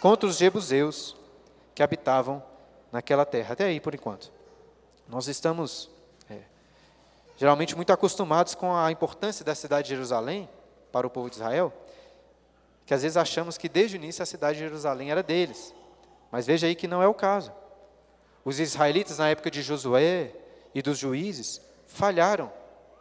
contra 0.00 0.28
os 0.28 0.38
jebuseus 0.38 1.16
que 1.74 1.82
habitavam 1.82 2.42
naquela 2.90 3.24
terra. 3.24 3.52
Até 3.52 3.64
aí, 3.64 3.80
por 3.80 3.94
enquanto. 3.94 4.32
Nós 5.08 5.28
estamos 5.28 5.90
é, 6.28 6.40
geralmente 7.36 7.76
muito 7.76 7.92
acostumados 7.92 8.54
com 8.54 8.74
a 8.74 8.90
importância 8.90 9.44
da 9.44 9.54
cidade 9.54 9.88
de 9.88 9.94
Jerusalém 9.94 10.48
para 10.94 11.08
o 11.08 11.10
povo 11.10 11.28
de 11.28 11.34
Israel, 11.34 11.72
que 12.86 12.94
às 12.94 13.02
vezes 13.02 13.16
achamos 13.16 13.58
que 13.58 13.68
desde 13.68 13.96
o 13.96 13.98
início 13.98 14.22
a 14.22 14.26
cidade 14.26 14.58
de 14.58 14.64
Jerusalém 14.64 15.10
era 15.10 15.24
deles. 15.24 15.74
Mas 16.30 16.46
veja 16.46 16.68
aí 16.68 16.76
que 16.76 16.86
não 16.86 17.02
é 17.02 17.08
o 17.08 17.12
caso. 17.12 17.52
Os 18.44 18.60
israelitas, 18.60 19.18
na 19.18 19.28
época 19.28 19.50
de 19.50 19.60
Josué 19.60 20.30
e 20.72 20.80
dos 20.80 20.96
juízes, 20.96 21.60
falharam 21.88 22.52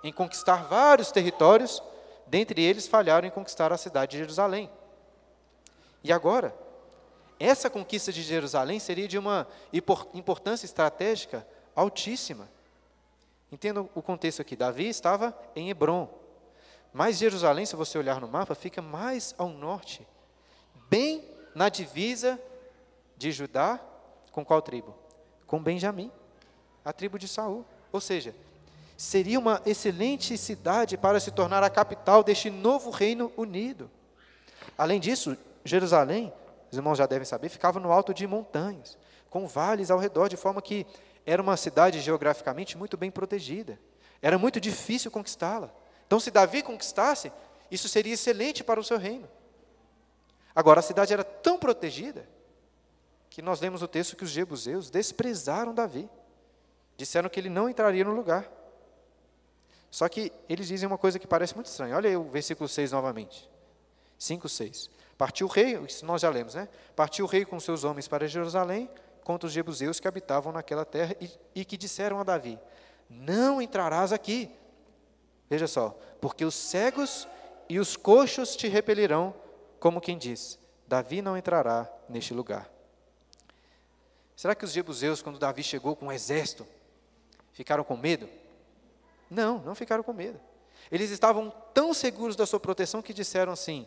em 0.03 0.11
conquistar 0.11 0.63
vários 0.63 1.11
territórios, 1.11 1.83
dentre 2.25 2.63
eles 2.63 2.87
falharam 2.87 3.27
em 3.27 3.31
conquistar 3.31 3.71
a 3.71 3.77
cidade 3.77 4.13
de 4.13 4.17
Jerusalém. 4.17 4.71
E 6.03 6.11
agora, 6.11 6.51
essa 7.39 7.69
conquista 7.69 8.11
de 8.11 8.23
Jerusalém 8.23 8.79
seria 8.79 9.07
de 9.07 9.19
uma 9.19 9.47
importância 10.15 10.65
estratégica 10.65 11.45
altíssima. 11.75 12.49
Entenda 13.51 13.81
o 13.81 14.01
contexto 14.01 14.41
aqui: 14.41 14.55
Davi 14.55 14.87
estava 14.89 15.37
em 15.55 15.69
Hebron, 15.69 16.22
mas 16.93 17.17
Jerusalém, 17.17 17.65
se 17.65 17.75
você 17.75 17.97
olhar 17.97 18.21
no 18.21 18.27
mapa, 18.27 18.53
fica 18.53 18.81
mais 18.81 19.33
ao 19.37 19.49
norte, 19.49 20.07
bem 20.89 21.27
na 21.55 21.67
divisa 21.67 22.39
de 23.17 23.31
Judá 23.31 23.79
com 24.31 24.45
qual 24.45 24.61
tribo? 24.61 24.93
Com 25.47 25.61
Benjamim, 25.61 26.11
a 26.85 26.93
tribo 26.93 27.17
de 27.17 27.27
Saul. 27.27 27.65
Ou 27.91 27.99
seja, 27.99 28.35
seria 28.95 29.39
uma 29.39 29.61
excelente 29.65 30.37
cidade 30.37 30.95
para 30.95 31.19
se 31.19 31.31
tornar 31.31 31.63
a 31.63 31.69
capital 31.69 32.23
deste 32.23 32.49
novo 32.49 32.91
reino 32.91 33.31
unido. 33.35 33.89
Além 34.77 34.99
disso, 34.99 35.35
Jerusalém, 35.65 36.31
os 36.71 36.77
irmãos 36.77 36.97
já 36.97 37.05
devem 37.05 37.25
saber, 37.25 37.49
ficava 37.49 37.79
no 37.79 37.91
alto 37.91 38.13
de 38.13 38.25
montanhas, 38.27 38.97
com 39.29 39.47
vales 39.47 39.89
ao 39.89 39.99
redor, 39.99 40.29
de 40.29 40.37
forma 40.37 40.61
que 40.61 40.85
era 41.25 41.41
uma 41.41 41.57
cidade 41.57 41.99
geograficamente 42.01 42.77
muito 42.77 42.97
bem 42.97 43.09
protegida. 43.09 43.79
Era 44.21 44.37
muito 44.37 44.59
difícil 44.59 45.09
conquistá-la. 45.09 45.73
Então, 46.14 46.20
se 46.20 46.30
Davi 46.30 46.61
conquistasse, 46.61 47.34
isso 47.72 47.89
seria 47.89 48.14
excelente 48.14 48.64
para 48.64 48.80
o 48.80 48.84
seu 48.84 48.99
reino. 48.99 49.28
Agora, 50.53 50.80
a 50.80 50.84
cidade 50.84 51.11
era 51.11 51.24
tão 51.24 51.57
protegida 51.57 52.30
que 53.32 53.41
nós 53.41 53.59
lemos 53.59 53.82
o 53.82 53.88
texto 53.88 54.16
que 54.16 54.24
os 54.24 54.30
jebuseus 54.30 54.91
desprezaram 54.91 55.74
Davi. 55.74 56.07
Disseram 56.95 57.28
que 57.28 57.39
ele 57.39 57.49
não 57.49 57.68
entraria 57.68 58.03
no 58.03 58.14
lugar. 58.14 58.47
Só 59.89 60.07
que 60.07 60.32
eles 60.47 60.68
dizem 60.68 60.86
uma 60.86 60.99
coisa 60.99 61.18
que 61.18 61.26
parece 61.26 61.55
muito 61.55 61.66
estranha. 61.66 61.95
Olha 61.95 62.11
aí 62.11 62.16
o 62.16 62.26
versículo 62.26 62.70
6 62.70 62.91
novamente. 62.91 63.49
5, 64.20 64.47
6. 64.47 64.91
Partiu 65.18 65.47
o 65.47 65.49
rei, 65.49 65.80
isso 65.80 66.05
nós 66.05 66.22
já 66.22 66.30
lemos, 66.30 66.53
né? 66.53 66.70
Partiu 66.95 67.26
o 67.26 67.28
rei 67.28 67.43
com 67.43 67.59
seus 67.59 67.84
homens 67.84 68.07
para 68.07 68.28
Jerusalém 68.28 68.88
contra 69.24 69.47
os 69.47 69.53
jebuseus 69.53 69.99
que 69.99 70.07
habitavam 70.07 70.53
naquela 70.53 70.86
terra 70.86 71.16
e, 71.20 71.32
e 71.55 71.66
que 71.66 71.76
disseram 71.76 72.20
a 72.20 72.24
Davi: 72.24 72.59
Não 73.09 73.59
entrarás 73.59 74.14
aqui. 74.14 74.55
Veja 75.54 75.68
só, 75.68 75.95
porque 76.20 76.43
os 76.43 76.56
cegos 76.56 77.28
e 77.70 77.78
os 77.78 77.95
coxos 77.95 78.56
te 78.56 78.68
repelirão, 78.68 79.36
como 79.80 80.01
quem 80.01 80.18
diz: 80.18 80.58
Davi 80.88 81.22
não 81.22 81.38
entrará 81.38 81.88
neste 82.10 82.34
lugar. 82.34 82.68
Será 84.36 84.56
que 84.56 84.66
os 84.66 84.72
jebuseus, 84.72 85.22
quando 85.22 85.38
Davi 85.38 85.62
chegou 85.62 85.95
com 85.95 86.08
um 86.08 86.12
exército, 86.12 86.66
ficaram 87.51 87.84
com 87.84 87.95
medo? 87.95 88.28
Não, 89.30 89.60
não 89.60 89.76
ficaram 89.76 90.01
com 90.01 90.12
medo. 90.12 90.41
Eles 90.91 91.12
estavam 91.12 91.54
tão 91.72 91.93
seguros 91.93 92.36
da 92.36 92.47
sua 92.47 92.60
proteção 92.60 92.99
que 92.99 93.14
disseram 93.14 93.54
assim: 93.54 93.86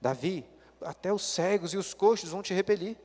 Davi, 0.00 0.46
até 0.80 1.12
os 1.12 1.24
cegos 1.24 1.74
e 1.74 1.76
os 1.76 1.92
coxos 1.92 2.30
vão 2.30 2.40
te 2.40 2.54
repelir. 2.54 2.96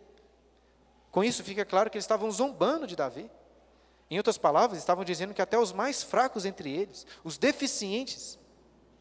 Com 1.09 1.23
isso 1.23 1.43
fica 1.43 1.65
claro 1.65 1.89
que 1.89 1.97
eles 1.97 2.05
estavam 2.05 2.29
zombando 2.29 2.85
de 2.85 2.95
Davi. 2.95 3.31
Em 4.09 4.17
outras 4.17 4.37
palavras, 4.37 4.77
estavam 4.79 5.03
dizendo 5.03 5.33
que 5.33 5.41
até 5.41 5.57
os 5.57 5.73
mais 5.73 6.03
fracos 6.03 6.45
entre 6.45 6.71
eles, 6.71 7.05
os 7.23 7.37
deficientes, 7.37 8.37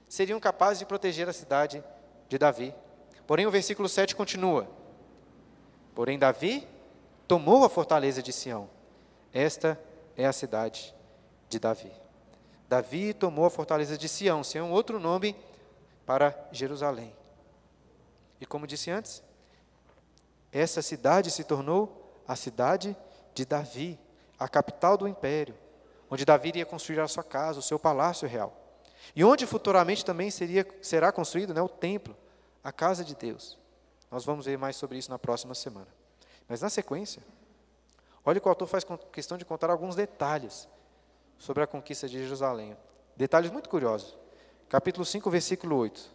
seriam 0.09 0.41
capazes 0.41 0.79
de 0.79 0.87
proteger 0.87 1.29
a 1.29 1.33
cidade 1.33 1.83
de 2.29 2.39
Davi. 2.39 2.75
Porém, 3.27 3.47
o 3.47 3.51
versículo 3.51 3.89
7 3.89 4.15
continua: 4.15 4.69
Porém, 5.95 6.19
Davi 6.19 6.67
tomou 7.29 7.65
a 7.65 7.69
fortaleza 7.69 8.23
de 8.23 8.33
Sião. 8.33 8.69
Esta 9.33 9.79
é 10.17 10.27
a 10.27 10.33
cidade 10.33 10.95
de 11.49 11.59
Davi. 11.59 11.93
Davi 12.69 13.13
tomou 13.13 13.45
a 13.45 13.51
fortaleza 13.51 13.97
de 13.99 14.09
Sião, 14.09 14.43
Sião 14.43 14.69
é 14.69 14.73
outro 14.73 14.99
nome 14.99 15.37
para 16.07 16.35
Jerusalém. 16.51 17.15
E 18.41 18.47
como 18.47 18.67
disse 18.67 18.91
antes, 18.91 19.23
essa 20.51 20.83
cidade 20.83 21.31
se 21.31 21.45
tornou 21.45 22.23
a 22.27 22.37
cidade 22.37 22.97
de 23.35 23.45
Davi, 23.45 23.99
a 24.45 24.49
capital 24.49 24.99
do 24.99 25.09
império, 25.09 25.55
onde 26.11 26.23
Davi 26.23 26.49
iria 26.49 26.67
construir 26.67 27.01
a 27.01 27.09
sua 27.09 27.25
casa, 27.25 27.61
o 27.61 27.63
seu 27.63 27.79
palácio 27.79 28.29
real. 28.29 28.55
E 29.17 29.25
onde 29.25 29.47
futuramente 29.47 30.05
também 30.05 30.31
seria, 30.31 30.67
será 30.83 31.11
construído 31.11 31.55
né, 31.55 31.63
o 31.63 31.69
templo, 31.69 32.15
a 32.63 32.71
casa 32.71 33.03
de 33.03 33.15
Deus. 33.15 33.59
Nós 34.11 34.23
vamos 34.23 34.45
ver 34.45 34.59
mais 34.59 34.77
sobre 34.77 34.99
isso 34.99 35.11
na 35.11 35.19
próxima 35.19 35.55
semana. 35.55 35.89
Mas 36.47 36.61
na 36.61 36.69
sequência, 36.69 37.23
olha 38.23 38.39
que 38.39 38.47
o 38.47 38.51
autor 38.51 38.67
faz 38.67 38.85
questão 39.11 39.39
de 39.39 39.47
contar 39.47 39.71
alguns 39.71 39.97
detalhes 39.97 40.69
sobre 41.39 41.63
a 41.63 41.67
conquista 41.67 42.07
de 42.07 42.23
Jerusalém. 42.23 42.77
Detalhes 43.17 43.51
muito 43.51 43.71
curiosos. 43.71 44.15
Capítulo 44.69 45.07
5, 45.07 45.31
versículo 45.31 45.75
8. 45.77 46.13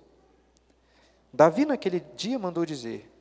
Davi, 1.33 1.65
naquele 1.65 2.01
dia, 2.15 2.37
mandou 2.37 2.63
dizer: 2.63 3.11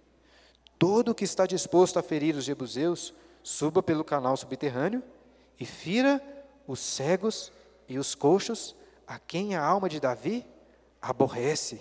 Todo 0.79 1.13
o 1.13 1.15
que 1.15 1.25
está 1.25 1.47
disposto 1.47 1.99
a 1.99 2.03
ferir 2.03 2.37
os 2.37 2.45
jebuseus, 2.45 3.15
suba 3.43 3.83
pelo 3.83 4.05
canal 4.05 4.37
subterrâneo 4.37 5.03
e 5.59 5.65
fira 5.65 6.23
os 6.67 6.81
cegos 6.81 7.53
e 7.89 7.99
os 7.99 8.15
coxos, 8.15 8.75
a 9.07 9.19
quem 9.19 9.55
a 9.55 9.65
alma 9.65 9.89
de 9.89 9.99
Davi 9.99 10.45
aborrece. 11.01 11.81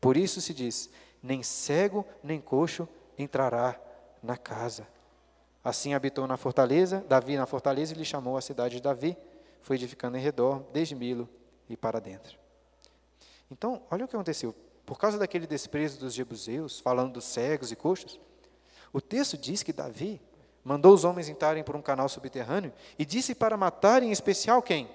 Por 0.00 0.16
isso 0.16 0.40
se 0.40 0.54
diz: 0.54 0.90
nem 1.22 1.42
cego 1.42 2.04
nem 2.22 2.40
coxo 2.40 2.88
entrará 3.18 3.78
na 4.22 4.36
casa. 4.36 4.86
Assim 5.64 5.94
habitou 5.94 6.26
na 6.26 6.36
fortaleza, 6.36 7.04
Davi 7.08 7.36
na 7.36 7.46
fortaleza, 7.46 7.94
e 7.94 7.96
lhe 7.96 8.04
chamou 8.04 8.36
a 8.36 8.40
cidade 8.40 8.76
de 8.76 8.82
Davi, 8.82 9.16
foi 9.60 9.76
edificando 9.76 10.16
em 10.16 10.20
redor, 10.20 10.64
desde 10.72 10.94
Milo 10.94 11.28
e 11.68 11.76
para 11.76 12.00
dentro. 12.00 12.36
Então, 13.50 13.82
olha 13.90 14.04
o 14.04 14.08
que 14.08 14.16
aconteceu. 14.16 14.54
Por 14.84 14.98
causa 14.98 15.18
daquele 15.18 15.46
desprezo 15.46 16.00
dos 16.00 16.14
jebuseus, 16.14 16.80
falando 16.80 17.12
dos 17.12 17.24
cegos 17.24 17.70
e 17.70 17.76
coxos, 17.76 18.18
o 18.92 19.00
texto 19.00 19.38
diz 19.38 19.62
que 19.62 19.72
Davi 19.72 20.20
mandou 20.64 20.94
os 20.94 21.04
homens 21.04 21.28
entrarem 21.28 21.64
por 21.64 21.74
um 21.74 21.82
canal 21.82 22.08
subterrâneo 22.08 22.72
e 22.98 23.04
disse 23.04 23.34
para 23.34 23.56
matar 23.56 24.02
em 24.02 24.10
especial 24.10 24.62
quem? 24.62 24.88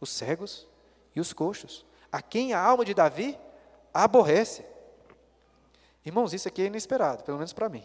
Os 0.00 0.10
cegos 0.10 0.66
e 1.14 1.20
os 1.20 1.32
coxos, 1.32 1.84
a 2.10 2.20
quem 2.22 2.52
a 2.52 2.60
alma 2.60 2.84
de 2.84 2.94
Davi 2.94 3.38
aborrece. 3.92 4.64
Irmãos, 6.04 6.32
isso 6.32 6.48
aqui 6.48 6.62
é 6.62 6.66
inesperado, 6.66 7.22
pelo 7.24 7.38
menos 7.38 7.52
para 7.52 7.68
mim. 7.68 7.84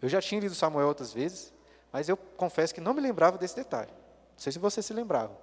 Eu 0.00 0.08
já 0.08 0.20
tinha 0.20 0.40
lido 0.40 0.54
Samuel 0.54 0.88
outras 0.88 1.12
vezes, 1.12 1.52
mas 1.92 2.08
eu 2.08 2.16
confesso 2.16 2.74
que 2.74 2.80
não 2.80 2.94
me 2.94 3.00
lembrava 3.00 3.38
desse 3.38 3.56
detalhe. 3.56 3.90
Não 3.90 4.38
sei 4.38 4.52
se 4.52 4.58
você 4.58 4.82
se 4.82 4.92
lembrava. 4.92 5.36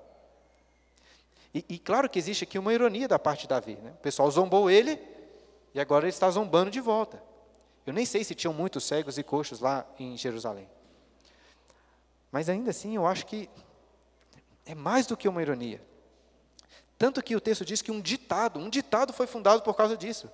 E, 1.53 1.65
e, 1.67 1.79
claro 1.79 2.09
que 2.09 2.19
existe 2.19 2.43
aqui 2.43 2.59
uma 2.59 2.73
ironia 2.73 3.07
da 3.07 3.17
parte 3.17 3.41
de 3.41 3.47
Davi. 3.47 3.75
Né? 3.75 3.91
O 3.91 4.01
pessoal 4.01 4.29
zombou 4.29 4.69
ele 4.69 5.01
e 5.73 5.79
agora 5.79 6.05
ele 6.05 6.09
está 6.09 6.29
zombando 6.29 6.69
de 6.69 6.79
volta. 6.79 7.21
Eu 7.85 7.93
nem 7.93 8.05
sei 8.05 8.23
se 8.23 8.35
tinham 8.35 8.53
muitos 8.53 8.83
cegos 8.83 9.17
e 9.17 9.23
coxos 9.23 9.59
lá 9.59 9.85
em 9.97 10.15
Jerusalém. 10.15 10.69
Mas 12.31 12.49
ainda 12.49 12.69
assim, 12.69 12.95
eu 12.95 13.07
acho 13.07 13.25
que 13.25 13.49
é 14.65 14.75
mais 14.75 15.07
do 15.07 15.17
que 15.17 15.27
uma 15.27 15.41
ironia. 15.41 15.81
Tanto 16.97 17.23
que 17.23 17.35
o 17.35 17.41
texto 17.41 17.63
diz 17.63 17.81
que 17.81 17.91
um 17.91 18.01
ditado, 18.01 18.59
um 18.59 18.69
ditado 18.69 19.13
foi 19.13 19.25
fundado 19.25 19.63
por 19.63 19.73
causa 19.73 19.95
disso, 19.95 20.29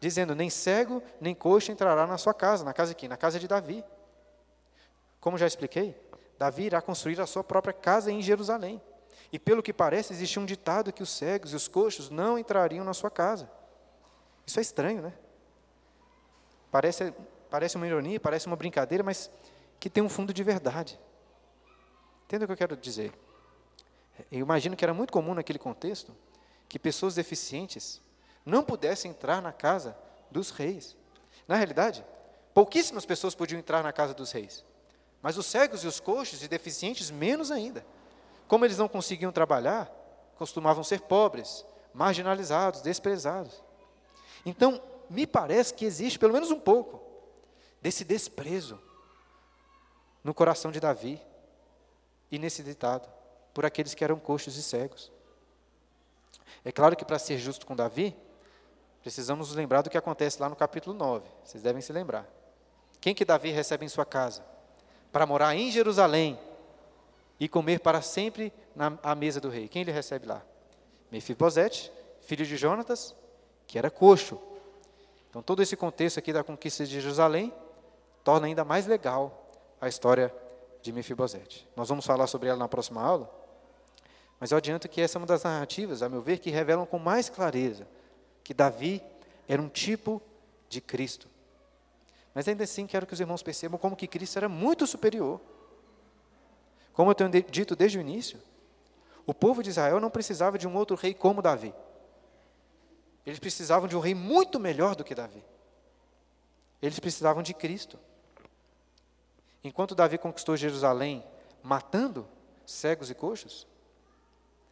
dizendo: 0.00 0.34
nem 0.34 0.48
cego 0.48 1.02
nem 1.20 1.34
coxo 1.34 1.72
entrará 1.72 2.06
na 2.06 2.16
sua 2.16 2.32
casa, 2.32 2.64
na 2.64 2.72
casa 2.72 2.92
aqui, 2.92 3.08
na 3.08 3.16
casa 3.16 3.38
de 3.38 3.48
Davi. 3.48 3.84
Como 5.20 5.36
já 5.36 5.46
expliquei, 5.46 5.96
Davi 6.38 6.64
irá 6.64 6.80
construir 6.80 7.20
a 7.20 7.26
sua 7.26 7.44
própria 7.44 7.72
casa 7.72 8.10
em 8.10 8.22
Jerusalém. 8.22 8.80
E 9.32 9.38
pelo 9.38 9.62
que 9.62 9.72
parece, 9.72 10.12
existia 10.12 10.40
um 10.40 10.46
ditado 10.46 10.92
que 10.92 11.02
os 11.02 11.10
cegos 11.10 11.52
e 11.52 11.56
os 11.56 11.66
coxos 11.66 12.10
não 12.10 12.38
entrariam 12.38 12.84
na 12.84 12.92
sua 12.92 13.10
casa. 13.10 13.50
Isso 14.46 14.58
é 14.58 14.62
estranho, 14.62 15.02
né? 15.02 15.12
Parece, 16.70 17.14
parece 17.50 17.76
uma 17.76 17.86
ironia, 17.86 18.18
parece 18.20 18.46
uma 18.46 18.56
brincadeira, 18.56 19.02
mas 19.02 19.30
que 19.82 19.90
tem 19.90 20.00
um 20.00 20.08
fundo 20.08 20.32
de 20.32 20.44
verdade. 20.44 20.96
Entende 22.24 22.44
o 22.44 22.46
que 22.46 22.52
eu 22.52 22.56
quero 22.56 22.76
dizer? 22.76 23.12
Eu 24.30 24.38
imagino 24.38 24.76
que 24.76 24.84
era 24.84 24.94
muito 24.94 25.12
comum 25.12 25.34
naquele 25.34 25.58
contexto 25.58 26.14
que 26.68 26.78
pessoas 26.78 27.16
deficientes 27.16 28.00
não 28.46 28.62
pudessem 28.62 29.10
entrar 29.10 29.42
na 29.42 29.52
casa 29.52 29.98
dos 30.30 30.50
reis. 30.50 30.96
Na 31.48 31.56
realidade, 31.56 32.06
pouquíssimas 32.54 33.04
pessoas 33.04 33.34
podiam 33.34 33.58
entrar 33.58 33.82
na 33.82 33.92
casa 33.92 34.14
dos 34.14 34.30
reis. 34.30 34.64
Mas 35.20 35.36
os 35.36 35.46
cegos 35.46 35.82
e 35.82 35.88
os 35.88 35.98
coxos 35.98 36.44
e 36.44 36.46
deficientes, 36.46 37.10
menos 37.10 37.50
ainda. 37.50 37.84
Como 38.46 38.64
eles 38.64 38.78
não 38.78 38.86
conseguiam 38.86 39.32
trabalhar, 39.32 39.90
costumavam 40.36 40.84
ser 40.84 41.00
pobres, 41.00 41.66
marginalizados, 41.92 42.82
desprezados. 42.82 43.60
Então, 44.46 44.80
me 45.10 45.26
parece 45.26 45.74
que 45.74 45.84
existe 45.84 46.20
pelo 46.20 46.34
menos 46.34 46.52
um 46.52 46.60
pouco 46.60 47.02
desse 47.80 48.04
desprezo 48.04 48.80
no 50.22 50.32
coração 50.32 50.70
de 50.70 50.80
Davi 50.80 51.20
e 52.30 52.38
nesse 52.38 52.62
ditado 52.62 53.08
por 53.52 53.66
aqueles 53.66 53.94
que 53.94 54.02
eram 54.02 54.18
coxos 54.18 54.56
e 54.56 54.62
cegos. 54.62 55.10
É 56.64 56.72
claro 56.72 56.96
que 56.96 57.04
para 57.04 57.18
ser 57.18 57.38
justo 57.38 57.66
com 57.66 57.74
Davi, 57.74 58.16
precisamos 59.02 59.48
nos 59.48 59.56
lembrar 59.56 59.82
do 59.82 59.90
que 59.90 59.98
acontece 59.98 60.40
lá 60.40 60.48
no 60.48 60.56
capítulo 60.56 60.96
9. 60.96 61.26
Vocês 61.44 61.62
devem 61.62 61.82
se 61.82 61.92
lembrar. 61.92 62.26
Quem 63.00 63.14
que 63.14 63.24
Davi 63.24 63.50
recebe 63.50 63.84
em 63.84 63.88
sua 63.88 64.06
casa? 64.06 64.44
Para 65.10 65.26
morar 65.26 65.54
em 65.54 65.70
Jerusalém 65.70 66.38
e 67.38 67.48
comer 67.48 67.80
para 67.80 68.00
sempre 68.00 68.52
na 68.74 68.96
à 69.02 69.14
mesa 69.14 69.40
do 69.40 69.48
rei. 69.48 69.68
Quem 69.68 69.82
ele 69.82 69.90
recebe 69.90 70.26
lá? 70.26 70.42
Mefibosete, 71.10 71.92
filho 72.20 72.46
de 72.46 72.56
Jonatas, 72.56 73.14
que 73.66 73.76
era 73.76 73.90
coxo. 73.90 74.40
Então 75.28 75.42
todo 75.42 75.60
esse 75.62 75.76
contexto 75.76 76.18
aqui 76.18 76.32
da 76.32 76.44
conquista 76.44 76.86
de 76.86 77.00
Jerusalém 77.00 77.52
torna 78.22 78.46
ainda 78.46 78.64
mais 78.64 78.86
legal 78.86 79.41
a 79.82 79.88
história 79.88 80.32
de 80.80 80.92
Mefibosete. 80.92 81.68
Nós 81.74 81.88
vamos 81.88 82.06
falar 82.06 82.28
sobre 82.28 82.48
ela 82.48 82.56
na 82.56 82.68
próxima 82.68 83.02
aula, 83.02 83.28
mas 84.38 84.52
eu 84.52 84.58
adianto 84.58 84.88
que 84.88 85.00
essa 85.00 85.18
é 85.18 85.20
uma 85.20 85.26
das 85.26 85.42
narrativas, 85.42 86.02
a 86.02 86.08
meu 86.08 86.22
ver, 86.22 86.38
que 86.38 86.50
revelam 86.50 86.86
com 86.86 87.00
mais 87.00 87.28
clareza 87.28 87.86
que 88.44 88.54
Davi 88.54 89.02
era 89.48 89.60
um 89.60 89.68
tipo 89.68 90.22
de 90.68 90.80
Cristo. 90.80 91.28
Mas 92.32 92.46
ainda 92.46 92.62
assim 92.62 92.86
quero 92.86 93.06
que 93.06 93.12
os 93.12 93.18
irmãos 93.18 93.42
percebam 93.42 93.76
como 93.76 93.96
que 93.96 94.06
Cristo 94.06 94.36
era 94.36 94.48
muito 94.48 94.86
superior. 94.86 95.40
Como 96.92 97.10
eu 97.10 97.14
tenho 97.14 97.30
dito 97.30 97.74
desde 97.74 97.98
o 97.98 98.00
início, 98.00 98.40
o 99.26 99.34
povo 99.34 99.64
de 99.64 99.70
Israel 99.70 99.98
não 99.98 100.10
precisava 100.10 100.56
de 100.56 100.66
um 100.66 100.76
outro 100.76 100.94
rei 100.94 101.12
como 101.12 101.42
Davi. 101.42 101.74
Eles 103.26 103.40
precisavam 103.40 103.88
de 103.88 103.96
um 103.96 104.00
rei 104.00 104.14
muito 104.14 104.60
melhor 104.60 104.94
do 104.94 105.02
que 105.02 105.14
Davi. 105.14 105.44
Eles 106.80 107.00
precisavam 107.00 107.42
de 107.42 107.52
Cristo. 107.52 107.98
Enquanto 109.64 109.94
Davi 109.94 110.18
conquistou 110.18 110.56
Jerusalém 110.56 111.24
matando 111.62 112.26
cegos 112.66 113.10
e 113.10 113.14
coxos, 113.14 113.66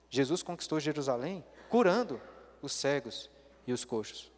Jesus 0.09 0.43
conquistou 0.43 0.81
Jerusalém 0.81 1.45
curando 1.69 2.21
os 2.61 2.73
cegos 2.73 3.31
e 3.67 3.73
os 3.73 3.85
coxos. 3.85 4.31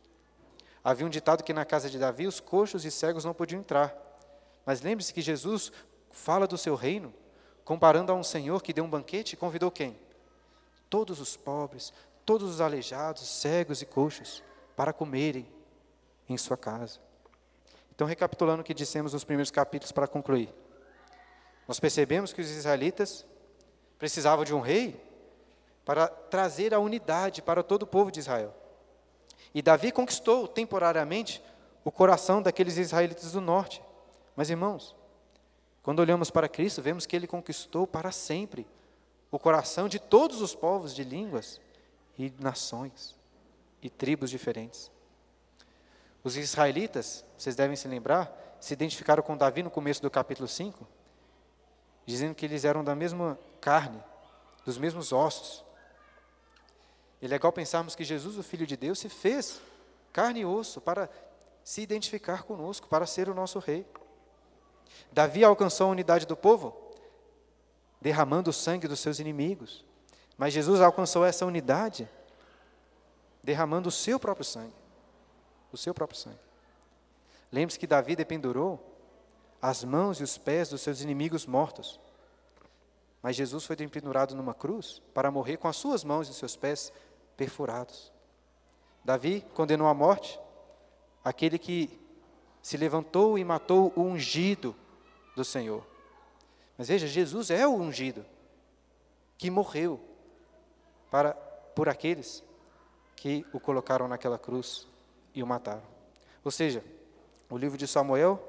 Havia 0.84 1.06
um 1.06 1.10
ditado 1.10 1.42
que 1.42 1.52
na 1.52 1.64
casa 1.64 1.88
de 1.88 1.98
Davi 1.98 2.26
os 2.26 2.40
coxos 2.40 2.84
e 2.84 2.90
cegos 2.90 3.24
não 3.24 3.32
podiam 3.32 3.60
entrar. 3.60 3.96
Mas 4.66 4.80
lembre-se 4.80 5.14
que 5.14 5.22
Jesus 5.22 5.72
fala 6.10 6.46
do 6.46 6.58
seu 6.58 6.74
reino, 6.74 7.14
comparando 7.64 8.12
a 8.12 8.14
um 8.14 8.22
senhor 8.22 8.62
que 8.62 8.72
deu 8.72 8.84
um 8.84 8.90
banquete 8.90 9.32
e 9.32 9.36
convidou 9.36 9.70
quem? 9.70 9.96
Todos 10.90 11.20
os 11.20 11.36
pobres, 11.36 11.92
todos 12.26 12.50
os 12.50 12.60
aleijados, 12.60 13.26
cegos 13.26 13.80
e 13.80 13.86
coxos, 13.86 14.42
para 14.76 14.92
comerem 14.92 15.46
em 16.28 16.36
sua 16.36 16.56
casa. 16.56 17.00
Então, 18.02 18.08
recapitulando 18.08 18.62
o 18.62 18.64
que 18.64 18.74
dissemos 18.74 19.12
nos 19.12 19.22
primeiros 19.22 19.52
capítulos 19.52 19.92
para 19.92 20.08
concluir. 20.08 20.52
Nós 21.68 21.78
percebemos 21.78 22.32
que 22.32 22.40
os 22.40 22.50
israelitas 22.50 23.24
precisavam 23.96 24.44
de 24.44 24.52
um 24.52 24.58
rei 24.58 25.00
para 25.84 26.08
trazer 26.08 26.74
a 26.74 26.80
unidade 26.80 27.40
para 27.40 27.62
todo 27.62 27.84
o 27.84 27.86
povo 27.86 28.10
de 28.10 28.18
Israel. 28.18 28.52
E 29.54 29.62
Davi 29.62 29.92
conquistou 29.92 30.48
temporariamente 30.48 31.40
o 31.84 31.92
coração 31.92 32.42
daqueles 32.42 32.76
israelitas 32.76 33.30
do 33.30 33.40
norte. 33.40 33.80
Mas, 34.34 34.50
irmãos, 34.50 34.96
quando 35.80 36.00
olhamos 36.00 36.28
para 36.28 36.48
Cristo, 36.48 36.82
vemos 36.82 37.06
que 37.06 37.14
ele 37.14 37.28
conquistou 37.28 37.86
para 37.86 38.10
sempre 38.10 38.66
o 39.30 39.38
coração 39.38 39.88
de 39.88 40.00
todos 40.00 40.42
os 40.42 40.56
povos 40.56 40.92
de 40.92 41.04
línguas 41.04 41.60
e 42.18 42.32
nações 42.40 43.14
e 43.80 43.88
tribos 43.88 44.28
diferentes. 44.28 44.90
Os 46.24 46.36
israelitas, 46.36 47.24
vocês 47.36 47.56
devem 47.56 47.76
se 47.76 47.88
lembrar, 47.88 48.56
se 48.60 48.72
identificaram 48.72 49.22
com 49.22 49.36
Davi 49.36 49.62
no 49.62 49.70
começo 49.70 50.00
do 50.00 50.10
capítulo 50.10 50.46
5, 50.46 50.86
dizendo 52.06 52.34
que 52.34 52.46
eles 52.46 52.64
eram 52.64 52.84
da 52.84 52.94
mesma 52.94 53.38
carne, 53.60 54.02
dos 54.64 54.78
mesmos 54.78 55.12
ossos. 55.12 55.64
É 57.20 57.26
legal 57.26 57.52
pensarmos 57.52 57.96
que 57.96 58.04
Jesus, 58.04 58.38
o 58.38 58.42
Filho 58.42 58.66
de 58.66 58.76
Deus, 58.76 59.00
se 59.00 59.08
fez 59.08 59.60
carne 60.12 60.40
e 60.40 60.44
osso 60.44 60.80
para 60.80 61.10
se 61.64 61.80
identificar 61.80 62.44
conosco, 62.44 62.88
para 62.88 63.06
ser 63.06 63.28
o 63.28 63.34
nosso 63.34 63.58
rei. 63.58 63.86
Davi 65.10 65.44
alcançou 65.44 65.88
a 65.88 65.90
unidade 65.90 66.26
do 66.26 66.36
povo, 66.36 66.76
derramando 68.00 68.50
o 68.50 68.52
sangue 68.52 68.88
dos 68.88 69.00
seus 69.00 69.18
inimigos. 69.18 69.84
Mas 70.36 70.52
Jesus 70.52 70.80
alcançou 70.80 71.24
essa 71.24 71.46
unidade, 71.46 72.08
derramando 73.42 73.88
o 73.88 73.92
seu 73.92 74.18
próprio 74.18 74.44
sangue. 74.44 74.81
O 75.72 75.76
seu 75.76 75.94
próprio 75.94 76.18
sangue. 76.18 76.38
Lembre-se 77.50 77.78
que 77.78 77.86
Davi 77.86 78.14
dependurou 78.14 78.80
as 79.60 79.84
mãos 79.84 80.20
e 80.20 80.22
os 80.22 80.36
pés 80.36 80.68
dos 80.68 80.80
seus 80.80 81.00
inimigos 81.00 81.46
mortos. 81.46 82.00
Mas 83.22 83.36
Jesus 83.36 83.64
foi 83.64 83.76
pendurado 83.76 84.34
numa 84.34 84.52
cruz 84.52 85.00
para 85.14 85.30
morrer 85.30 85.56
com 85.56 85.68
as 85.68 85.76
suas 85.76 86.02
mãos 86.02 86.26
e 86.28 86.32
os 86.32 86.36
seus 86.36 86.56
pés 86.56 86.92
perfurados. 87.36 88.12
Davi 89.04 89.44
condenou 89.54 89.86
à 89.86 89.94
morte 89.94 90.38
aquele 91.24 91.58
que 91.58 92.00
se 92.60 92.76
levantou 92.76 93.38
e 93.38 93.44
matou 93.44 93.92
o 93.96 94.02
ungido 94.02 94.74
do 95.36 95.44
Senhor. 95.44 95.86
Mas 96.76 96.88
veja, 96.88 97.06
Jesus 97.06 97.50
é 97.50 97.66
o 97.66 97.74
ungido 97.74 98.24
que 99.38 99.50
morreu 99.50 100.00
para 101.10 101.34
por 101.74 101.88
aqueles 101.88 102.42
que 103.16 103.46
o 103.52 103.60
colocaram 103.60 104.08
naquela 104.08 104.38
cruz 104.38 104.88
e 105.34 105.42
o 105.42 105.46
mataram. 105.46 105.82
Ou 106.44 106.50
seja, 106.50 106.84
o 107.48 107.56
livro 107.56 107.78
de 107.78 107.86
Samuel, 107.86 108.42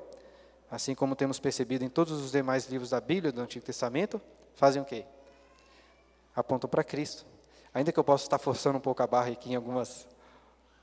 assim 0.70 0.96
como 0.96 1.16
temos 1.16 1.40
percebido 1.40 1.84
em 1.84 1.90
todos 1.90 2.14
os 2.14 2.32
demais 2.32 2.68
livros 2.68 2.90
da 2.90 3.00
Bíblia 3.00 3.32
do 3.32 3.42
Antigo 3.42 3.66
Testamento, 3.66 4.22
fazem 4.56 4.82
o 4.82 4.86
quê? 4.86 5.06
Apontam 6.36 6.70
para 6.70 6.84
Cristo. 6.84 7.26
Ainda 7.74 7.92
que 7.92 8.00
eu 8.00 8.04
possa 8.04 8.26
estar 8.26 8.38
forçando 8.38 8.78
um 8.78 8.82
pouco 8.82 9.02
a 9.04 9.08
barra 9.08 9.32
aqui 9.32 9.52
em 9.52 9.56
algumas, 9.56 10.08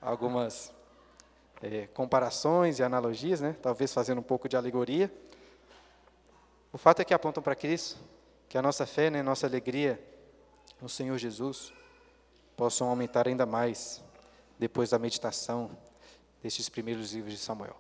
algumas 0.01 0.73
é, 1.63 1.87
comparações 1.89 2.79
e 2.79 2.83
analogias, 2.83 3.41
né? 3.41 3.57
talvez 3.61 3.93
fazendo 3.93 4.19
um 4.19 4.23
pouco 4.23 4.49
de 4.49 4.57
alegoria. 4.57 5.13
O 6.73 6.79
fato 6.79 7.01
é 7.01 7.05
que 7.05 7.15
apontam 7.15 7.43
para 7.43 7.55
Cristo, 7.55 7.99
que 8.49 8.57
a 8.57 8.63
nossa 8.63 8.87
fé, 8.87 9.11
né, 9.11 9.23
nossa 9.23 9.47
alegria 9.47 10.01
no 10.81 10.89
Senhor 10.89 11.17
Jesus 11.19 11.73
possam 12.57 12.89
aumentar 12.89 13.27
ainda 13.27 13.47
mais 13.47 14.03
depois 14.59 14.91
da 14.91 14.99
meditação 14.99 15.71
destes 16.43 16.69
primeiros 16.69 17.13
livros 17.13 17.33
de 17.33 17.39
Samuel. 17.39 17.75